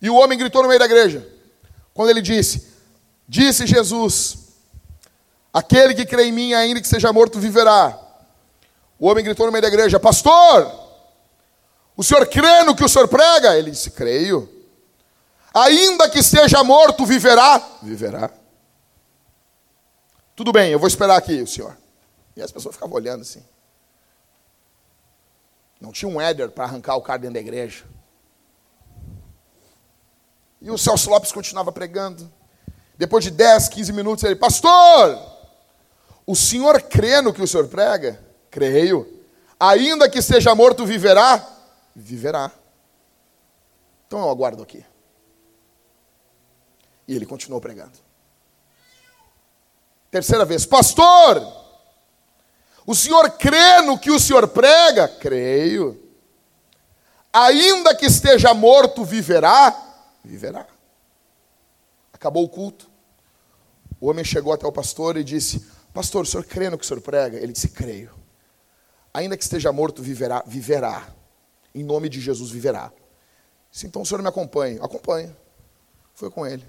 E 0.00 0.08
o 0.08 0.16
homem 0.16 0.38
gritou 0.38 0.62
no 0.62 0.68
meio 0.68 0.80
da 0.80 0.86
igreja, 0.86 1.28
quando 1.92 2.10
ele 2.10 2.22
disse: 2.22 2.68
Disse 3.28 3.66
Jesus, 3.66 4.38
aquele 5.52 5.94
que 5.94 6.06
crê 6.06 6.24
em 6.24 6.32
mim, 6.32 6.54
ainda 6.54 6.80
que 6.80 6.88
seja 6.88 7.12
morto, 7.12 7.38
viverá. 7.38 7.98
O 8.98 9.08
homem 9.08 9.24
gritou 9.24 9.46
no 9.46 9.52
meio 9.52 9.62
da 9.62 9.68
igreja: 9.68 10.00
Pastor, 10.00 10.72
o 11.96 12.02
senhor 12.02 12.26
crê 12.26 12.62
no 12.64 12.74
que 12.74 12.84
o 12.84 12.88
senhor 12.88 13.08
prega? 13.08 13.56
Ele 13.56 13.70
disse: 13.70 13.90
Creio. 13.90 14.48
Ainda 15.54 16.08
que 16.08 16.20
esteja 16.20 16.64
morto, 16.64 17.04
viverá? 17.04 17.62
Viverá. 17.82 18.30
Tudo 20.34 20.52
bem, 20.52 20.70
eu 20.70 20.78
vou 20.78 20.88
esperar 20.88 21.16
aqui 21.16 21.42
o 21.42 21.46
senhor. 21.46 21.76
E 22.34 22.42
as 22.42 22.50
pessoas 22.50 22.74
ficavam 22.74 22.96
olhando 22.96 23.22
assim. 23.22 23.44
Não 25.80 25.92
tinha 25.92 26.08
um 26.08 26.20
éder 26.20 26.50
para 26.50 26.64
arrancar 26.64 26.96
o 26.96 27.02
cara 27.02 27.18
dentro 27.18 27.34
da 27.34 27.40
igreja. 27.40 27.84
E 30.60 30.70
o 30.70 30.78
Celso 30.78 31.10
Lopes 31.10 31.32
continuava 31.32 31.72
pregando. 31.72 32.32
Depois 32.96 33.24
de 33.24 33.30
10, 33.30 33.68
15 33.68 33.92
minutos, 33.92 34.22
ele, 34.22 34.36
pastor, 34.36 35.18
o 36.24 36.36
senhor 36.36 36.80
crê 36.82 37.20
no 37.20 37.32
que 37.32 37.42
o 37.42 37.46
senhor 37.46 37.66
prega? 37.68 38.24
Creio. 38.48 39.24
Ainda 39.58 40.08
que 40.08 40.22
seja 40.22 40.54
morto, 40.54 40.86
viverá? 40.86 41.44
Viverá. 41.94 42.50
Então 44.06 44.20
eu 44.20 44.30
aguardo 44.30 44.62
aqui. 44.62 44.84
E 47.08 47.16
ele 47.16 47.26
continuou 47.26 47.60
pregando. 47.60 47.98
Terceira 50.12 50.44
vez, 50.44 50.66
pastor, 50.66 51.60
O 52.84 52.94
senhor 52.94 53.30
crê 53.30 53.80
no 53.80 53.98
que 53.98 54.10
o 54.10 54.20
senhor 54.20 54.46
prega? 54.48 55.08
Creio. 55.08 55.98
Ainda 57.32 57.94
que 57.94 58.04
esteja 58.04 58.52
morto, 58.52 59.04
viverá? 59.04 59.74
Viverá. 60.22 60.66
Acabou 62.12 62.44
o 62.44 62.48
culto. 62.48 62.90
O 63.98 64.10
homem 64.10 64.24
chegou 64.24 64.52
até 64.52 64.66
o 64.66 64.72
pastor 64.72 65.16
e 65.16 65.24
disse: 65.24 65.64
Pastor, 65.94 66.24
o 66.24 66.26
senhor 66.26 66.44
crê 66.44 66.68
no 66.68 66.76
que 66.76 66.84
o 66.84 66.86
senhor 66.86 67.00
prega? 67.00 67.38
Ele 67.38 67.52
disse: 67.52 67.68
Creio. 67.68 68.12
Ainda 69.14 69.36
que 69.36 69.44
esteja 69.44 69.72
morto, 69.72 70.02
viverá? 70.02 70.42
Viverá. 70.46 71.08
Em 71.74 71.82
nome 71.82 72.10
de 72.10 72.20
Jesus, 72.20 72.50
viverá. 72.50 72.92
Disse, 73.70 73.86
então 73.86 74.02
o 74.02 74.06
senhor 74.06 74.20
me 74.20 74.28
acompanha. 74.28 74.82
Acompanha. 74.84 75.34
Foi 76.14 76.30
com 76.30 76.46
ele. 76.46 76.66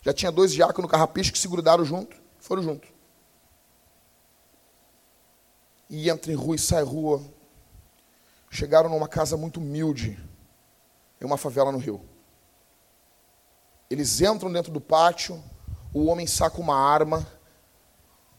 Já 0.00 0.12
tinha 0.12 0.32
dois 0.32 0.52
diáconos 0.52 0.82
no 0.82 0.88
carrapicho 0.88 1.32
que 1.32 1.38
se 1.38 1.46
grudaram 1.46 1.84
junto. 1.84 2.16
Foram 2.48 2.62
juntos. 2.62 2.88
E 5.90 6.08
entra 6.08 6.32
em 6.32 6.34
rua 6.34 6.56
e 6.56 6.58
sai 6.58 6.82
rua. 6.82 7.22
Chegaram 8.48 8.88
numa 8.88 9.06
casa 9.06 9.36
muito 9.36 9.60
humilde, 9.60 10.18
em 11.20 11.26
uma 11.26 11.36
favela 11.36 11.70
no 11.70 11.76
Rio. 11.76 12.00
Eles 13.90 14.22
entram 14.22 14.50
dentro 14.50 14.72
do 14.72 14.80
pátio, 14.80 15.44
o 15.92 16.06
homem 16.06 16.26
saca 16.26 16.58
uma 16.58 16.74
arma, 16.74 17.26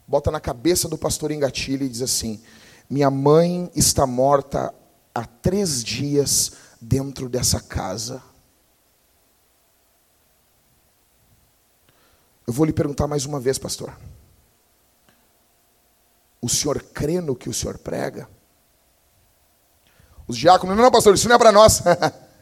bota 0.07 0.31
na 0.31 0.39
cabeça 0.39 0.89
do 0.89 0.97
pastor 0.97 1.29
engatilha 1.29 1.83
e 1.83 1.89
diz 1.89 2.01
assim: 2.01 2.43
Minha 2.89 3.11
mãe 3.11 3.71
está 3.75 4.07
morta 4.07 4.73
há 5.13 5.23
três 5.23 5.83
dias 5.83 6.53
dentro 6.81 7.29
dessa 7.29 7.61
casa. 7.61 8.23
Eu 12.49 12.53
vou 12.53 12.65
lhe 12.65 12.73
perguntar 12.73 13.05
mais 13.05 13.27
uma 13.27 13.39
vez, 13.39 13.59
pastor. 13.59 13.95
O 16.41 16.49
senhor 16.49 16.81
crê 16.81 17.21
no 17.21 17.35
que 17.35 17.47
o 17.47 17.53
senhor 17.53 17.77
prega? 17.77 18.27
Os 20.27 20.35
diáconos, 20.35 20.75
não, 20.75 20.89
pastor, 20.89 21.13
isso 21.13 21.29
não 21.29 21.35
é 21.35 21.37
para 21.37 21.51
nós. 21.51 21.83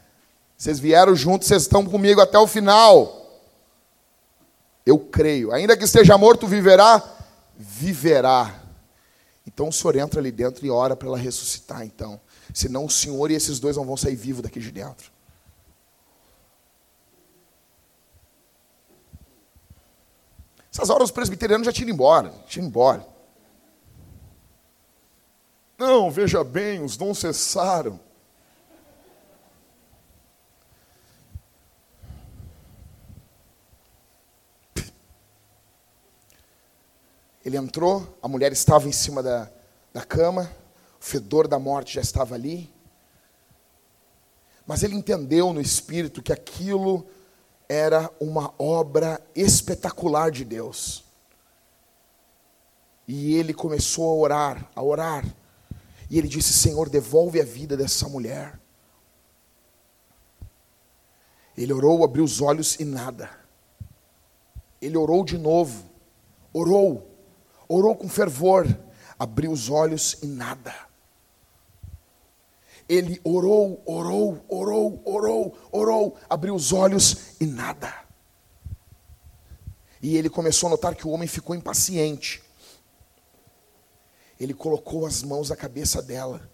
vocês 0.56 0.78
vieram 0.78 1.14
juntos, 1.14 1.46
vocês 1.46 1.64
estão 1.64 1.84
comigo 1.84 2.22
até 2.22 2.38
o 2.38 2.46
final. 2.46 3.38
Eu 4.86 4.98
creio. 4.98 5.52
Ainda 5.52 5.76
que 5.76 5.84
esteja 5.84 6.16
morto, 6.16 6.46
viverá? 6.46 7.02
Viverá. 7.54 8.62
Então 9.46 9.68
o 9.68 9.72
senhor 9.74 9.94
entra 9.96 10.20
ali 10.20 10.32
dentro 10.32 10.64
e 10.64 10.70
ora 10.70 10.96
para 10.96 11.08
ela 11.08 11.18
ressuscitar, 11.18 11.84
então. 11.84 12.18
Senão 12.54 12.86
o 12.86 12.90
senhor 12.90 13.30
e 13.30 13.34
esses 13.34 13.60
dois 13.60 13.76
não 13.76 13.84
vão 13.84 13.94
sair 13.94 14.16
vivos 14.16 14.40
daqui 14.40 14.58
de 14.58 14.70
dentro. 14.70 15.17
Essas 20.78 20.90
horas 20.90 21.08
os 21.08 21.10
presbiterianos 21.10 21.66
já 21.66 21.72
tinham 21.72 21.88
ido 21.88 21.94
embora. 21.94 22.32
Tinham 22.46 22.62
ido 22.62 22.70
embora. 22.70 23.04
Não, 25.76 26.08
veja 26.08 26.44
bem, 26.44 26.80
os 26.80 26.96
dons 26.96 27.18
cessaram. 27.18 27.98
Ele 37.44 37.56
entrou, 37.56 38.16
a 38.22 38.28
mulher 38.28 38.52
estava 38.52 38.88
em 38.88 38.92
cima 38.92 39.20
da, 39.20 39.50
da 39.92 40.04
cama, 40.04 40.48
o 41.00 41.04
fedor 41.04 41.48
da 41.48 41.58
morte 41.58 41.94
já 41.94 42.00
estava 42.00 42.36
ali. 42.36 42.72
Mas 44.64 44.84
ele 44.84 44.94
entendeu 44.94 45.52
no 45.52 45.60
espírito 45.60 46.22
que 46.22 46.32
aquilo 46.32 47.04
era 47.68 48.10
uma 48.18 48.54
obra 48.58 49.20
espetacular 49.34 50.30
de 50.30 50.44
Deus. 50.44 51.04
E 53.06 53.34
ele 53.34 53.52
começou 53.52 54.10
a 54.10 54.14
orar, 54.14 54.70
a 54.74 54.82
orar. 54.82 55.24
E 56.10 56.18
ele 56.18 56.28
disse: 56.28 56.52
Senhor, 56.52 56.88
devolve 56.88 57.40
a 57.40 57.44
vida 57.44 57.76
dessa 57.76 58.08
mulher. 58.08 58.58
Ele 61.56 61.72
orou, 61.72 62.04
abriu 62.04 62.24
os 62.24 62.40
olhos 62.40 62.78
e 62.78 62.84
nada. 62.84 63.30
Ele 64.80 64.96
orou 64.96 65.24
de 65.24 65.36
novo, 65.36 65.84
orou, 66.52 67.10
orou 67.68 67.96
com 67.96 68.08
fervor, 68.08 68.64
abriu 69.18 69.50
os 69.50 69.68
olhos 69.68 70.16
e 70.22 70.26
nada. 70.26 70.87
Ele 72.88 73.20
orou, 73.22 73.82
orou, 73.84 74.44
orou, 74.48 75.02
orou, 75.04 75.58
orou, 75.70 76.16
abriu 76.28 76.54
os 76.54 76.72
olhos 76.72 77.34
e 77.40 77.46
nada. 77.46 77.92
E 80.00 80.16
ele 80.16 80.30
começou 80.30 80.68
a 80.68 80.70
notar 80.70 80.94
que 80.94 81.06
o 81.06 81.10
homem 81.10 81.28
ficou 81.28 81.54
impaciente 81.54 82.42
ele 84.38 84.54
colocou 84.54 85.04
as 85.04 85.22
mãos 85.22 85.50
na 85.50 85.56
cabeça 85.56 86.00
dela. 86.00 86.48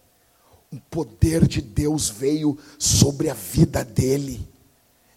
O 0.72 0.80
poder 0.80 1.46
de 1.46 1.60
Deus 1.60 2.08
veio 2.08 2.58
sobre 2.78 3.28
a 3.28 3.34
vida 3.34 3.84
dele. 3.84 4.48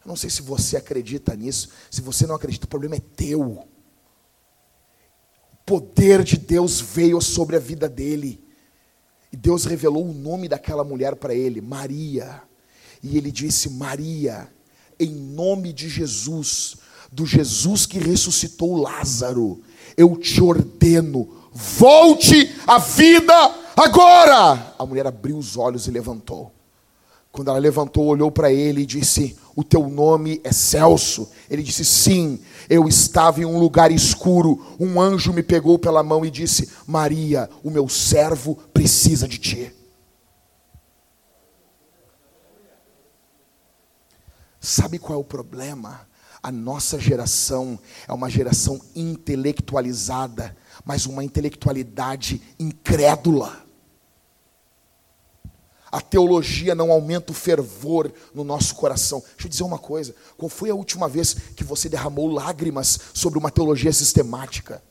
Eu 0.04 0.10
não 0.10 0.16
sei 0.16 0.30
se 0.30 0.42
você 0.42 0.78
acredita 0.78 1.36
nisso. 1.36 1.70
Se 1.90 2.02
você 2.02 2.28
não 2.28 2.36
acredita, 2.36 2.66
o 2.66 2.70
problema 2.70 2.96
é 2.96 3.00
teu. 3.00 3.42
O 3.42 3.68
poder 5.66 6.24
de 6.24 6.38
Deus 6.38 6.80
veio 6.82 7.22
sobre 7.22 7.56
a 7.56 7.60
vida 7.60 7.88
dele. 7.88 8.46
E 9.32 9.38
Deus 9.38 9.66
revelou 9.66 10.10
o 10.10 10.14
nome 10.14 10.48
daquela 10.48 10.84
mulher 10.84 11.16
para 11.16 11.34
ele, 11.34 11.62
Maria. 11.62 12.42
E 13.04 13.18
ele 13.18 13.32
disse: 13.32 13.70
Maria, 13.70 14.48
em 15.00 15.12
nome 15.12 15.74
de 15.74 15.90
Jesus, 15.90 16.78
do 17.12 17.26
Jesus 17.26 17.86
que 17.86 18.00
ressuscitou 18.00 18.76
Lázaro, 18.78 19.62
eu 19.96 20.18
te 20.18 20.42
ordeno, 20.42 21.38
Volte 21.58 22.56
à 22.68 22.78
vida 22.78 23.34
agora. 23.76 24.76
A 24.78 24.86
mulher 24.86 25.08
abriu 25.08 25.36
os 25.40 25.58
olhos 25.58 25.88
e 25.88 25.92
levantou. 25.92 26.52
Quando 27.32 27.50
ela 27.50 27.60
levantou, 27.60 28.06
olhou 28.06 28.32
para 28.32 28.52
ele 28.52 28.82
e 28.82 28.86
disse: 28.86 29.38
O 29.56 29.64
teu 29.64 29.88
nome 29.90 30.42
é 30.44 30.52
Celso. 30.52 31.30
Ele 31.50 31.62
disse: 31.62 31.86
Sim, 31.86 32.40
eu 32.70 32.88
estava 32.88 33.42
em 33.42 33.46
um 33.46 33.60
lugar 33.60 33.92
escuro. 33.92 34.76
Um 34.80 35.00
anjo 35.00 35.34
me 35.34 35.44
pegou 35.44 35.78
pela 35.78 36.04
mão 36.04 36.26
e 36.26 36.32
disse: 36.32 36.70
Maria, 36.86 37.50
o 37.64 37.70
meu 37.70 37.88
servo 37.88 38.56
precisa 38.74 39.28
de 39.28 39.38
ti. 39.38 39.74
Sabe 44.60 45.00
qual 45.00 45.18
é 45.18 45.22
o 45.22 45.24
problema? 45.24 46.08
A 46.42 46.52
nossa 46.52 47.00
geração 47.00 47.80
é 48.08 48.14
uma 48.14 48.30
geração 48.30 48.80
intelectualizada 48.96 50.56
mas 50.86 51.06
uma 51.06 51.24
intelectualidade 51.24 52.42
incrédula. 52.60 53.67
A 55.92 56.02
teologia 56.02 56.76
não 56.76 56.92
aumenta 56.92 57.32
o 57.32 57.36
fervor 57.36 58.12
no 58.34 58.44
nosso 58.44 58.76
coração. 58.76 59.24
Deixa 59.34 59.48
eu 59.48 59.50
dizer 59.50 59.64
uma 59.64 59.80
coisa: 59.80 60.14
qual 60.38 60.50
foi 60.50 60.70
a 60.70 60.76
última 60.76 61.08
vez 61.08 61.36
que 61.56 61.64
você 61.64 61.88
derramou 61.88 62.28
lágrimas 62.28 63.00
sobre 63.14 63.40
uma 63.40 63.50
teologia 63.50 63.94
sistemática? 63.94 64.82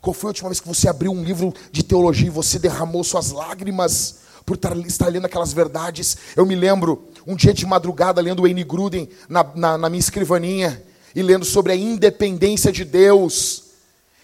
Qual 0.00 0.14
foi 0.14 0.28
a 0.28 0.30
última 0.30 0.48
vez 0.48 0.60
que 0.60 0.68
você 0.68 0.88
abriu 0.88 1.10
um 1.10 1.24
livro 1.24 1.52
de 1.72 1.82
teologia 1.82 2.28
e 2.28 2.30
você 2.30 2.58
derramou 2.58 3.02
suas 3.02 3.32
lágrimas 3.32 4.18
por 4.44 4.56
estar 4.56 5.08
lendo 5.08 5.24
aquelas 5.24 5.52
verdades? 5.52 6.16
Eu 6.36 6.46
me 6.46 6.54
lembro, 6.54 7.08
um 7.26 7.34
dia 7.34 7.52
de 7.52 7.66
madrugada, 7.66 8.20
lendo 8.20 8.42
Wayne 8.42 8.62
Gruden 8.62 9.08
na, 9.28 9.42
na, 9.54 9.78
na 9.78 9.90
minha 9.90 9.98
escrivaninha 9.98 10.80
e 11.14 11.22
lendo 11.22 11.44
sobre 11.44 11.72
a 11.72 11.76
independência 11.76 12.70
de 12.70 12.84
Deus. 12.84 13.64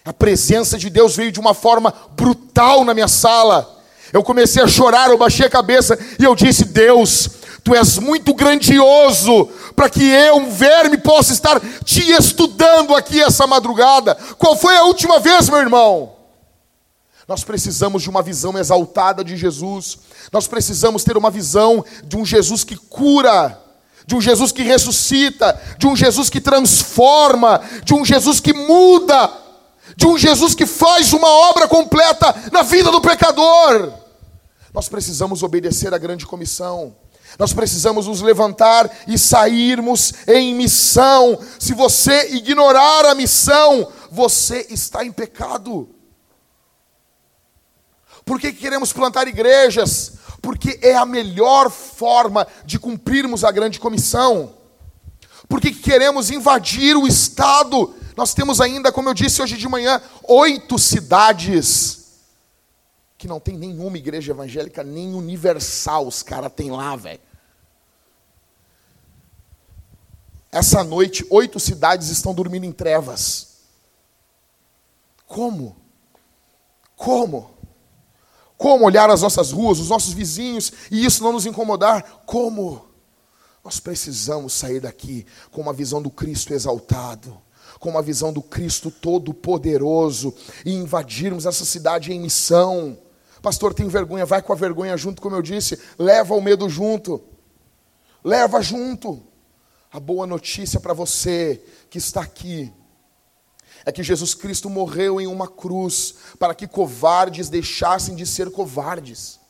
A 0.05 0.13
presença 0.13 0.77
de 0.77 0.89
Deus 0.89 1.15
veio 1.17 1.31
de 1.31 1.39
uma 1.39 1.53
forma 1.53 1.93
brutal 2.15 2.85
na 2.85 2.93
minha 2.93 3.07
sala. 3.09 3.82
Eu 4.13 4.21
comecei 4.21 4.61
a 4.61 4.67
chorar, 4.67 5.09
eu 5.09 5.17
baixei 5.17 5.47
a 5.47 5.49
cabeça 5.49 5.97
e 6.19 6.23
eu 6.23 6.35
disse: 6.35 6.65
Deus, 6.65 7.27
tu 7.63 7.73
és 7.73 7.97
muito 7.97 8.31
grandioso 8.35 9.49
para 9.75 9.89
que 9.89 10.03
eu, 10.03 10.37
um 10.37 10.51
verme, 10.51 10.99
possa 10.99 11.33
estar 11.33 11.59
te 11.83 12.11
estudando 12.11 12.95
aqui 12.95 13.19
essa 13.19 13.47
madrugada. 13.47 14.15
Qual 14.37 14.55
foi 14.55 14.77
a 14.77 14.83
última 14.83 15.19
vez, 15.19 15.49
meu 15.49 15.57
irmão? 15.57 16.13
Nós 17.27 17.43
precisamos 17.43 18.03
de 18.03 18.09
uma 18.09 18.21
visão 18.21 18.55
exaltada 18.55 19.23
de 19.23 19.35
Jesus. 19.35 19.97
Nós 20.31 20.47
precisamos 20.47 21.03
ter 21.03 21.17
uma 21.17 21.31
visão 21.31 21.83
de 22.03 22.15
um 22.15 22.23
Jesus 22.23 22.63
que 22.63 22.75
cura, 22.75 23.59
de 24.05 24.13
um 24.13 24.21
Jesus 24.21 24.51
que 24.51 24.61
ressuscita, 24.61 25.59
de 25.79 25.87
um 25.87 25.95
Jesus 25.95 26.29
que 26.29 26.39
transforma, 26.39 27.61
de 27.83 27.95
um 27.95 28.05
Jesus 28.05 28.39
que 28.39 28.53
muda 28.53 29.41
de 29.95 30.07
um 30.07 30.17
Jesus 30.17 30.55
que 30.55 30.65
faz 30.65 31.13
uma 31.13 31.27
obra 31.27 31.67
completa 31.67 32.33
na 32.51 32.63
vida 32.63 32.89
do 32.89 33.01
pecador. 33.01 34.02
Nós 34.73 34.89
precisamos 34.89 35.43
obedecer 35.43 35.93
à 35.93 35.97
grande 35.97 36.25
comissão. 36.25 36.95
Nós 37.37 37.53
precisamos 37.53 38.07
nos 38.07 38.21
levantar 38.21 38.89
e 39.07 39.17
sairmos 39.17 40.13
em 40.27 40.53
missão. 40.53 41.39
Se 41.59 41.73
você 41.73 42.35
ignorar 42.35 43.05
a 43.05 43.15
missão, 43.15 43.91
você 44.11 44.67
está 44.69 45.05
em 45.05 45.11
pecado. 45.11 45.89
Por 48.25 48.39
que 48.39 48.51
queremos 48.51 48.93
plantar 48.93 49.27
igrejas? 49.27 50.13
Porque 50.41 50.79
é 50.81 50.95
a 50.95 51.05
melhor 51.05 51.69
forma 51.69 52.47
de 52.65 52.79
cumprirmos 52.79 53.43
a 53.43 53.51
grande 53.51 53.79
comissão. 53.79 54.53
Por 55.47 55.59
que 55.61 55.71
queremos 55.71 56.31
invadir 56.31 56.95
o 56.95 57.07
Estado 57.07 57.93
nós 58.15 58.33
temos 58.33 58.61
ainda, 58.61 58.91
como 58.91 59.09
eu 59.09 59.13
disse 59.13 59.41
hoje 59.41 59.57
de 59.57 59.67
manhã, 59.67 60.01
oito 60.27 60.77
cidades 60.77 62.02
que 63.23 63.27
não 63.29 63.39
tem 63.39 63.57
nenhuma 63.57 63.97
igreja 63.97 64.33
evangélica, 64.33 64.83
nem 64.83 65.13
universal, 65.13 66.05
os 66.05 66.21
caras 66.21 66.51
têm 66.51 66.69
lá, 66.69 66.93
velho. 66.97 67.21
Essa 70.51 70.83
noite, 70.83 71.25
oito 71.29 71.57
cidades 71.57 72.09
estão 72.09 72.33
dormindo 72.33 72.65
em 72.65 72.71
trevas. 72.73 73.59
Como? 75.25 75.73
Como? 76.97 77.51
Como 78.57 78.83
olhar 78.83 79.09
as 79.09 79.21
nossas 79.21 79.53
ruas, 79.53 79.79
os 79.79 79.87
nossos 79.87 80.11
vizinhos, 80.11 80.73
e 80.91 81.05
isso 81.05 81.23
não 81.23 81.31
nos 81.31 81.45
incomodar? 81.45 82.23
Como? 82.25 82.89
Nós 83.63 83.79
precisamos 83.79 84.51
sair 84.51 84.81
daqui 84.81 85.25
com 85.49 85.61
uma 85.61 85.71
visão 85.71 86.01
do 86.01 86.09
Cristo 86.09 86.53
exaltado, 86.53 87.41
com 87.79 87.89
uma 87.89 88.01
visão 88.01 88.33
do 88.33 88.41
Cristo 88.41 88.91
todo-poderoso, 88.91 90.35
e 90.65 90.73
invadirmos 90.73 91.45
essa 91.45 91.63
cidade 91.63 92.11
em 92.11 92.19
missão. 92.19 92.97
Pastor, 93.43 93.73
tem 93.73 93.89
vergonha, 93.89 94.25
vai 94.25 94.41
com 94.41 94.53
a 94.53 94.55
vergonha 94.55 94.95
junto, 94.95 95.21
como 95.21 95.35
eu 95.35 95.41
disse, 95.41 95.77
leva 95.99 96.33
o 96.33 96.41
medo 96.41 96.69
junto, 96.69 97.21
leva 98.23 98.61
junto. 98.61 99.21
A 99.91 99.99
boa 99.99 100.25
notícia 100.25 100.79
para 100.79 100.93
você 100.93 101.61
que 101.89 101.97
está 101.97 102.21
aqui 102.21 102.71
é 103.85 103.91
que 103.91 104.01
Jesus 104.01 104.33
Cristo 104.33 104.69
morreu 104.69 105.19
em 105.19 105.27
uma 105.27 105.45
cruz 105.45 106.15
para 106.39 106.55
que 106.55 106.65
covardes 106.65 107.49
deixassem 107.49 108.15
de 108.15 108.25
ser 108.25 108.49
covardes. 108.49 109.41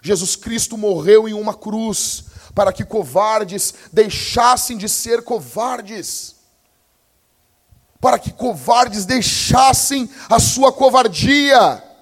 Jesus 0.00 0.34
Cristo 0.34 0.78
morreu 0.78 1.28
em 1.28 1.34
uma 1.34 1.52
cruz 1.52 2.24
para 2.54 2.72
que 2.72 2.86
covardes 2.86 3.74
deixassem 3.92 4.78
de 4.78 4.88
ser 4.88 5.22
covardes. 5.22 6.36
Para 8.00 8.18
que 8.18 8.32
covardes 8.32 9.04
deixassem 9.04 10.08
a 10.30 10.40
sua 10.40 10.72
covardia. 10.72 11.93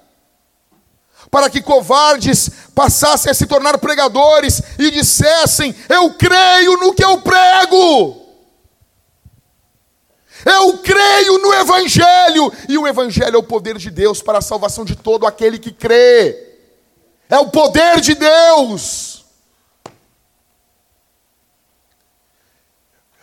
Para 1.33 1.49
que 1.49 1.63
covardes 1.63 2.51
passassem 2.75 3.31
a 3.31 3.35
se 3.35 3.47
tornar 3.47 3.79
pregadores 3.79 4.61
e 4.79 4.91
dissessem: 4.91 5.75
Eu 5.89 6.13
creio 6.13 6.77
no 6.77 6.93
que 6.93 7.03
eu 7.03 7.23
prego. 7.23 8.21
Eu 10.45 10.77
creio 10.79 11.39
no 11.39 11.55
Evangelho, 11.55 12.53
e 12.69 12.77
o 12.77 12.87
Evangelho 12.87 13.37
é 13.37 13.39
o 13.39 13.43
poder 13.43 13.79
de 13.79 13.91
Deus 13.91 14.21
para 14.21 14.39
a 14.39 14.43
salvação 14.43 14.85
de 14.85 14.95
todo 14.95 15.27
aquele 15.27 15.59
que 15.59 15.73
crê. 15.73 16.59
É 17.31 17.39
o 17.39 17.49
poder 17.49 18.03
de 18.03 18.15
Deus. 18.15 19.25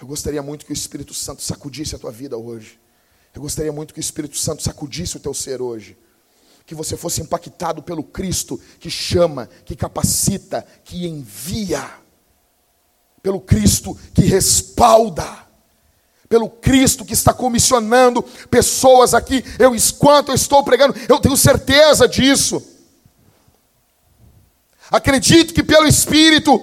Eu 0.01 0.07
gostaria 0.07 0.41
muito 0.41 0.65
que 0.65 0.71
o 0.71 0.73
Espírito 0.73 1.13
Santo 1.13 1.43
sacudisse 1.43 1.95
a 1.95 1.99
tua 1.99 2.11
vida 2.11 2.35
hoje. 2.35 2.79
Eu 3.35 3.41
gostaria 3.43 3.71
muito 3.71 3.93
que 3.93 3.99
o 3.99 4.01
Espírito 4.01 4.35
Santo 4.35 4.63
sacudisse 4.63 5.17
o 5.17 5.19
teu 5.19 5.33
ser 5.35 5.61
hoje. 5.61 5.95
Que 6.69 6.75
você 6.75 6.95
fosse 6.95 7.19
impactado 7.19 7.81
pelo 7.81 8.03
Cristo 8.03 8.61
que 8.79 8.91
chama, 8.91 9.49
que 9.65 9.75
capacita, 9.75 10.63
que 10.83 11.07
envia. 11.07 11.83
Pelo 13.23 13.41
Cristo 13.41 13.97
que 14.13 14.21
respalda 14.21 15.49
pelo 16.29 16.47
Cristo 16.47 17.03
que 17.03 17.13
está 17.13 17.33
comissionando 17.33 18.21
pessoas 18.51 19.15
aqui. 19.15 19.43
Eu, 19.57 19.73
enquanto 19.73 20.29
eu 20.29 20.35
estou 20.35 20.63
pregando, 20.63 20.95
eu 21.09 21.17
tenho 21.19 21.35
certeza 21.35 22.07
disso. 22.07 22.61
Acredito 24.91 25.55
que 25.55 25.63
pelo 25.63 25.87
Espírito, 25.87 26.61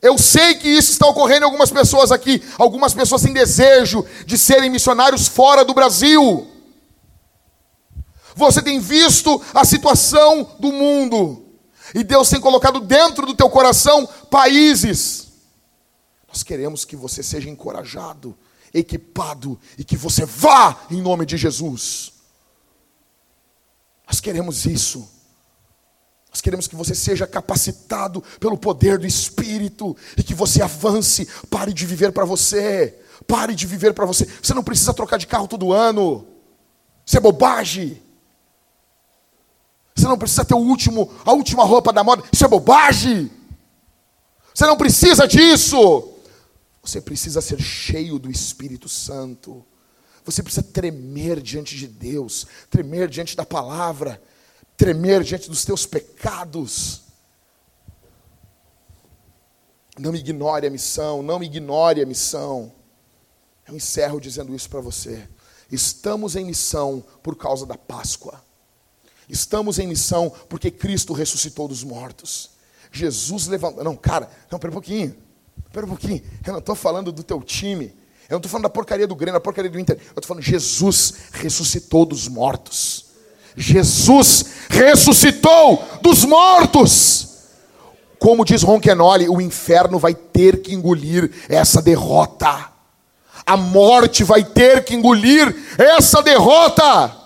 eu 0.00 0.16
sei 0.16 0.54
que 0.54 0.68
isso 0.68 0.92
está 0.92 1.08
ocorrendo 1.08 1.40
em 1.40 1.46
algumas 1.46 1.72
pessoas 1.72 2.12
aqui. 2.12 2.40
Algumas 2.56 2.94
pessoas 2.94 3.22
têm 3.22 3.32
desejo 3.32 4.06
de 4.24 4.38
serem 4.38 4.70
missionários 4.70 5.26
fora 5.26 5.64
do 5.64 5.74
Brasil. 5.74 6.46
Você 8.38 8.62
tem 8.62 8.80
visto 8.80 9.42
a 9.52 9.64
situação 9.64 10.56
do 10.58 10.72
mundo. 10.72 11.44
E 11.94 12.02
Deus 12.02 12.30
tem 12.30 12.40
colocado 12.40 12.80
dentro 12.80 13.26
do 13.26 13.34
teu 13.34 13.50
coração 13.50 14.06
países. 14.30 15.28
Nós 16.26 16.42
queremos 16.42 16.84
que 16.84 16.96
você 16.96 17.22
seja 17.22 17.50
encorajado 17.50 18.36
equipado 18.72 19.58
e 19.76 19.84
que 19.84 19.96
você 19.96 20.24
vá 20.24 20.86
em 20.90 21.00
nome 21.00 21.24
de 21.24 21.36
Jesus. 21.36 22.12
Nós 24.06 24.20
queremos 24.20 24.64
isso. 24.66 25.08
Nós 26.30 26.40
queremos 26.40 26.68
que 26.68 26.76
você 26.76 26.94
seja 26.94 27.26
capacitado 27.26 28.22
pelo 28.38 28.56
poder 28.56 28.98
do 28.98 29.06
Espírito 29.06 29.96
e 30.16 30.22
que 30.22 30.34
você 30.34 30.62
avance. 30.62 31.26
Pare 31.50 31.72
de 31.72 31.86
viver 31.86 32.12
para 32.12 32.24
você. 32.24 32.98
Pare 33.26 33.54
de 33.54 33.66
viver 33.66 33.92
para 33.92 34.06
você. 34.06 34.26
Você 34.42 34.54
não 34.54 34.62
precisa 34.62 34.94
trocar 34.94 35.18
de 35.18 35.26
carro 35.26 35.48
todo 35.48 35.72
ano. 35.72 36.26
Isso 37.04 37.16
é 37.16 37.20
bobagem. 37.20 38.02
Você 39.98 40.06
não 40.06 40.16
precisa 40.16 40.44
ter 40.44 40.54
o 40.54 40.58
último, 40.58 41.10
a 41.24 41.32
última 41.32 41.64
roupa 41.64 41.92
da 41.92 42.04
moda. 42.04 42.22
Isso 42.32 42.44
é 42.44 42.48
bobagem. 42.48 43.28
Você 44.54 44.64
não 44.64 44.76
precisa 44.76 45.26
disso. 45.26 46.12
Você 46.80 47.00
precisa 47.00 47.40
ser 47.40 47.60
cheio 47.60 48.16
do 48.16 48.30
Espírito 48.30 48.88
Santo. 48.88 49.66
Você 50.24 50.40
precisa 50.40 50.62
tremer 50.62 51.40
diante 51.40 51.76
de 51.76 51.88
Deus, 51.88 52.46
tremer 52.70 53.08
diante 53.08 53.36
da 53.36 53.44
palavra, 53.44 54.22
tremer 54.76 55.24
diante 55.24 55.50
dos 55.50 55.64
teus 55.64 55.84
pecados. 55.84 57.02
Não 59.98 60.14
ignore 60.14 60.64
a 60.64 60.70
missão, 60.70 61.24
não 61.24 61.42
ignore 61.42 62.00
a 62.00 62.06
missão. 62.06 62.72
Eu 63.66 63.74
encerro 63.74 64.20
dizendo 64.20 64.54
isso 64.54 64.70
para 64.70 64.80
você. 64.80 65.28
Estamos 65.72 66.36
em 66.36 66.44
missão 66.44 67.04
por 67.20 67.34
causa 67.34 67.66
da 67.66 67.76
Páscoa. 67.76 68.46
Estamos 69.28 69.78
em 69.78 69.86
missão 69.86 70.32
porque 70.48 70.70
Cristo 70.70 71.12
ressuscitou 71.12 71.68
dos 71.68 71.84
mortos. 71.84 72.50
Jesus 72.90 73.46
levantou. 73.46 73.84
Não, 73.84 73.94
cara, 73.94 74.30
não, 74.50 74.58
pera 74.58 74.70
um 74.70 74.74
pouquinho. 74.74 75.14
Espera 75.66 75.84
um 75.84 75.90
pouquinho, 75.90 76.22
eu 76.46 76.52
não 76.52 76.60
estou 76.60 76.74
falando 76.74 77.12
do 77.12 77.22
teu 77.22 77.42
time. 77.42 77.86
Eu 78.28 78.34
não 78.34 78.38
estou 78.38 78.50
falando 78.50 78.64
da 78.64 78.70
porcaria 78.70 79.06
do 79.06 79.14
Grêmio, 79.14 79.34
da 79.34 79.40
porcaria 79.40 79.70
do 79.70 79.78
Inter. 79.78 79.96
Eu 79.96 80.08
estou 80.08 80.24
falando, 80.24 80.42
Jesus 80.42 81.14
ressuscitou 81.32 82.04
dos 82.04 82.28
mortos. 82.28 83.06
Jesus 83.56 84.44
ressuscitou 84.68 85.82
dos 86.02 86.24
mortos. 86.24 87.28
Como 88.18 88.44
diz 88.44 88.62
Ronquenoli, 88.62 89.28
o 89.28 89.40
inferno 89.40 89.98
vai 89.98 90.14
ter 90.14 90.60
que 90.62 90.74
engolir 90.74 91.30
essa 91.48 91.80
derrota. 91.80 92.70
A 93.46 93.56
morte 93.56 94.24
vai 94.24 94.44
ter 94.44 94.84
que 94.84 94.94
engolir 94.94 95.54
essa 95.78 96.22
derrota. 96.22 97.16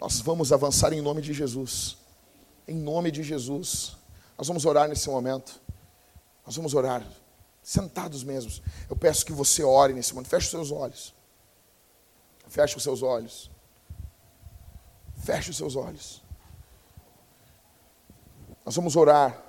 Nós 0.00 0.20
vamos 0.20 0.52
avançar 0.52 0.92
em 0.92 1.00
nome 1.00 1.20
de 1.20 1.32
Jesus. 1.32 1.96
Em 2.66 2.76
nome 2.76 3.10
de 3.10 3.22
Jesus. 3.22 3.96
Nós 4.36 4.46
vamos 4.46 4.64
orar 4.64 4.88
nesse 4.88 5.08
momento. 5.08 5.60
Nós 6.46 6.56
vamos 6.56 6.72
orar, 6.72 7.04
sentados 7.62 8.24
mesmos. 8.24 8.62
Eu 8.88 8.96
peço 8.96 9.26
que 9.26 9.32
você 9.32 9.62
ore 9.62 9.92
nesse 9.92 10.14
momento. 10.14 10.30
Feche 10.30 10.46
os 10.46 10.50
seus 10.50 10.70
olhos. 10.70 11.14
Feche 12.48 12.76
os 12.76 12.82
seus 12.82 13.02
olhos. 13.02 13.50
Feche 15.22 15.50
os 15.50 15.56
seus 15.56 15.76
olhos. 15.76 16.22
Nós 18.64 18.74
vamos 18.74 18.96
orar. 18.96 19.44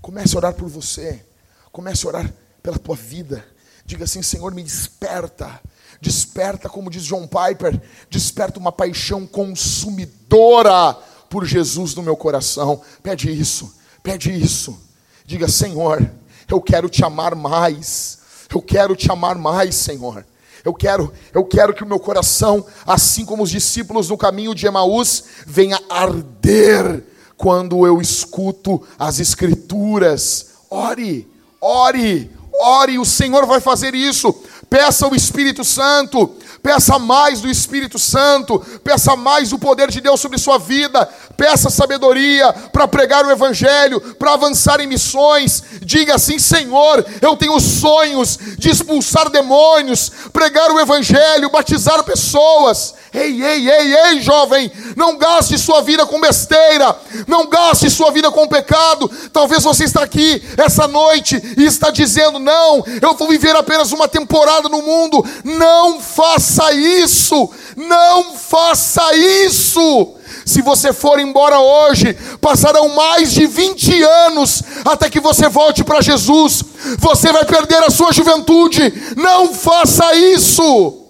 Comece 0.00 0.34
a 0.34 0.38
orar 0.38 0.54
por 0.54 0.68
você. 0.68 1.24
Comece 1.70 2.04
a 2.04 2.08
orar 2.08 2.34
pela 2.62 2.78
tua 2.78 2.96
vida. 2.96 3.46
Diga 3.84 4.04
assim: 4.04 4.22
Senhor, 4.22 4.52
me 4.52 4.62
desperta. 4.62 5.60
Desperta, 6.00 6.68
como 6.68 6.90
diz 6.90 7.04
John 7.04 7.26
Piper, 7.26 7.80
desperta 8.08 8.58
uma 8.58 8.72
paixão 8.72 9.26
consumidora 9.26 10.96
por 11.28 11.44
Jesus 11.44 11.94
no 11.94 12.02
meu 12.02 12.16
coração. 12.16 12.80
Pede 13.02 13.30
isso. 13.30 13.74
Pede 14.02 14.32
isso. 14.32 14.78
Diga, 15.26 15.46
Senhor, 15.46 16.10
eu 16.48 16.60
quero 16.60 16.88
te 16.88 17.04
amar 17.04 17.34
mais. 17.34 18.18
Eu 18.52 18.62
quero 18.62 18.96
te 18.96 19.10
amar 19.12 19.36
mais, 19.36 19.74
Senhor. 19.74 20.24
Eu 20.64 20.74
quero, 20.74 21.12
eu 21.32 21.44
quero 21.44 21.72
que 21.72 21.82
o 21.82 21.86
meu 21.86 21.98
coração, 21.98 22.66
assim 22.86 23.24
como 23.24 23.42
os 23.42 23.50
discípulos 23.50 24.08
no 24.08 24.18
caminho 24.18 24.54
de 24.54 24.66
Emaús, 24.66 25.24
venha 25.46 25.80
arder 25.88 27.04
quando 27.36 27.86
eu 27.86 28.00
escuto 28.00 28.82
as 28.98 29.18
escrituras. 29.18 30.48
Ore, 30.68 31.26
ore, 31.60 32.30
ore, 32.60 32.98
o 32.98 33.04
Senhor 33.04 33.46
vai 33.46 33.60
fazer 33.60 33.94
isso. 33.94 34.34
Peça 34.68 35.08
o 35.08 35.14
Espírito 35.14 35.64
Santo, 35.64 36.36
peça 36.62 36.98
mais 36.98 37.40
do 37.40 37.48
Espírito 37.48 37.98
Santo, 37.98 38.58
peça 38.84 39.16
mais 39.16 39.48
do 39.48 39.58
poder 39.58 39.90
de 39.90 40.00
Deus 40.00 40.20
sobre 40.20 40.38
sua 40.38 40.58
vida, 40.58 41.08
peça 41.36 41.70
sabedoria 41.70 42.52
para 42.70 42.86
pregar 42.86 43.24
o 43.24 43.30
Evangelho, 43.30 44.00
para 44.18 44.34
avançar 44.34 44.80
em 44.80 44.86
missões. 44.86 45.62
Diga 45.80 46.16
assim: 46.16 46.38
Senhor, 46.38 47.04
eu 47.22 47.36
tenho 47.36 47.58
sonhos 47.58 48.38
de 48.58 48.68
expulsar 48.68 49.30
demônios, 49.30 50.12
pregar 50.32 50.70
o 50.70 50.78
Evangelho, 50.78 51.50
batizar 51.50 52.04
pessoas. 52.04 52.94
Ei, 53.12 53.42
ei, 53.42 53.68
ei, 53.68 53.94
ei, 53.94 54.20
jovem, 54.20 54.70
não 54.94 55.16
gaste 55.16 55.58
sua 55.58 55.82
vida 55.82 56.06
com 56.06 56.20
besteira, 56.20 56.96
não 57.26 57.48
gaste 57.48 57.90
sua 57.90 58.12
vida 58.12 58.30
com 58.30 58.46
pecado. 58.46 59.10
Talvez 59.32 59.64
você 59.64 59.84
está 59.84 60.02
aqui 60.02 60.40
essa 60.56 60.86
noite 60.86 61.42
e 61.56 61.64
está 61.64 61.90
dizendo: 61.90 62.38
"Não, 62.38 62.84
eu 63.02 63.14
vou 63.14 63.26
viver 63.26 63.56
apenas 63.56 63.90
uma 63.90 64.06
temporada 64.06 64.49
no 64.68 64.82
mundo". 64.82 65.24
Não 65.44 66.00
faça 66.00 66.72
isso. 66.72 67.50
Não 67.76 68.34
faça 68.34 69.14
isso. 69.14 70.16
Se 70.44 70.62
você 70.62 70.92
for 70.92 71.20
embora 71.20 71.58
hoje, 71.60 72.14
passarão 72.40 72.88
mais 72.88 73.32
de 73.32 73.46
20 73.46 74.02
anos 74.02 74.62
até 74.84 75.08
que 75.08 75.20
você 75.20 75.48
volte 75.48 75.84
para 75.84 76.00
Jesus. 76.00 76.64
Você 76.98 77.32
vai 77.32 77.44
perder 77.44 77.84
a 77.84 77.90
sua 77.90 78.12
juventude. 78.12 78.92
Não 79.16 79.54
faça 79.54 80.14
isso. 80.14 81.06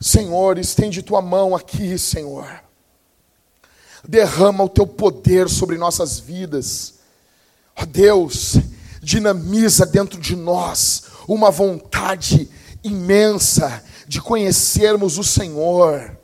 Senhor, 0.00 0.58
estende 0.58 1.02
tua 1.02 1.22
mão 1.22 1.54
aqui, 1.54 1.96
Senhor. 1.98 2.46
Derrama 4.06 4.64
o 4.64 4.68
teu 4.68 4.86
poder 4.86 5.48
sobre 5.48 5.78
nossas 5.78 6.18
vidas. 6.18 6.94
Ó 7.74 7.86
Deus, 7.86 8.56
dinamiza 9.04 9.84
dentro 9.84 10.18
de 10.18 10.34
nós 10.34 11.04
uma 11.28 11.50
vontade 11.50 12.48
imensa 12.82 13.84
de 14.08 14.20
conhecermos 14.20 15.18
o 15.18 15.22
Senhor, 15.22 16.16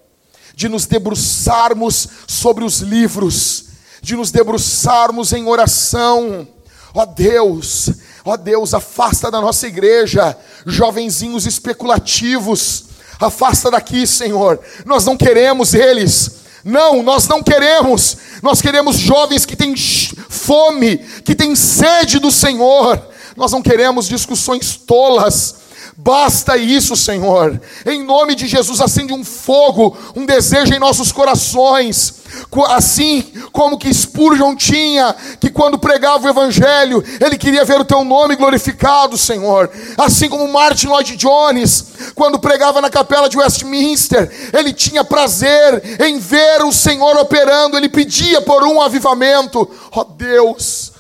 de 0.55 0.69
nos 0.69 0.87
debruçarmos 0.87 2.09
sobre 2.27 2.65
os 2.65 2.81
livros, 2.81 3.67
de 4.03 4.17
nos 4.17 4.31
debruçarmos 4.31 5.33
em 5.33 5.47
oração. 5.47 6.49
Ó 6.95 7.07
Deus, 7.07 7.91
ó 8.25 8.37
Deus, 8.37 8.75
afasta 8.75 9.31
da 9.31 9.41
nossa 9.41 9.67
igreja 9.67 10.37
jovenzinhos 10.67 11.47
especulativos, 11.47 12.87
afasta 13.19 13.71
daqui, 13.71 14.07
Senhor. 14.07 14.59
Nós 14.85 15.05
não 15.05 15.17
queremos 15.17 15.75
eles. 15.75 16.40
Não, 16.65 17.03
nós 17.03 17.27
não 17.29 17.43
queremos. 17.43 18.17
Nós 18.43 18.61
queremos 18.61 18.97
jovens 18.97 19.45
que 19.45 19.57
têm 19.57 19.75
fome, 19.77 20.99
que 21.25 21.35
têm 21.35 21.55
sede 21.55 22.19
do 22.19 22.31
Senhor. 22.31 23.01
Nós 23.37 23.53
não 23.53 23.63
queremos 23.63 24.09
discussões 24.09 24.77
tolas. 24.77 25.60
Basta 26.03 26.57
isso, 26.57 26.97
Senhor. 26.97 27.61
Em 27.85 28.03
nome 28.03 28.35
de 28.35 28.47
Jesus, 28.47 28.81
acende 28.81 29.13
um 29.13 29.23
fogo, 29.23 29.95
um 30.17 30.25
desejo 30.25 30.73
em 30.73 30.79
nossos 30.79 31.13
corações. 31.13 32.23
Assim 32.69 33.23
como 33.53 33.77
que 33.77 33.93
Spurgeon 33.93 34.57
tinha, 34.57 35.15
que 35.39 35.51
quando 35.51 35.79
pregava 35.79 36.27
o 36.27 36.31
Evangelho, 36.31 37.05
ele 37.21 37.37
queria 37.37 37.67
ver 37.67 37.79
o 37.79 37.85
teu 37.85 38.03
nome 38.03 38.35
glorificado, 38.35 39.19
Senhor. 39.19 39.71
Assim 39.99 40.31
como 40.31 40.51
Martin 40.51 40.87
Lloyd 40.87 41.17
Jones, 41.17 42.13
quando 42.15 42.39
pregava 42.39 42.81
na 42.81 42.89
capela 42.89 43.29
de 43.29 43.37
Westminster, 43.37 44.31
ele 44.55 44.73
tinha 44.73 45.05
prazer 45.05 46.01
em 46.01 46.19
ver 46.19 46.63
o 46.63 46.73
Senhor 46.73 47.15
operando, 47.19 47.77
ele 47.77 47.91
pedia 47.91 48.41
por 48.41 48.63
um 48.63 48.81
avivamento. 48.81 49.71
Ó 49.93 50.01
oh, 50.01 50.05
Deus, 50.05 50.93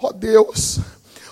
ó 0.00 0.08
oh, 0.08 0.12
Deus. 0.12 0.78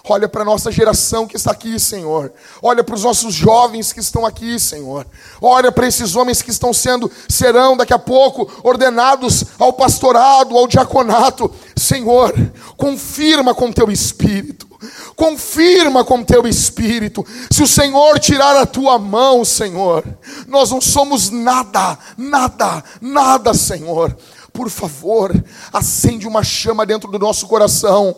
Olha 0.06 0.28
para 0.28 0.42
a 0.42 0.44
nossa 0.44 0.70
geração 0.70 1.26
que 1.26 1.34
está 1.34 1.50
aqui, 1.50 1.80
Senhor. 1.80 2.30
Olha 2.60 2.84
para 2.84 2.94
os 2.94 3.04
nossos 3.04 3.32
jovens 3.32 3.90
que 3.90 4.00
estão 4.00 4.26
aqui, 4.26 4.60
Senhor. 4.60 5.06
Olha 5.40 5.72
para 5.72 5.86
esses 5.86 6.14
homens 6.14 6.42
que 6.42 6.50
estão 6.50 6.74
sendo, 6.74 7.10
serão 7.26 7.74
daqui 7.74 7.94
a 7.94 7.98
pouco 7.98 8.50
ordenados 8.62 9.44
ao 9.58 9.72
pastorado, 9.72 10.58
ao 10.58 10.68
diaconato. 10.68 11.50
Senhor, 11.74 12.34
confirma 12.76 13.54
com 13.54 13.72
teu 13.72 13.90
espírito. 13.90 14.68
Confirma 15.16 16.04
com 16.04 16.22
teu 16.22 16.46
espírito. 16.46 17.24
Se 17.50 17.62
o 17.62 17.66
Senhor 17.66 18.18
tirar 18.20 18.54
a 18.56 18.66
tua 18.66 18.98
mão, 18.98 19.42
Senhor, 19.42 20.04
nós 20.46 20.70
não 20.70 20.82
somos 20.82 21.30
nada, 21.30 21.98
nada, 22.18 22.84
nada, 23.00 23.54
Senhor. 23.54 24.14
Por 24.52 24.68
favor, 24.68 25.32
acende 25.72 26.28
uma 26.28 26.44
chama 26.44 26.84
dentro 26.84 27.10
do 27.10 27.18
nosso 27.18 27.46
coração 27.46 28.14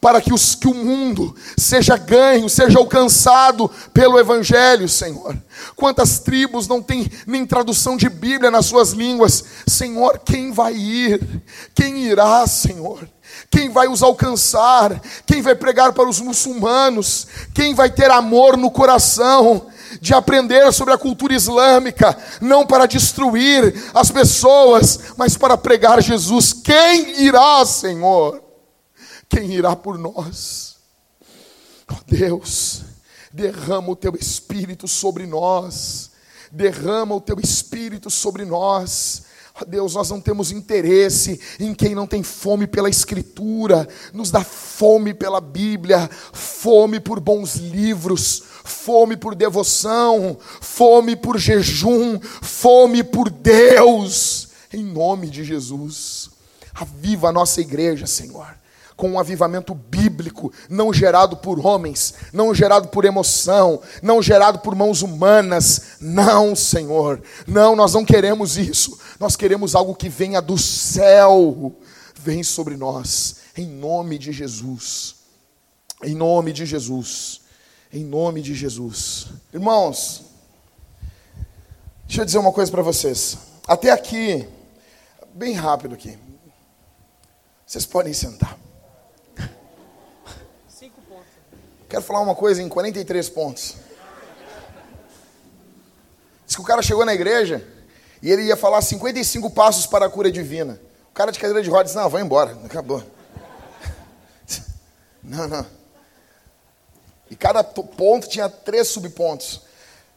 para 0.00 0.20
que, 0.20 0.32
os, 0.32 0.54
que 0.54 0.68
o 0.68 0.74
mundo 0.74 1.34
seja 1.56 1.96
ganho, 1.96 2.48
seja 2.48 2.78
alcançado 2.78 3.70
pelo 3.92 4.18
Evangelho, 4.18 4.88
Senhor. 4.88 5.36
Quantas 5.74 6.18
tribos 6.18 6.68
não 6.68 6.82
têm 6.82 7.10
nem 7.26 7.46
tradução 7.46 7.96
de 7.96 8.08
Bíblia 8.08 8.50
nas 8.50 8.66
suas 8.66 8.90
línguas? 8.90 9.44
Senhor, 9.66 10.20
quem 10.24 10.52
vai 10.52 10.74
ir? 10.74 11.42
Quem 11.74 12.04
irá, 12.04 12.46
Senhor? 12.46 13.08
Quem 13.50 13.70
vai 13.70 13.88
os 13.88 14.02
alcançar? 14.02 15.00
Quem 15.26 15.42
vai 15.42 15.54
pregar 15.54 15.92
para 15.92 16.08
os 16.08 16.20
muçulmanos? 16.20 17.26
Quem 17.54 17.74
vai 17.74 17.90
ter 17.90 18.10
amor 18.10 18.56
no 18.56 18.70
coração? 18.70 19.66
de 20.00 20.12
aprender 20.12 20.70
sobre 20.72 20.92
a 20.92 20.98
cultura 20.98 21.32
islâmica, 21.32 22.16
não 22.40 22.66
para 22.66 22.86
destruir 22.86 23.72
as 23.94 24.10
pessoas, 24.10 24.98
mas 25.16 25.36
para 25.36 25.56
pregar 25.56 26.02
Jesus. 26.02 26.52
Quem 26.52 27.22
irá, 27.22 27.64
Senhor? 27.64 28.45
Quem 29.28 29.52
irá 29.52 29.74
por 29.74 29.98
nós? 29.98 30.76
Oh 31.90 32.00
Deus, 32.06 32.82
derrama 33.32 33.90
o 33.90 33.96
teu 33.96 34.14
espírito 34.16 34.88
sobre 34.88 35.26
nós. 35.26 36.10
Derrama 36.50 37.14
o 37.14 37.20
teu 37.20 37.38
espírito 37.40 38.10
sobre 38.10 38.44
nós. 38.44 39.24
Deus, 39.66 39.94
nós 39.94 40.10
não 40.10 40.20
temos 40.20 40.50
interesse 40.50 41.40
em 41.58 41.74
quem 41.74 41.94
não 41.94 42.06
tem 42.06 42.22
fome 42.22 42.66
pela 42.66 42.90
Escritura, 42.90 43.88
nos 44.12 44.30
dá 44.30 44.44
fome 44.44 45.14
pela 45.14 45.40
Bíblia, 45.40 46.10
fome 46.32 47.00
por 47.00 47.20
bons 47.20 47.54
livros, 47.54 48.42
fome 48.64 49.16
por 49.16 49.34
devoção, 49.34 50.36
fome 50.60 51.16
por 51.16 51.38
jejum, 51.38 52.20
fome 52.20 53.02
por 53.02 53.30
Deus, 53.30 54.48
em 54.74 54.84
nome 54.84 55.30
de 55.30 55.42
Jesus. 55.42 56.28
Aviva 56.74 57.30
a 57.30 57.32
nossa 57.32 57.62
igreja, 57.62 58.06
Senhor 58.06 58.54
com 58.96 59.10
um 59.10 59.18
avivamento 59.18 59.74
bíblico, 59.74 60.50
não 60.70 60.92
gerado 60.92 61.36
por 61.36 61.64
homens, 61.64 62.14
não 62.32 62.54
gerado 62.54 62.88
por 62.88 63.04
emoção, 63.04 63.82
não 64.02 64.22
gerado 64.22 64.60
por 64.60 64.74
mãos 64.74 65.02
humanas. 65.02 65.98
Não, 66.00 66.56
Senhor, 66.56 67.22
não, 67.46 67.76
nós 67.76 67.92
não 67.92 68.04
queremos 68.04 68.56
isso. 68.56 68.98
Nós 69.20 69.36
queremos 69.36 69.74
algo 69.74 69.94
que 69.94 70.08
venha 70.08 70.40
do 70.40 70.56
céu, 70.56 71.76
vem 72.16 72.42
sobre 72.42 72.76
nós, 72.76 73.36
em 73.56 73.66
nome 73.66 74.18
de 74.18 74.32
Jesus. 74.32 75.16
Em 76.02 76.14
nome 76.14 76.52
de 76.52 76.64
Jesus. 76.66 77.42
Em 77.92 78.04
nome 78.04 78.42
de 78.42 78.54
Jesus. 78.54 79.28
Irmãos, 79.52 80.24
deixa 82.06 82.22
eu 82.22 82.24
dizer 82.24 82.38
uma 82.38 82.52
coisa 82.52 82.70
para 82.70 82.82
vocês. 82.82 83.38
Até 83.66 83.90
aqui, 83.90 84.46
bem 85.34 85.54
rápido 85.54 85.94
aqui. 85.94 86.18
Vocês 87.66 87.84
podem 87.84 88.12
sentar. 88.12 88.65
Quero 91.88 92.02
falar 92.02 92.20
uma 92.20 92.34
coisa 92.34 92.62
em 92.62 92.68
43 92.68 93.28
pontos. 93.28 93.76
Diz 96.44 96.54
que 96.54 96.60
o 96.60 96.64
cara 96.64 96.82
chegou 96.82 97.04
na 97.04 97.14
igreja 97.14 97.66
e 98.20 98.30
ele 98.30 98.42
ia 98.42 98.56
falar 98.56 98.82
55 98.82 99.50
passos 99.50 99.86
para 99.86 100.06
a 100.06 100.10
cura 100.10 100.30
divina. 100.30 100.80
O 101.10 101.14
cara 101.14 101.30
de 101.30 101.38
cadeira 101.38 101.62
de 101.62 101.70
rodas 101.70 101.92
disse: 101.92 101.96
Não, 101.96 102.08
vai 102.08 102.22
embora, 102.22 102.58
acabou. 102.64 103.02
Não, 105.22 105.48
não. 105.48 105.66
E 107.28 107.34
cada 107.34 107.64
ponto 107.64 108.28
tinha 108.28 108.48
três 108.48 108.86
subpontos. 108.86 109.62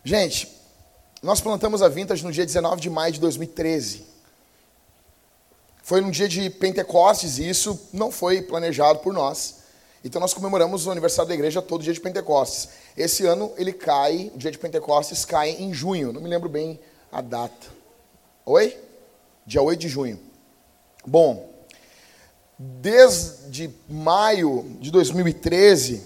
Gente, 0.04 0.56
nós 1.22 1.42
plantamos 1.42 1.82
a 1.82 1.90
Vintage 1.90 2.24
no 2.24 2.32
dia 2.32 2.46
19 2.46 2.80
de 2.80 2.90
maio 2.90 3.14
de 3.14 3.20
2013. 3.20 4.06
Foi 5.82 6.02
num 6.02 6.12
dia 6.12 6.30
de 6.30 6.52
Pentecostes 6.52 7.40
e 7.40 7.50
isso 7.50 7.90
não 7.92 8.12
foi 8.12 8.44
planejado 8.44 9.00
por 9.00 9.12
nós. 9.12 9.59
Então 10.04 10.22
nós 10.22 10.34
comemoramos 10.34 10.88
o 10.88 10.92
aniversário 10.92 11.28
da 11.28 11.36
igreja 11.36 11.62
todo 11.62 11.84
dia 11.84 11.94
de 11.94 12.00
Pentecostes. 12.00 12.70
Esse 12.96 13.26
ano 13.26 13.52
ele 13.58 13.74
cai, 13.74 14.32
o 14.34 14.38
dia 14.38 14.52
de 14.52 14.58
Pentecostes 14.58 15.26
cai 15.26 15.52
em 15.52 15.74
junho, 15.74 16.14
não 16.14 16.22
me 16.22 16.30
lembro 16.30 16.48
bem 16.48 16.80
a 17.12 17.22
data. 17.22 17.68
Oi? 18.46 18.78
Dia 19.46 19.62
8 19.62 19.80
de 19.80 19.90
junho. 19.90 20.20
Bom, 21.06 21.50
desde 22.58 23.74
maio 23.90 24.78
de 24.80 24.92
2013, 24.92 26.02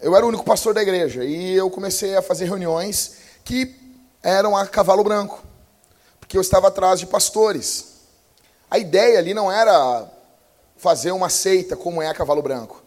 eu 0.00 0.14
era 0.14 0.24
o 0.24 0.28
único 0.28 0.44
pastor 0.44 0.74
da 0.74 0.82
igreja 0.82 1.24
e 1.24 1.54
eu 1.54 1.70
comecei 1.70 2.16
a 2.16 2.22
fazer 2.22 2.44
reuniões 2.44 3.16
que 3.44 3.74
eram 4.22 4.56
a 4.56 4.66
cavalo 4.66 5.02
branco, 5.02 5.42
porque 6.20 6.36
eu 6.36 6.40
estava 6.40 6.68
atrás 6.68 7.00
de 7.00 7.06
pastores. 7.06 7.94
A 8.70 8.78
ideia 8.78 9.18
ali 9.18 9.34
não 9.34 9.50
era 9.50 10.08
fazer 10.84 11.12
uma 11.12 11.30
seita 11.30 11.74
como 11.74 12.02
é 12.02 12.08
a 12.08 12.12
Cavalo 12.12 12.42
Branco. 12.42 12.82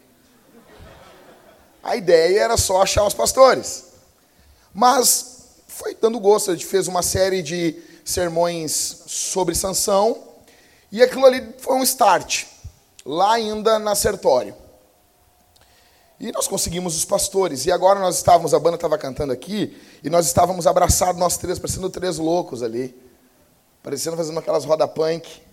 A 1.81 1.95
ideia 1.95 2.41
era 2.41 2.55
só 2.55 2.83
achar 2.83 3.03
os 3.03 3.13
pastores. 3.15 3.85
Mas 4.71 5.63
foi 5.67 5.95
dando 5.95 6.19
gosto, 6.19 6.51
a 6.51 6.53
gente 6.53 6.67
fez 6.67 6.87
uma 6.87 7.01
série 7.01 7.41
de 7.41 7.75
sermões 8.05 9.01
sobre 9.07 9.55
Sansão, 9.55 10.15
e 10.91 11.01
aquilo 11.01 11.25
ali 11.25 11.55
foi 11.57 11.75
um 11.75 11.81
start, 11.81 12.45
lá 13.03 13.33
ainda 13.33 13.79
na 13.79 13.95
Sertório. 13.95 14.53
E 16.19 16.31
nós 16.31 16.47
conseguimos 16.47 16.95
os 16.95 17.03
pastores. 17.03 17.65
E 17.65 17.71
agora 17.71 17.99
nós 17.99 18.17
estávamos, 18.17 18.53
a 18.53 18.59
banda 18.59 18.75
estava 18.75 18.97
cantando 18.97 19.33
aqui, 19.33 19.75
e 20.03 20.09
nós 20.09 20.27
estávamos 20.27 20.67
abraçados, 20.67 21.19
nós 21.19 21.35
três, 21.37 21.57
parecendo 21.57 21.89
três 21.89 22.19
loucos 22.19 22.61
ali. 22.61 22.95
Parecendo 23.81 24.15
fazendo 24.15 24.37
aquelas 24.37 24.65
roda 24.65 24.87
punk. 24.87 25.46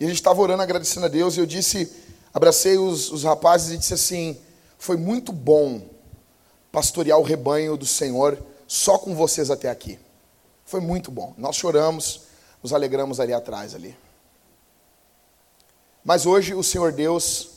E 0.00 0.04
a 0.04 0.08
gente 0.08 0.18
estava 0.18 0.40
orando, 0.40 0.62
agradecendo 0.62 1.06
a 1.06 1.08
Deus, 1.08 1.36
e 1.36 1.40
eu 1.40 1.46
disse, 1.46 1.92
abracei 2.32 2.78
os, 2.78 3.10
os 3.10 3.24
rapazes 3.24 3.72
e 3.72 3.78
disse 3.78 3.94
assim: 3.94 4.38
foi 4.78 4.96
muito 4.96 5.32
bom 5.32 5.82
pastorear 6.70 7.18
o 7.18 7.22
rebanho 7.22 7.76
do 7.76 7.86
Senhor 7.86 8.38
só 8.66 8.96
com 8.96 9.14
vocês 9.14 9.50
até 9.50 9.68
aqui. 9.68 9.98
Foi 10.64 10.80
muito 10.80 11.10
bom. 11.10 11.34
Nós 11.36 11.56
choramos, 11.56 12.22
nos 12.62 12.72
alegramos 12.72 13.18
ali 13.18 13.32
atrás 13.32 13.74
ali. 13.74 13.96
Mas 16.04 16.26
hoje 16.26 16.54
o 16.54 16.62
Senhor 16.62 16.92
Deus 16.92 17.50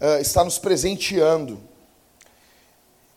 uh, 0.00 0.20
está 0.20 0.42
nos 0.42 0.58
presenteando. 0.58 1.60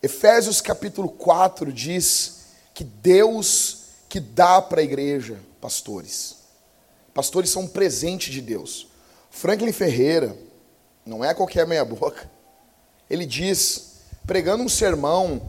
Efésios 0.04 0.60
capítulo 0.60 1.10
4 1.10 1.72
diz 1.72 2.46
que 2.74 2.84
Deus 2.84 3.86
que 4.10 4.20
dá 4.20 4.62
para 4.62 4.82
a 4.82 4.84
igreja 4.84 5.40
pastores. 5.62 6.37
Pastores 7.18 7.50
são 7.50 7.64
um 7.64 7.68
presente 7.68 8.30
de 8.30 8.42
Deus. 8.42 8.90
Franklin 9.32 9.72
Ferreira, 9.72 10.38
não 11.04 11.26
é 11.26 11.34
qualquer 11.34 11.66
meia-boca, 11.66 12.30
ele 13.10 13.26
diz, 13.26 13.94
pregando 14.28 14.62
um 14.62 14.70
sermão 14.70 15.42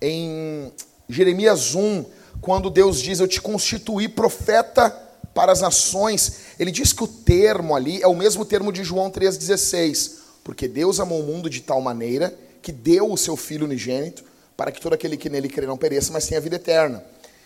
em 0.00 0.72
Jeremias 1.08 1.76
1, 1.76 2.04
quando 2.40 2.68
Deus 2.68 3.00
diz: 3.00 3.20
Eu 3.20 3.28
te 3.28 3.40
constituí 3.40 4.08
profeta 4.08 4.90
para 5.32 5.52
as 5.52 5.60
nações. 5.60 6.56
Ele 6.58 6.72
diz 6.72 6.92
que 6.92 7.04
o 7.04 7.06
termo 7.06 7.76
ali 7.76 8.02
é 8.02 8.08
o 8.08 8.16
mesmo 8.16 8.44
termo 8.44 8.72
de 8.72 8.82
João 8.82 9.08
3,16 9.08 10.22
porque 10.42 10.66
Deus 10.66 10.98
amou 10.98 11.20
o 11.20 11.22
mundo 11.22 11.48
de 11.48 11.60
tal 11.60 11.80
maneira 11.80 12.36
que 12.60 12.72
deu 12.72 13.12
o 13.12 13.16
seu 13.16 13.36
Filho 13.36 13.64
unigênito 13.64 14.24
para 14.56 14.72
que 14.72 14.80
todo 14.80 14.94
aquele 14.94 15.16
que 15.16 15.30
nele 15.30 15.48
crê 15.48 15.68
não 15.68 15.76
pereça, 15.76 16.12
mas 16.12 16.26
tenha 16.26 16.40
vida 16.40 16.56
eterna. 16.56 17.04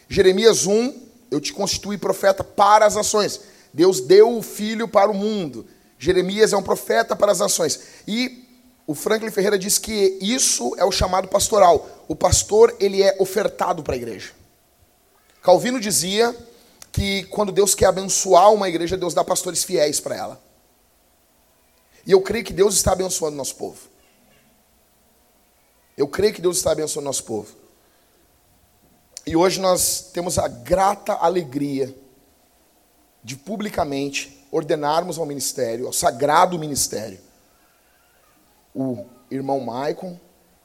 Jeremias 0.09 0.67
1, 0.67 0.95
eu 1.31 1.43
te 1.43 1.53
constituí 1.53 1.99
profeta 1.99 2.43
para 2.43 2.87
as 2.87 2.95
nações. 2.95 3.39
Deus 3.77 4.01
deu 4.01 4.39
o 4.39 4.43
Filho 4.43 4.89
para 4.89 5.11
o 5.11 5.15
mundo. 5.15 5.67
Jeremias 5.99 6.55
é 6.55 6.57
um 6.57 6.63
profeta 6.63 7.15
para 7.15 7.31
as 7.31 7.41
nações. 7.41 7.79
E 8.09 8.49
o 8.87 8.95
Franklin 8.95 9.31
Ferreira 9.31 9.59
diz 9.59 9.77
que 9.77 10.17
isso 10.19 10.75
é 10.79 10.85
o 10.87 10.91
chamado 10.91 11.29
pastoral. 11.29 11.87
O 12.09 12.17
pastor, 12.17 12.75
ele 12.81 13.03
é 13.03 13.15
ofertado 13.21 13.83
para 13.83 13.93
a 13.93 13.99
igreja. 13.99 14.33
Calvino 15.43 15.79
dizia 15.79 16.35
que 16.91 17.25
quando 17.25 17.53
Deus 17.53 17.75
quer 17.75 17.85
abençoar 17.85 18.51
uma 18.51 18.67
igreja, 18.67 18.97
Deus 18.97 19.13
dá 19.13 19.23
pastores 19.23 19.63
fiéis 19.63 20.01
para 20.01 20.17
ela. 20.17 20.43
E 22.07 22.13
eu 22.13 22.23
creio 22.23 22.47
que 22.47 22.55
Deus 22.55 22.77
está 22.77 22.93
abençoando 22.93 23.37
nosso 23.37 23.57
povo. 23.57 23.91
Eu 25.99 26.09
creio 26.09 26.33
que 26.33 26.41
Deus 26.41 26.57
está 26.57 26.73
abençoando 26.73 27.05
nosso 27.05 27.25
povo. 27.25 27.55
E 29.27 29.37
hoje 29.37 29.61
nós 29.61 30.09
temos 30.15 30.39
a 30.39 30.49
grata 30.49 31.13
alegria 31.13 31.95
de 33.27 33.35
publicamente 33.35 34.47
ordenarmos 34.53 35.19
ao 35.19 35.27
ministério, 35.27 35.89
ao 35.89 35.93
sagrado 35.93 36.57
ministério, 36.61 37.19
o 38.73 39.05
irmão 39.29 39.59
Maicon 39.59 40.17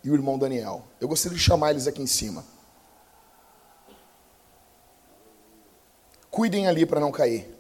e 0.03 0.11
o 0.11 0.13
irmão 0.13 0.37
Daniel. 0.37 0.83
Eu 0.99 1.07
gostaria 1.07 1.35
de 1.35 1.43
chamar 1.43 1.71
eles 1.71 1.87
aqui 1.87 2.03
em 2.03 2.05
cima. 2.05 2.45
Cuidem 6.29 6.67
ali 6.67 6.85
para 6.85 6.99
não 6.99 7.11
cair. 7.11 7.51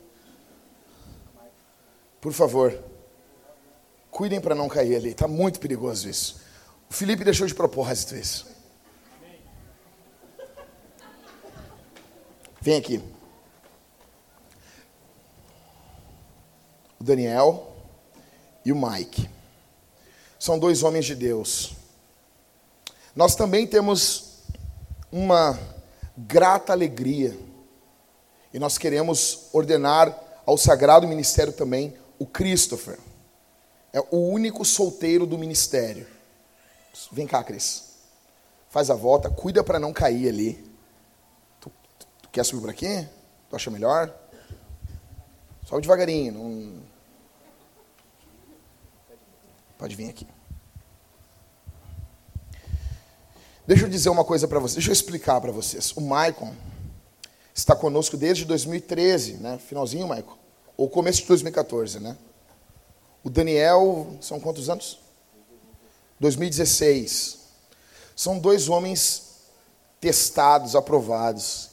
Por 2.21 2.31
favor. 2.31 2.79
Cuidem 4.11 4.39
para 4.39 4.53
não 4.53 4.69
cair 4.69 4.97
ali, 4.97 5.09
está 5.09 5.27
muito 5.27 5.59
perigoso 5.59 6.07
isso. 6.07 6.39
O 6.87 6.93
Felipe 6.93 7.23
deixou 7.23 7.47
de 7.47 7.55
propósito 7.55 8.15
isso. 8.15 8.45
Vem 12.61 12.77
aqui. 12.77 13.01
O 17.01 17.03
Daniel 17.03 17.73
e 18.63 18.71
o 18.71 18.75
Mike. 18.75 19.27
São 20.37 20.59
dois 20.59 20.83
homens 20.83 21.03
de 21.03 21.15
Deus. 21.15 21.73
Nós 23.15 23.33
também 23.33 23.65
temos 23.65 24.43
uma 25.11 25.59
grata 26.15 26.71
alegria. 26.71 27.35
E 28.53 28.59
nós 28.59 28.77
queremos 28.77 29.47
ordenar 29.51 30.15
ao 30.45 30.59
sagrado 30.59 31.07
ministério 31.07 31.51
também 31.51 31.97
o 32.19 32.25
Christopher. 32.27 32.99
É 33.91 33.99
o 34.11 34.17
único 34.17 34.63
solteiro 34.63 35.25
do 35.25 35.39
ministério. 35.39 36.05
Vem 37.11 37.25
cá, 37.25 37.43
Cris. 37.43 37.95
Faz 38.69 38.91
a 38.91 38.95
volta, 38.95 39.27
cuida 39.27 39.63
para 39.63 39.79
não 39.79 39.91
cair 39.91 40.29
ali. 40.29 40.63
Tu, 41.59 41.71
tu, 41.97 42.07
tu, 42.21 42.29
quer 42.29 42.45
subir 42.45 42.61
por 42.61 42.69
aqui? 42.69 43.07
Tu 43.49 43.55
acha 43.55 43.71
melhor? 43.71 44.13
Sobe 45.65 45.81
devagarinho. 45.81 46.33
Não... 46.33 46.90
Pode 49.81 49.95
vir 49.95 50.11
aqui. 50.11 50.27
Deixa 53.65 53.85
eu 53.85 53.89
dizer 53.89 54.09
uma 54.09 54.23
coisa 54.23 54.47
para 54.47 54.59
vocês, 54.59 54.75
deixa 54.75 54.91
eu 54.91 54.93
explicar 54.93 55.41
para 55.41 55.51
vocês. 55.51 55.91
O 55.93 56.01
Maicon 56.01 56.53
está 57.51 57.75
conosco 57.75 58.15
desde 58.15 58.45
2013, 58.45 59.37
né? 59.37 59.57
Finalzinho, 59.57 60.07
Maicon? 60.07 60.37
Ou 60.77 60.87
começo 60.87 61.21
de 61.21 61.27
2014, 61.29 61.99
né? 61.99 62.15
O 63.23 63.29
Daniel, 63.29 64.17
são 64.21 64.39
quantos 64.39 64.69
anos? 64.69 64.99
2016. 66.19 67.39
São 68.15 68.37
dois 68.37 68.69
homens 68.69 69.39
testados, 69.99 70.75
aprovados. 70.75 71.71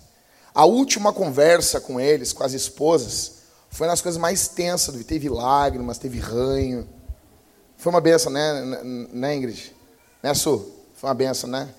A 0.54 0.64
última 0.64 1.12
conversa 1.12 1.78
com 1.78 2.00
eles, 2.00 2.32
com 2.32 2.42
as 2.42 2.54
esposas, 2.54 3.42
foi 3.68 3.86
nas 3.86 4.00
coisas 4.00 4.18
mais 4.18 4.48
tensas. 4.48 5.04
Teve 5.04 5.28
lágrimas, 5.28 5.98
teve 5.98 6.18
ranho. 6.18 6.88
Foi 7.78 7.90
uma 7.90 8.00
benção, 8.00 8.30
né, 8.32 8.82
né 9.12 9.36
Ingrid? 9.36 9.74
Né, 10.20 10.34
Su? 10.34 10.70
Foi 10.96 11.08
uma 11.08 11.14
benção, 11.14 11.48
né? 11.48 11.72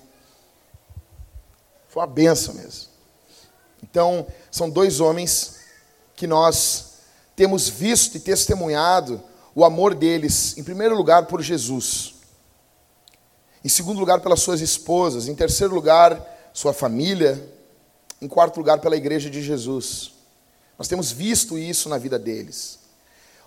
Foi 1.88 2.00
uma 2.00 2.06
benção 2.06 2.54
mesmo. 2.54 2.88
Então, 3.82 4.26
são 4.50 4.70
dois 4.70 4.98
homens 4.98 5.56
que 6.16 6.26
nós 6.26 6.94
temos 7.36 7.68
visto 7.68 8.16
e 8.16 8.20
testemunhado 8.20 9.22
o 9.54 9.64
amor 9.64 9.94
deles, 9.94 10.56
em 10.56 10.62
primeiro 10.62 10.96
lugar, 10.96 11.26
por 11.26 11.42
Jesus, 11.42 12.14
em 13.62 13.68
segundo 13.68 14.00
lugar, 14.00 14.20
pelas 14.20 14.40
suas 14.40 14.60
esposas, 14.60 15.28
em 15.28 15.34
terceiro 15.34 15.74
lugar, 15.74 16.18
sua 16.54 16.72
família, 16.72 17.46
em 18.22 18.28
quarto 18.28 18.56
lugar, 18.56 18.78
pela 18.78 18.96
igreja 18.96 19.28
de 19.28 19.42
Jesus. 19.42 20.12
Nós 20.78 20.88
temos 20.88 21.12
visto 21.12 21.58
isso 21.58 21.88
na 21.90 21.98
vida 21.98 22.18
deles. 22.18 22.78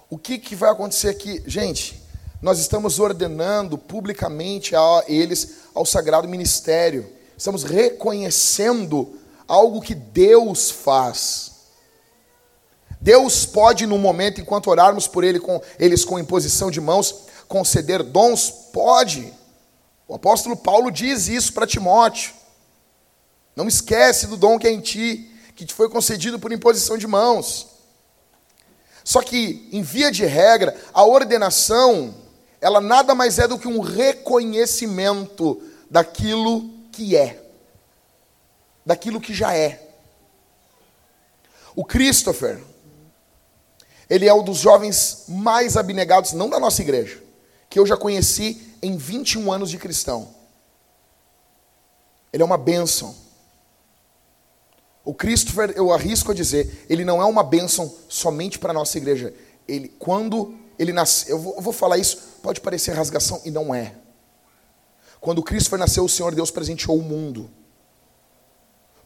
O 0.07 0.19
que, 0.19 0.37
que 0.37 0.55
vai 0.55 0.69
acontecer 0.69 1.09
aqui? 1.09 1.41
Gente, 1.47 2.03
nós 2.43 2.59
estamos 2.59 2.99
ordenando 2.99 3.77
publicamente 3.77 4.75
a 4.75 5.05
eles 5.07 5.59
ao 5.73 5.85
sagrado 5.85 6.27
ministério, 6.27 7.09
estamos 7.37 7.63
reconhecendo 7.63 9.17
algo 9.47 9.79
que 9.79 9.95
Deus 9.95 10.69
faz. 10.69 11.53
Deus 12.99 13.45
pode, 13.45 13.87
no 13.87 13.97
momento, 13.97 14.41
enquanto 14.41 14.69
orarmos 14.69 15.07
por 15.07 15.23
ele 15.23 15.39
com, 15.39 15.61
eles 15.79 16.03
com 16.03 16.19
imposição 16.19 16.69
de 16.69 16.81
mãos, 16.81 17.15
conceder 17.47 18.03
dons? 18.03 18.51
Pode. 18.73 19.33
O 20.05 20.13
apóstolo 20.13 20.57
Paulo 20.57 20.91
diz 20.91 21.29
isso 21.29 21.53
para 21.53 21.65
Timóteo. 21.65 22.33
Não 23.55 23.69
esquece 23.69 24.27
do 24.27 24.35
dom 24.35 24.59
que 24.59 24.67
é 24.67 24.71
em 24.71 24.81
ti, 24.81 25.31
que 25.55 25.65
te 25.65 25.73
foi 25.73 25.87
concedido 25.87 26.37
por 26.37 26.51
imposição 26.51 26.97
de 26.97 27.07
mãos. 27.07 27.67
Só 29.01 29.21
que, 29.21 29.69
em 29.71 29.81
via 29.81 30.11
de 30.11 30.25
regra, 30.25 30.75
a 30.93 31.05
ordenação, 31.05 32.21
ela 32.63 32.79
nada 32.79 33.13
mais 33.13 33.39
é 33.39 33.47
do 33.47 33.59
que 33.59 33.67
um 33.67 33.81
reconhecimento 33.81 35.61
daquilo 35.89 36.69
que 36.93 37.13
é, 37.13 37.43
daquilo 38.85 39.19
que 39.19 39.33
já 39.33 39.53
é. 39.53 39.85
O 41.75 41.83
Christopher, 41.83 42.63
ele 44.09 44.29
é 44.29 44.33
um 44.33 44.41
dos 44.41 44.59
jovens 44.59 45.25
mais 45.27 45.75
abnegados, 45.75 46.31
não 46.31 46.49
da 46.49 46.57
nossa 46.57 46.81
igreja, 46.81 47.21
que 47.69 47.77
eu 47.77 47.85
já 47.85 47.97
conheci 47.97 48.73
em 48.81 48.95
21 48.95 49.51
anos 49.51 49.69
de 49.69 49.77
cristão. 49.77 50.33
Ele 52.31 52.43
é 52.43 52.45
uma 52.45 52.57
bênção. 52.57 53.13
O 55.03 55.13
Christopher, 55.13 55.73
eu 55.75 55.91
arrisco 55.91 56.31
a 56.31 56.33
dizer, 56.33 56.85
ele 56.89 57.03
não 57.03 57.21
é 57.21 57.25
uma 57.25 57.43
bênção 57.43 57.93
somente 58.07 58.57
para 58.57 58.69
a 58.71 58.73
nossa 58.73 58.97
igreja. 58.97 59.33
Ele, 59.67 59.89
quando 59.99 60.57
ele 60.79 60.93
nasceu, 60.93 61.37
eu 61.37 61.53
eu 61.57 61.61
vou 61.61 61.73
falar 61.73 61.97
isso, 61.97 62.32
pode 62.43 62.59
parecer 62.59 62.91
rasgação, 62.91 63.41
e 63.45 63.49
não 63.49 63.73
é. 63.73 63.95
Quando 65.21 65.39
o 65.39 65.43
Christopher 65.43 65.79
nasceu, 65.79 66.03
o 66.03 66.09
Senhor 66.09 66.35
Deus 66.35 66.51
presenteou 66.51 66.99
o 66.99 67.01
mundo. 67.01 67.49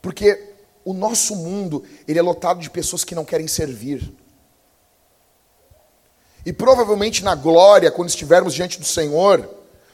Porque 0.02 0.56
o 0.84 0.92
nosso 0.92 1.36
mundo, 1.36 1.84
ele 2.08 2.18
é 2.18 2.22
lotado 2.22 2.60
de 2.60 2.70
pessoas 2.70 3.04
que 3.04 3.14
não 3.14 3.24
querem 3.24 3.48
servir. 3.48 4.12
E 6.44 6.52
provavelmente 6.52 7.24
na 7.24 7.36
glória, 7.36 7.92
quando 7.92 8.10
estivermos 8.10 8.56
diante 8.56 8.80
do 8.80 8.86
Senhor, 8.86 9.48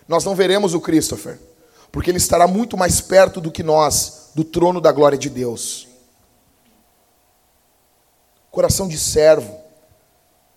nós 0.08 0.24
não 0.24 0.36
veremos 0.36 0.74
o 0.74 0.80
Christopher, 0.80 1.38
porque 1.92 2.10
ele 2.10 2.20
estará 2.20 2.48
muito 2.48 2.78
mais 2.78 3.02
perto 3.02 3.42
do 3.42 3.52
que 3.52 3.62
nós, 3.62 4.30
do 4.34 4.46
trono 4.46 4.80
da 4.80 4.92
glória 4.94 5.18
de 5.18 5.30
Deus. 5.30 5.90
Coração 8.50 8.88
de 8.88 8.98
servo, 8.98 9.60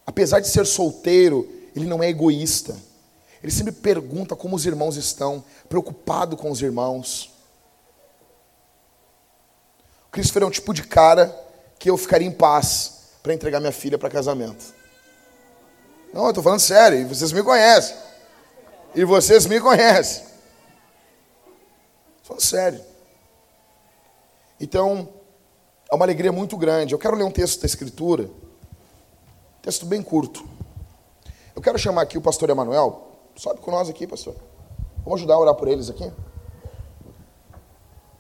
apesar 0.07 0.39
de 0.39 0.49
ser 0.49 0.67
solteiro, 0.67 1.56
ele 1.77 1.85
não 1.87 2.03
é 2.03 2.09
egoísta. 2.09 2.75
Ele 3.43 3.53
sempre 3.53 3.73
pergunta 3.73 4.35
como 4.35 4.57
os 4.57 4.65
irmãos 4.65 4.97
estão, 4.97 5.45
preocupado 5.69 6.37
com 6.37 6.51
os 6.51 6.63
irmãos. 6.63 7.31
O 10.09 10.11
Christopher 10.11 10.43
é 10.43 10.47
um 10.47 10.51
tipo 10.51 10.73
de 10.73 10.83
cara 10.83 11.39
que 11.79 11.91
eu 11.91 11.99
ficaria 11.99 12.27
em 12.27 12.33
paz 12.33 13.11
para 13.23 13.35
entregar 13.35 13.61
minha 13.61 13.73
filha 13.73 13.99
para 13.99 14.09
casamento. 14.09 14.75
Não, 16.15 16.25
eu 16.25 16.31
estou 16.31 16.43
falando 16.43 16.61
sério, 16.61 16.99
e 16.99 17.05
vocês 17.05 17.31
me 17.31 17.43
conhecem. 17.43 17.95
E 18.95 19.05
vocês 19.05 19.45
me 19.45 19.61
conhecem. 19.61 20.25
Falando 22.23 22.43
sério. 22.43 22.81
Então, 24.59 25.11
é 25.91 25.95
uma 25.95 26.07
alegria 26.07 26.33
muito 26.33 26.57
grande. 26.57 26.95
Eu 26.95 26.99
quero 26.99 27.17
ler 27.17 27.25
um 27.25 27.31
texto 27.31 27.61
da 27.61 27.67
Escritura, 27.67 28.31
texto 29.61 29.85
bem 29.85 30.03
curto. 30.03 30.56
Eu 31.57 31.63
quero 31.63 31.79
chamar 31.79 32.03
aqui 32.03 32.19
o 32.19 32.21
pastor 32.21 32.51
Emanuel. 32.51 33.13
Sobe 33.35 33.61
com 33.61 33.71
nós 33.71 33.89
aqui, 33.89 34.07
pastor. 34.07 34.37
Vamos 34.99 35.21
ajudar 35.21 35.35
a 35.35 35.41
orar 35.41 35.55
por 35.55 35.67
eles 35.67 35.89
aqui? 35.89 36.13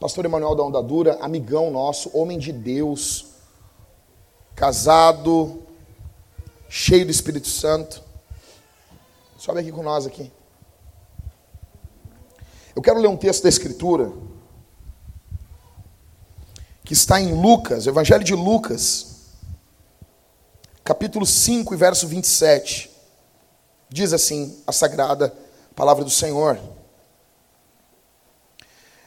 Pastor 0.00 0.24
Emanuel 0.24 0.54
da 0.54 0.62
Onda 0.62 0.82
Dura, 0.82 1.18
amigão 1.20 1.70
nosso, 1.70 2.10
homem 2.16 2.38
de 2.38 2.50
Deus, 2.50 3.26
casado, 4.54 5.62
cheio 6.66 7.04
do 7.04 7.10
Espírito 7.10 7.48
Santo. 7.48 8.02
Sobe 9.36 9.60
aqui 9.60 9.70
com 9.70 9.82
nós 9.82 10.06
aqui. 10.06 10.32
Eu 12.74 12.80
quero 12.80 12.98
ler 12.98 13.08
um 13.08 13.18
texto 13.18 13.42
da 13.42 13.50
Escritura 13.50 14.12
que 16.82 16.94
está 16.94 17.20
em 17.20 17.38
Lucas, 17.38 17.86
Evangelho 17.86 18.24
de 18.24 18.34
Lucas, 18.34 19.26
capítulo 20.82 21.26
5 21.26 21.74
e 21.74 21.76
verso 21.76 22.08
27. 22.08 22.95
Diz 23.88 24.12
assim 24.12 24.62
a 24.66 24.72
sagrada 24.72 25.34
palavra 25.74 26.04
do 26.04 26.10
Senhor. 26.10 26.58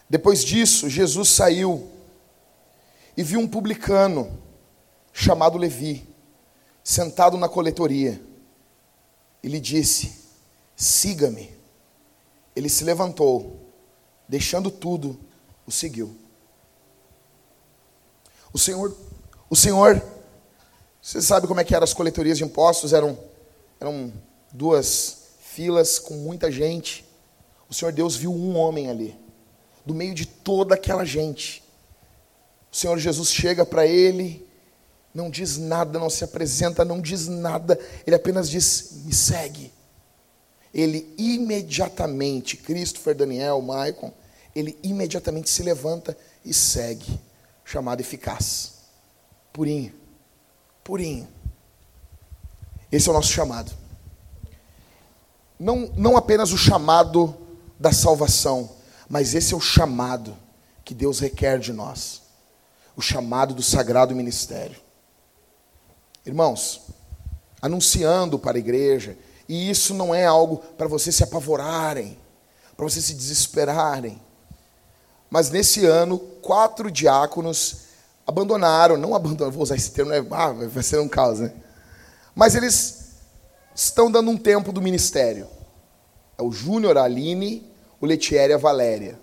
Depois 0.09 0.43
disso, 0.43 0.89
Jesus 0.89 1.29
saiu 1.29 1.89
e 3.17 3.23
viu 3.23 3.39
um 3.39 3.47
publicano 3.47 4.39
chamado 5.11 5.57
Levi 5.57 6.07
sentado 6.83 7.37
na 7.37 7.49
coletoria. 7.49 8.21
Ele 9.43 9.59
disse: 9.59 10.19
Siga-me. 10.75 11.57
Ele 12.55 12.69
se 12.69 12.83
levantou, 12.83 13.59
deixando 14.27 14.71
tudo, 14.71 15.19
o 15.65 15.71
seguiu. 15.71 16.15
O 18.51 18.57
Senhor, 18.57 18.95
o 19.49 19.55
Senhor, 19.55 20.01
você 21.01 21.21
sabe 21.21 21.47
como 21.47 21.59
é 21.59 21.63
que 21.63 21.75
eram 21.75 21.83
as 21.83 21.93
coletorias 21.93 22.37
de 22.37 22.43
impostos? 22.43 22.91
Eram, 22.91 23.17
eram 23.79 24.11
duas 24.51 25.17
filas 25.41 25.99
com 25.99 26.15
muita 26.15 26.51
gente. 26.51 27.05
O 27.69 27.73
Senhor 27.73 27.91
Deus 27.91 28.15
viu 28.15 28.33
um 28.33 28.57
homem 28.57 28.89
ali, 28.89 29.17
do 29.85 29.93
meio 29.93 30.13
de 30.13 30.25
toda 30.25 30.75
aquela 30.75 31.05
gente. 31.05 31.63
O 32.71 32.75
Senhor 32.75 32.97
Jesus 32.97 33.31
chega 33.31 33.65
para 33.65 33.85
ele 33.85 34.47
não 35.13 35.29
diz 35.29 35.57
nada, 35.57 35.99
não 35.99 36.09
se 36.09 36.23
apresenta, 36.23 36.85
não 36.85 37.01
diz 37.01 37.27
nada, 37.27 37.79
ele 38.05 38.15
apenas 38.15 38.49
diz: 38.49 39.03
me 39.05 39.13
segue. 39.13 39.71
Ele 40.73 41.13
imediatamente, 41.17 42.55
Christopher, 42.55 43.15
Daniel, 43.15 43.61
Maicon, 43.61 44.13
ele 44.55 44.77
imediatamente 44.83 45.49
se 45.49 45.63
levanta 45.63 46.15
e 46.45 46.53
segue. 46.53 47.19
Chamado 47.65 48.01
eficaz. 48.01 48.73
Purinho. 49.51 49.93
Purinho. 50.83 51.27
Esse 52.91 53.07
é 53.07 53.11
o 53.11 53.13
nosso 53.13 53.31
chamado. 53.31 53.71
Não, 55.59 55.91
não 55.97 56.15
apenas 56.15 56.53
o 56.53 56.57
chamado 56.57 57.35
da 57.77 57.91
salvação, 57.91 58.69
mas 59.09 59.35
esse 59.35 59.53
é 59.53 59.57
o 59.57 59.61
chamado 59.61 60.35
que 60.85 60.93
Deus 60.93 61.19
requer 61.19 61.59
de 61.59 61.73
nós. 61.73 62.21
O 62.95 63.01
chamado 63.01 63.53
do 63.53 63.61
sagrado 63.61 64.15
ministério. 64.15 64.77
Irmãos, 66.25 66.81
anunciando 67.61 68.39
para 68.39 68.57
a 68.57 68.59
igreja, 68.59 69.17
e 69.47 69.69
isso 69.69 69.93
não 69.93 70.13
é 70.13 70.25
algo 70.25 70.57
para 70.77 70.87
vocês 70.87 71.15
se 71.15 71.23
apavorarem, 71.23 72.17
para 72.77 72.85
vocês 72.85 73.03
se 73.03 73.13
desesperarem. 73.13 74.21
Mas 75.29 75.49
nesse 75.49 75.85
ano, 75.85 76.19
quatro 76.19 76.89
diáconos 76.89 77.89
abandonaram, 78.25 78.95
não 78.95 79.15
abandonaram, 79.15 79.51
vou 79.51 79.63
usar 79.63 79.75
esse 79.75 79.91
termo, 79.91 80.11
né? 80.11 80.25
ah, 80.31 80.51
vai 80.51 80.83
ser 80.83 80.99
um 80.99 81.07
caos, 81.07 81.39
né? 81.39 81.53
Mas 82.35 82.55
eles 82.55 82.98
estão 83.83 84.11
dando 84.11 84.29
um 84.29 84.37
tempo 84.37 84.73
do 84.73 84.81
ministério. 84.81 85.47
É 86.37 86.43
o 86.43 86.51
Júnior 86.51 86.97
Aline, 86.97 87.65
o 88.01 88.05
Letieri 88.05 88.51
e 88.51 88.53
a 88.53 88.57
Valéria, 88.57 89.17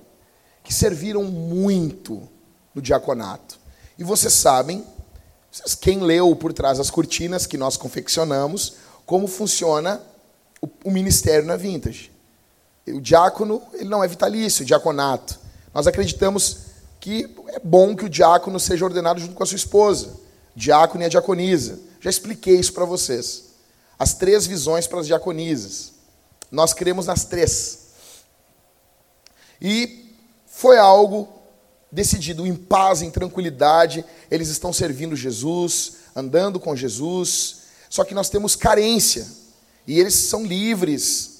que 0.65 0.73
serviram 0.73 1.25
muito 1.25 2.27
no 2.75 2.81
diaconato. 2.81 3.59
E 3.99 4.05
vocês 4.05 4.33
sabem 4.33 4.85
quem 5.81 6.01
leu 6.01 6.35
por 6.35 6.53
trás 6.53 6.79
das 6.79 6.91
cortinas 6.91 7.47
que 7.47 7.59
nós 7.59 7.77
confeccionamos, 7.77 8.77
como 9.05 9.27
funciona 9.27 10.01
o, 10.61 10.69
o 10.85 10.91
ministério 10.91 11.47
na 11.47 11.57
Vintage. 11.57 12.11
O 12.89 13.01
diácono, 13.01 13.63
ele 13.75 13.89
não 13.89 14.03
é 14.03 14.09
vitalício, 14.09 14.63
o 14.63 14.67
diaconato. 14.67 15.39
Nós 15.75 15.87
acreditamos 15.87 16.59
que 16.99 17.29
é 17.49 17.61
bom 17.61 17.95
que 17.95 18.07
o 18.07 18.09
diácono 18.09 18.59
seja 18.59 18.85
ordenado 18.85 19.21
junto 19.21 19.35
com 19.35 19.43
a 19.43 19.47
sua 19.47 19.57
esposa, 19.57 20.15
diácono 20.55 21.03
e 21.03 21.07
a 21.07 21.11
diaconisa. 21.11 21.79
Já 22.01 22.09
expliquei 22.09 22.59
isso 22.59 22.73
para 22.73 22.85
vocês. 22.85 23.46
As 23.99 24.15
três 24.15 24.47
visões 24.47 24.87
para 24.87 25.01
as 25.01 25.07
diaconisas. 25.07 25.93
Nós 26.51 26.73
cremos 26.73 27.07
nas 27.07 27.25
três. 27.25 27.87
E 29.61 30.15
foi 30.47 30.79
algo 30.79 31.29
decidido 31.91 32.47
em 32.47 32.55
paz, 32.55 33.03
em 33.03 33.11
tranquilidade, 33.11 34.05
eles 34.31 34.49
estão 34.49 34.73
servindo 34.73 35.17
Jesus, 35.17 35.95
andando 36.15 36.61
com 36.61 36.77
Jesus, 36.77 37.63
só 37.89 38.05
que 38.05 38.15
nós 38.15 38.29
temos 38.29 38.57
carência, 38.57 39.27
e 39.87 39.99
eles 39.99 40.15
são 40.15 40.45
livres 40.45 41.37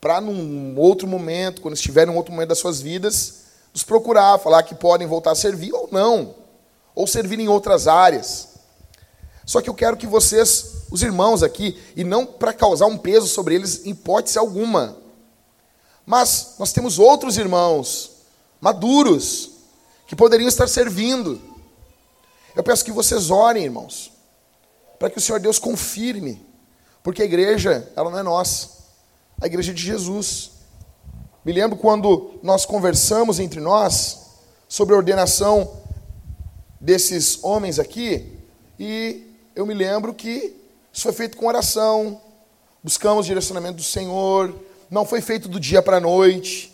para, 0.00 0.20
num 0.20 0.78
outro 0.78 1.06
momento, 1.06 1.62
quando 1.62 1.74
estiverem 1.74 2.12
em 2.12 2.16
outro 2.16 2.32
momento 2.32 2.48
das 2.48 2.58
suas 2.58 2.80
vidas, 2.80 3.44
nos 3.72 3.82
procurar, 3.82 4.38
falar 4.38 4.62
que 4.62 4.74
podem 4.74 5.06
voltar 5.06 5.32
a 5.32 5.36
servir 5.36 5.72
ou 5.72 5.88
não, 5.90 6.34
ou 6.94 7.06
servir 7.06 7.38
em 7.40 7.48
outras 7.48 7.86
áreas. 7.86 8.53
Só 9.46 9.60
que 9.60 9.68
eu 9.68 9.74
quero 9.74 9.96
que 9.96 10.06
vocês, 10.06 10.86
os 10.90 11.02
irmãos 11.02 11.42
aqui, 11.42 11.78
e 11.94 12.02
não 12.02 12.24
para 12.24 12.52
causar 12.52 12.86
um 12.86 12.96
peso 12.96 13.26
sobre 13.28 13.54
eles, 13.54 13.84
em 13.84 13.90
hipótese 13.90 14.38
alguma, 14.38 14.96
mas 16.06 16.56
nós 16.58 16.72
temos 16.72 16.98
outros 16.98 17.36
irmãos, 17.36 18.10
maduros, 18.60 19.50
que 20.06 20.14
poderiam 20.14 20.48
estar 20.48 20.68
servindo. 20.68 21.40
Eu 22.54 22.62
peço 22.62 22.84
que 22.84 22.92
vocês 22.92 23.30
orem, 23.30 23.64
irmãos, 23.64 24.12
para 24.98 25.10
que 25.10 25.18
o 25.18 25.20
Senhor 25.20 25.40
Deus 25.40 25.58
confirme, 25.58 26.44
porque 27.02 27.22
a 27.22 27.24
igreja, 27.24 27.90
ela 27.96 28.10
não 28.10 28.18
é 28.18 28.22
nossa, 28.22 28.68
a 29.40 29.46
igreja 29.46 29.72
é 29.72 29.74
de 29.74 29.82
Jesus. 29.82 30.52
Me 31.44 31.52
lembro 31.52 31.76
quando 31.76 32.38
nós 32.42 32.64
conversamos 32.64 33.38
entre 33.38 33.60
nós 33.60 34.20
sobre 34.68 34.94
a 34.94 34.98
ordenação 34.98 35.82
desses 36.80 37.42
homens 37.42 37.78
aqui, 37.78 38.38
e 38.78 39.33
eu 39.54 39.64
me 39.64 39.74
lembro 39.74 40.12
que 40.12 40.56
isso 40.92 41.02
foi 41.02 41.12
feito 41.12 41.36
com 41.36 41.46
oração, 41.46 42.20
buscamos 42.82 43.26
direcionamento 43.26 43.76
do 43.76 43.82
Senhor, 43.82 44.54
não 44.90 45.04
foi 45.04 45.20
feito 45.20 45.48
do 45.48 45.58
dia 45.58 45.82
para 45.82 45.96
a 45.96 46.00
noite. 46.00 46.72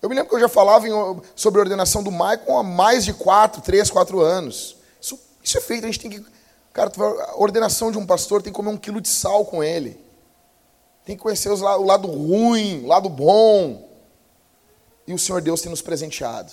Eu 0.00 0.08
me 0.08 0.14
lembro 0.14 0.30
que 0.30 0.34
eu 0.36 0.40
já 0.40 0.48
falava 0.48 0.88
em, 0.88 0.92
sobre 1.36 1.60
a 1.60 1.62
ordenação 1.62 2.02
do 2.02 2.10
Maicon 2.10 2.58
há 2.58 2.62
mais 2.62 3.04
de 3.04 3.12
quatro, 3.12 3.62
três, 3.62 3.90
quatro 3.90 4.20
anos. 4.20 4.76
Isso, 5.00 5.18
isso 5.42 5.58
é 5.58 5.60
feito, 5.60 5.84
a 5.84 5.86
gente 5.86 6.00
tem 6.00 6.10
que. 6.10 6.24
Cara, 6.72 6.90
a 7.28 7.36
ordenação 7.36 7.92
de 7.92 7.98
um 7.98 8.06
pastor 8.06 8.42
tem 8.42 8.52
que 8.52 8.56
comer 8.56 8.70
um 8.70 8.76
quilo 8.76 9.00
de 9.00 9.08
sal 9.08 9.44
com 9.44 9.62
ele. 9.62 10.00
Tem 11.04 11.16
que 11.16 11.22
conhecer 11.22 11.50
os, 11.50 11.60
o 11.60 11.84
lado 11.84 12.08
ruim, 12.08 12.84
o 12.84 12.86
lado 12.88 13.08
bom. 13.08 13.88
E 15.06 15.12
o 15.12 15.18
Senhor 15.18 15.40
Deus 15.42 15.60
tem 15.60 15.70
nos 15.70 15.82
presenteado. 15.82 16.52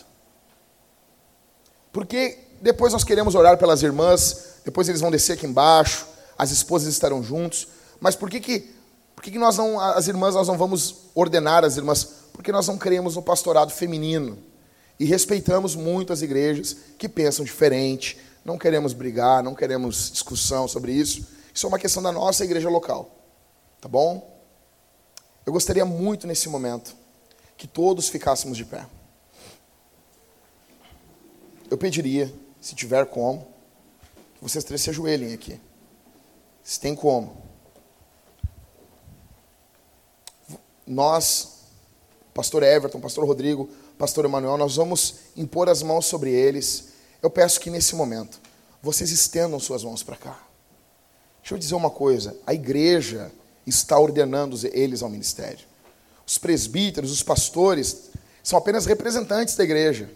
Porque 1.92 2.38
depois 2.62 2.94
nós 2.94 3.04
queremos 3.04 3.36
orar 3.36 3.58
pelas 3.58 3.82
irmãs, 3.82 4.59
depois 4.70 4.88
eles 4.88 5.02
vão 5.02 5.12
descer 5.12 5.34
aqui 5.34 5.46
embaixo, 5.46 6.08
as 6.38 6.52
esposas 6.52 6.94
estarão 6.94 7.22
juntos. 7.22 7.68
Mas 8.00 8.16
por 8.16 8.30
que 8.30 8.40
que, 8.40 8.72
por 9.16 9.24
que, 9.24 9.32
que 9.32 9.40
nós 9.40 9.58
não, 9.58 9.80
as 9.80 10.08
irmãs, 10.08 10.36
nós 10.36 10.48
não 10.48 10.58
vamos 10.58 10.96
ordenar 11.14 11.66
as 11.66 11.78
irmãs? 11.78 12.20
porque 12.40 12.54
nós 12.54 12.70
não 12.70 12.78
cremos 12.78 13.18
no 13.18 13.22
pastorado 13.22 13.70
feminino 13.70 14.38
e 14.98 15.04
respeitamos 15.04 15.76
muito 15.76 16.14
as 16.14 16.22
igrejas 16.22 16.74
que 16.98 17.10
pensam 17.10 17.44
diferente. 17.44 18.18
Não 18.46 18.58
queremos 18.58 18.94
brigar, 18.94 19.44
não 19.44 19.54
queremos 19.54 20.10
discussão 20.10 20.66
sobre 20.66 20.94
isso. 20.94 21.28
Isso 21.54 21.66
é 21.66 21.68
uma 21.68 21.78
questão 21.78 22.02
da 22.02 22.14
nossa 22.14 22.46
igreja 22.46 22.70
local. 22.70 23.14
Tá 23.82 23.90
bom? 23.90 24.42
Eu 25.46 25.52
gostaria 25.52 25.84
muito 25.84 26.26
nesse 26.26 26.48
momento 26.48 26.96
que 27.58 27.68
todos 27.68 28.08
ficássemos 28.08 28.56
de 28.56 28.64
pé. 28.64 28.88
Eu 31.70 31.78
pediria, 31.78 32.34
se 32.62 32.74
tiver 32.74 33.06
como, 33.08 33.49
vocês 34.42 34.64
três 34.64 34.82
se 34.82 34.90
ajoelhem 34.90 35.34
aqui. 35.34 35.60
Se 36.64 36.80
tem 36.80 36.96
como. 36.96 37.42
Nós, 40.86 41.60
pastor 42.34 42.64
Everton, 42.64 43.00
pastor 43.00 43.26
Rodrigo, 43.26 43.70
pastor 43.98 44.26
Emanuel, 44.26 44.58
nós 44.58 44.76
vamos 44.76 45.16
impor 45.36 45.70
as 45.70 45.84
mãos 45.84 46.06
sobre 46.06 46.32
eles. 46.32 46.90
Eu 47.22 47.30
peço 47.30 47.60
que 47.60 47.70
nesse 47.70 47.96
momento 47.96 48.40
vocês 48.82 49.12
estendam 49.12 49.60
suas 49.60 49.84
mãos 49.84 50.04
para 50.04 50.16
cá. 50.16 50.40
Deixa 51.42 51.56
eu 51.56 51.60
dizer 51.60 51.76
uma 51.76 51.90
coisa: 51.90 52.38
a 52.46 52.54
igreja 52.54 53.32
está 53.66 54.00
ordenando 54.00 54.58
eles 54.72 55.04
ao 55.04 55.10
ministério. 55.10 55.68
Os 56.26 56.38
presbíteros, 56.38 57.12
os 57.12 57.24
pastores, 57.24 58.10
são 58.44 58.58
apenas 58.58 58.86
representantes 58.86 59.56
da 59.56 59.64
igreja. 59.64 60.10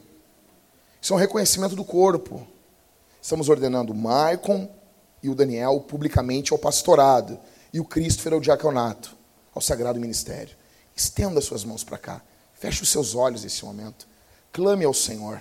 Isso 1.02 1.14
é 1.14 1.16
um 1.16 1.20
reconhecimento 1.20 1.76
do 1.76 1.84
corpo. 1.84 2.48
Estamos 3.24 3.48
ordenando 3.48 3.94
o 3.94 3.96
Maicon 3.96 4.70
e 5.24 5.30
o 5.30 5.34
Daniel 5.34 5.80
publicamente 5.80 6.52
ao 6.52 6.60
pastorado, 6.60 7.40
e 7.72 7.80
o 7.80 7.86
Christopher 7.86 8.34
ao 8.34 8.42
diaconato, 8.42 9.16
ao 9.56 9.62
sagrado 9.62 9.98
ministério. 9.98 10.54
Estenda 10.94 11.40
suas 11.40 11.64
mãos 11.64 11.86
para 11.86 11.98
cá. 11.98 12.22
Feche 12.54 12.84
os 12.84 12.90
seus 12.90 13.16
olhos 13.16 13.46
nesse 13.46 13.64
momento. 13.64 14.06
Clame 14.52 14.84
ao 14.84 14.94
Senhor. 14.94 15.40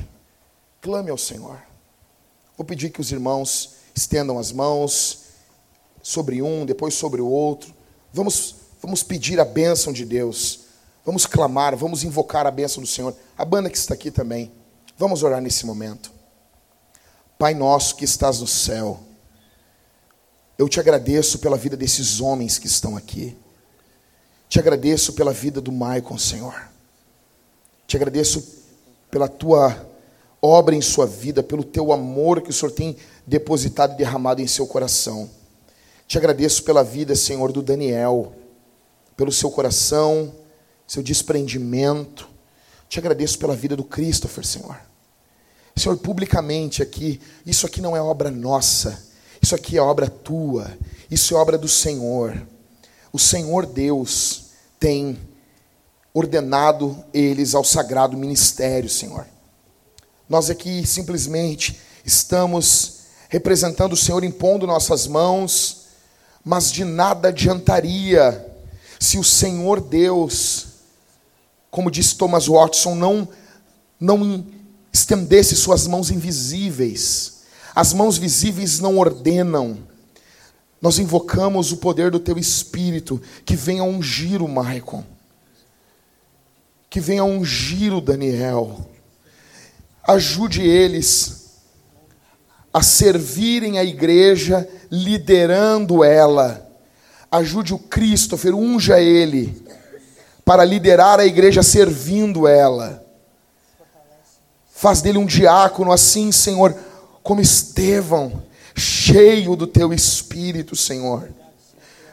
Clame 0.80 1.10
ao 1.10 1.18
Senhor. 1.18 1.60
Vou 2.56 2.64
pedir 2.64 2.90
que 2.90 3.00
os 3.00 3.10
irmãos 3.10 3.74
estendam 3.92 4.38
as 4.38 4.52
mãos 4.52 5.24
sobre 6.00 6.40
um, 6.40 6.64
depois 6.64 6.94
sobre 6.94 7.20
o 7.20 7.26
outro. 7.26 7.74
Vamos, 8.12 8.54
vamos 8.80 9.02
pedir 9.02 9.40
a 9.40 9.44
bênção 9.44 9.92
de 9.92 10.04
Deus. 10.04 10.66
Vamos 11.04 11.26
clamar, 11.26 11.76
vamos 11.76 12.04
invocar 12.04 12.46
a 12.46 12.50
bênção 12.52 12.80
do 12.80 12.88
Senhor. 12.88 13.12
A 13.36 13.44
banda 13.44 13.68
que 13.68 13.76
está 13.76 13.92
aqui 13.92 14.12
também. 14.12 14.52
Vamos 14.96 15.24
orar 15.24 15.42
nesse 15.42 15.66
momento. 15.66 16.21
Pai 17.42 17.54
nosso 17.54 17.96
que 17.96 18.04
estás 18.04 18.38
no 18.38 18.46
céu, 18.46 19.00
eu 20.56 20.68
te 20.68 20.78
agradeço 20.78 21.40
pela 21.40 21.56
vida 21.56 21.76
desses 21.76 22.20
homens 22.20 22.56
que 22.56 22.68
estão 22.68 22.96
aqui. 22.96 23.36
Te 24.48 24.60
agradeço 24.60 25.14
pela 25.14 25.32
vida 25.32 25.60
do 25.60 25.72
Maicon, 25.72 26.16
Senhor. 26.16 26.54
Te 27.84 27.96
agradeço 27.96 28.62
pela 29.10 29.26
tua 29.26 29.90
obra 30.40 30.76
em 30.76 30.80
sua 30.80 31.04
vida, 31.04 31.42
pelo 31.42 31.64
teu 31.64 31.92
amor 31.92 32.42
que 32.42 32.50
o 32.50 32.52
Senhor 32.52 32.70
tem 32.70 32.96
depositado 33.26 33.94
e 33.94 33.96
derramado 33.96 34.40
em 34.40 34.46
seu 34.46 34.64
coração. 34.64 35.28
Te 36.06 36.16
agradeço 36.16 36.62
pela 36.62 36.84
vida, 36.84 37.16
Senhor, 37.16 37.50
do 37.50 37.60
Daniel, 37.60 38.36
pelo 39.16 39.32
seu 39.32 39.50
coração, 39.50 40.32
seu 40.86 41.02
desprendimento. 41.02 42.28
Te 42.88 43.00
agradeço 43.00 43.36
pela 43.36 43.56
vida 43.56 43.74
do 43.74 43.82
Christopher, 43.82 44.46
Senhor. 44.46 44.91
Senhor, 45.76 45.96
publicamente 45.98 46.82
aqui, 46.82 47.20
isso 47.46 47.66
aqui 47.66 47.80
não 47.80 47.96
é 47.96 48.00
obra 48.00 48.30
nossa, 48.30 49.02
isso 49.40 49.54
aqui 49.54 49.76
é 49.76 49.82
obra 49.82 50.08
tua, 50.08 50.70
isso 51.10 51.34
é 51.34 51.38
obra 51.38 51.56
do 51.56 51.68
Senhor. 51.68 52.46
O 53.12 53.18
Senhor 53.18 53.66
Deus 53.66 54.50
tem 54.78 55.18
ordenado 56.14 57.02
eles 57.12 57.54
ao 57.54 57.64
sagrado 57.64 58.16
ministério, 58.16 58.88
Senhor. 58.88 59.26
Nós 60.28 60.50
aqui 60.50 60.86
simplesmente 60.86 61.78
estamos 62.04 63.00
representando 63.28 63.94
o 63.94 63.96
Senhor, 63.96 64.22
impondo 64.24 64.66
nossas 64.66 65.06
mãos, 65.06 65.86
mas 66.44 66.70
de 66.70 66.84
nada 66.84 67.28
adiantaria 67.28 68.46
se 69.00 69.18
o 69.18 69.24
Senhor 69.24 69.80
Deus, 69.80 70.66
como 71.70 71.90
disse 71.90 72.14
Thomas 72.14 72.46
Watson, 72.46 72.94
não, 72.94 73.28
não 73.98 74.46
estendesse 74.92 75.56
suas 75.56 75.86
mãos 75.86 76.10
invisíveis. 76.10 77.42
As 77.74 77.92
mãos 77.92 78.18
visíveis 78.18 78.78
não 78.80 78.98
ordenam. 78.98 79.78
Nós 80.80 80.98
invocamos 80.98 81.72
o 81.72 81.78
poder 81.78 82.10
do 82.10 82.20
teu 82.20 82.36
Espírito 82.36 83.20
que 83.44 83.56
venha 83.56 83.84
ungir 83.84 84.42
o 84.42 84.48
Maicon 84.48 85.04
que 86.92 87.00
venha 87.00 87.24
ungir 87.24 87.94
o 87.94 88.02
Daniel. 88.02 88.86
Ajude 90.06 90.60
eles 90.60 91.62
a 92.70 92.82
servirem 92.82 93.78
a 93.78 93.84
igreja, 93.84 94.68
liderando 94.90 96.04
ela. 96.04 96.70
Ajude 97.30 97.72
o 97.72 97.78
Christopher, 97.78 98.54
unja 98.54 99.00
ele 99.00 99.64
para 100.44 100.66
liderar 100.66 101.18
a 101.18 101.24
igreja 101.24 101.62
servindo 101.62 102.46
ela. 102.46 103.01
Faz 104.82 105.00
dele 105.00 105.16
um 105.16 105.24
diácono 105.24 105.92
assim, 105.92 106.32
Senhor, 106.32 106.74
como 107.22 107.40
Estevão, 107.40 108.42
cheio 108.74 109.54
do 109.54 109.64
teu 109.64 109.92
espírito, 109.92 110.74
Senhor. 110.74 111.28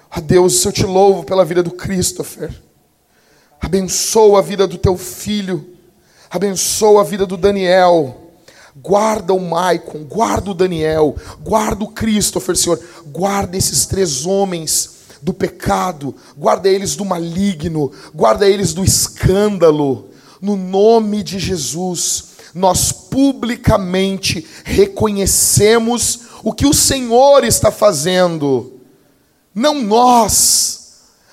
A 0.08 0.20
Deus, 0.20 0.64
eu 0.64 0.72
te 0.72 0.86
louvo 0.86 1.24
pela 1.24 1.44
vida 1.44 1.64
do 1.64 1.72
Christopher. 1.72 2.54
Abençoa 3.60 4.38
a 4.38 4.42
vida 4.44 4.68
do 4.68 4.78
teu 4.78 4.96
filho. 4.96 5.68
Abençoa 6.30 7.02
a 7.02 7.04
vida 7.04 7.26
do 7.26 7.38
Daniel. 7.38 8.34
Guarda 8.76 9.34
o 9.34 9.42
Maicon, 9.42 10.04
guarda 10.04 10.52
o 10.52 10.54
Daniel, 10.54 11.16
guarda 11.42 11.84
o 11.84 11.92
Christopher, 11.92 12.56
Senhor. 12.56 12.80
Guarda 13.08 13.58
esses 13.58 13.88
três 13.88 14.28
homens 14.28 14.92
do 15.24 15.34
pecado, 15.34 16.16
guarda 16.38 16.70
eles 16.70 16.96
do 16.96 17.04
maligno, 17.04 17.92
guarda 18.14 18.48
eles 18.48 18.76
do 18.76 18.84
escândalo. 18.84 20.12
No 20.40 20.56
nome 20.56 21.24
de 21.24 21.40
Jesus, 21.40 22.29
nós 22.54 22.92
publicamente 22.92 24.46
reconhecemos 24.64 26.22
o 26.44 26.54
que 26.54 26.66
o 26.66 26.74
Senhor 26.74 27.44
está 27.44 27.72
fazendo, 27.72 28.80
não 29.54 29.82
nós. 29.82 30.80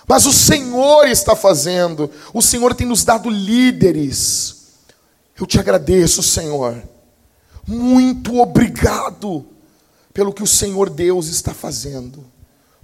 Mas 0.08 0.24
o 0.24 0.32
Senhor 0.32 1.08
está 1.08 1.34
fazendo, 1.34 2.10
o 2.32 2.40
Senhor 2.40 2.74
tem 2.74 2.86
nos 2.86 3.02
dado 3.02 3.28
líderes. 3.28 4.56
Eu 5.38 5.46
te 5.46 5.58
agradeço, 5.58 6.22
Senhor. 6.22 6.82
Muito 7.66 8.38
obrigado 8.38 9.44
pelo 10.14 10.32
que 10.32 10.42
o 10.42 10.46
Senhor 10.46 10.88
Deus 10.88 11.26
está 11.26 11.52
fazendo. 11.52 12.24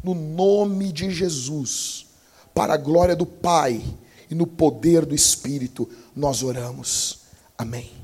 No 0.03 0.15
nome 0.15 0.91
de 0.91 1.11
Jesus, 1.11 2.07
para 2.53 2.75
a 2.75 2.77
glória 2.77 3.15
do 3.15 3.25
Pai 3.25 3.83
e 4.29 4.35
no 4.35 4.47
poder 4.47 5.07
do 5.07 5.15
Espírito, 5.15 5.89
nós 6.15 6.43
oramos. 6.43 7.21
Amém. 7.57 8.02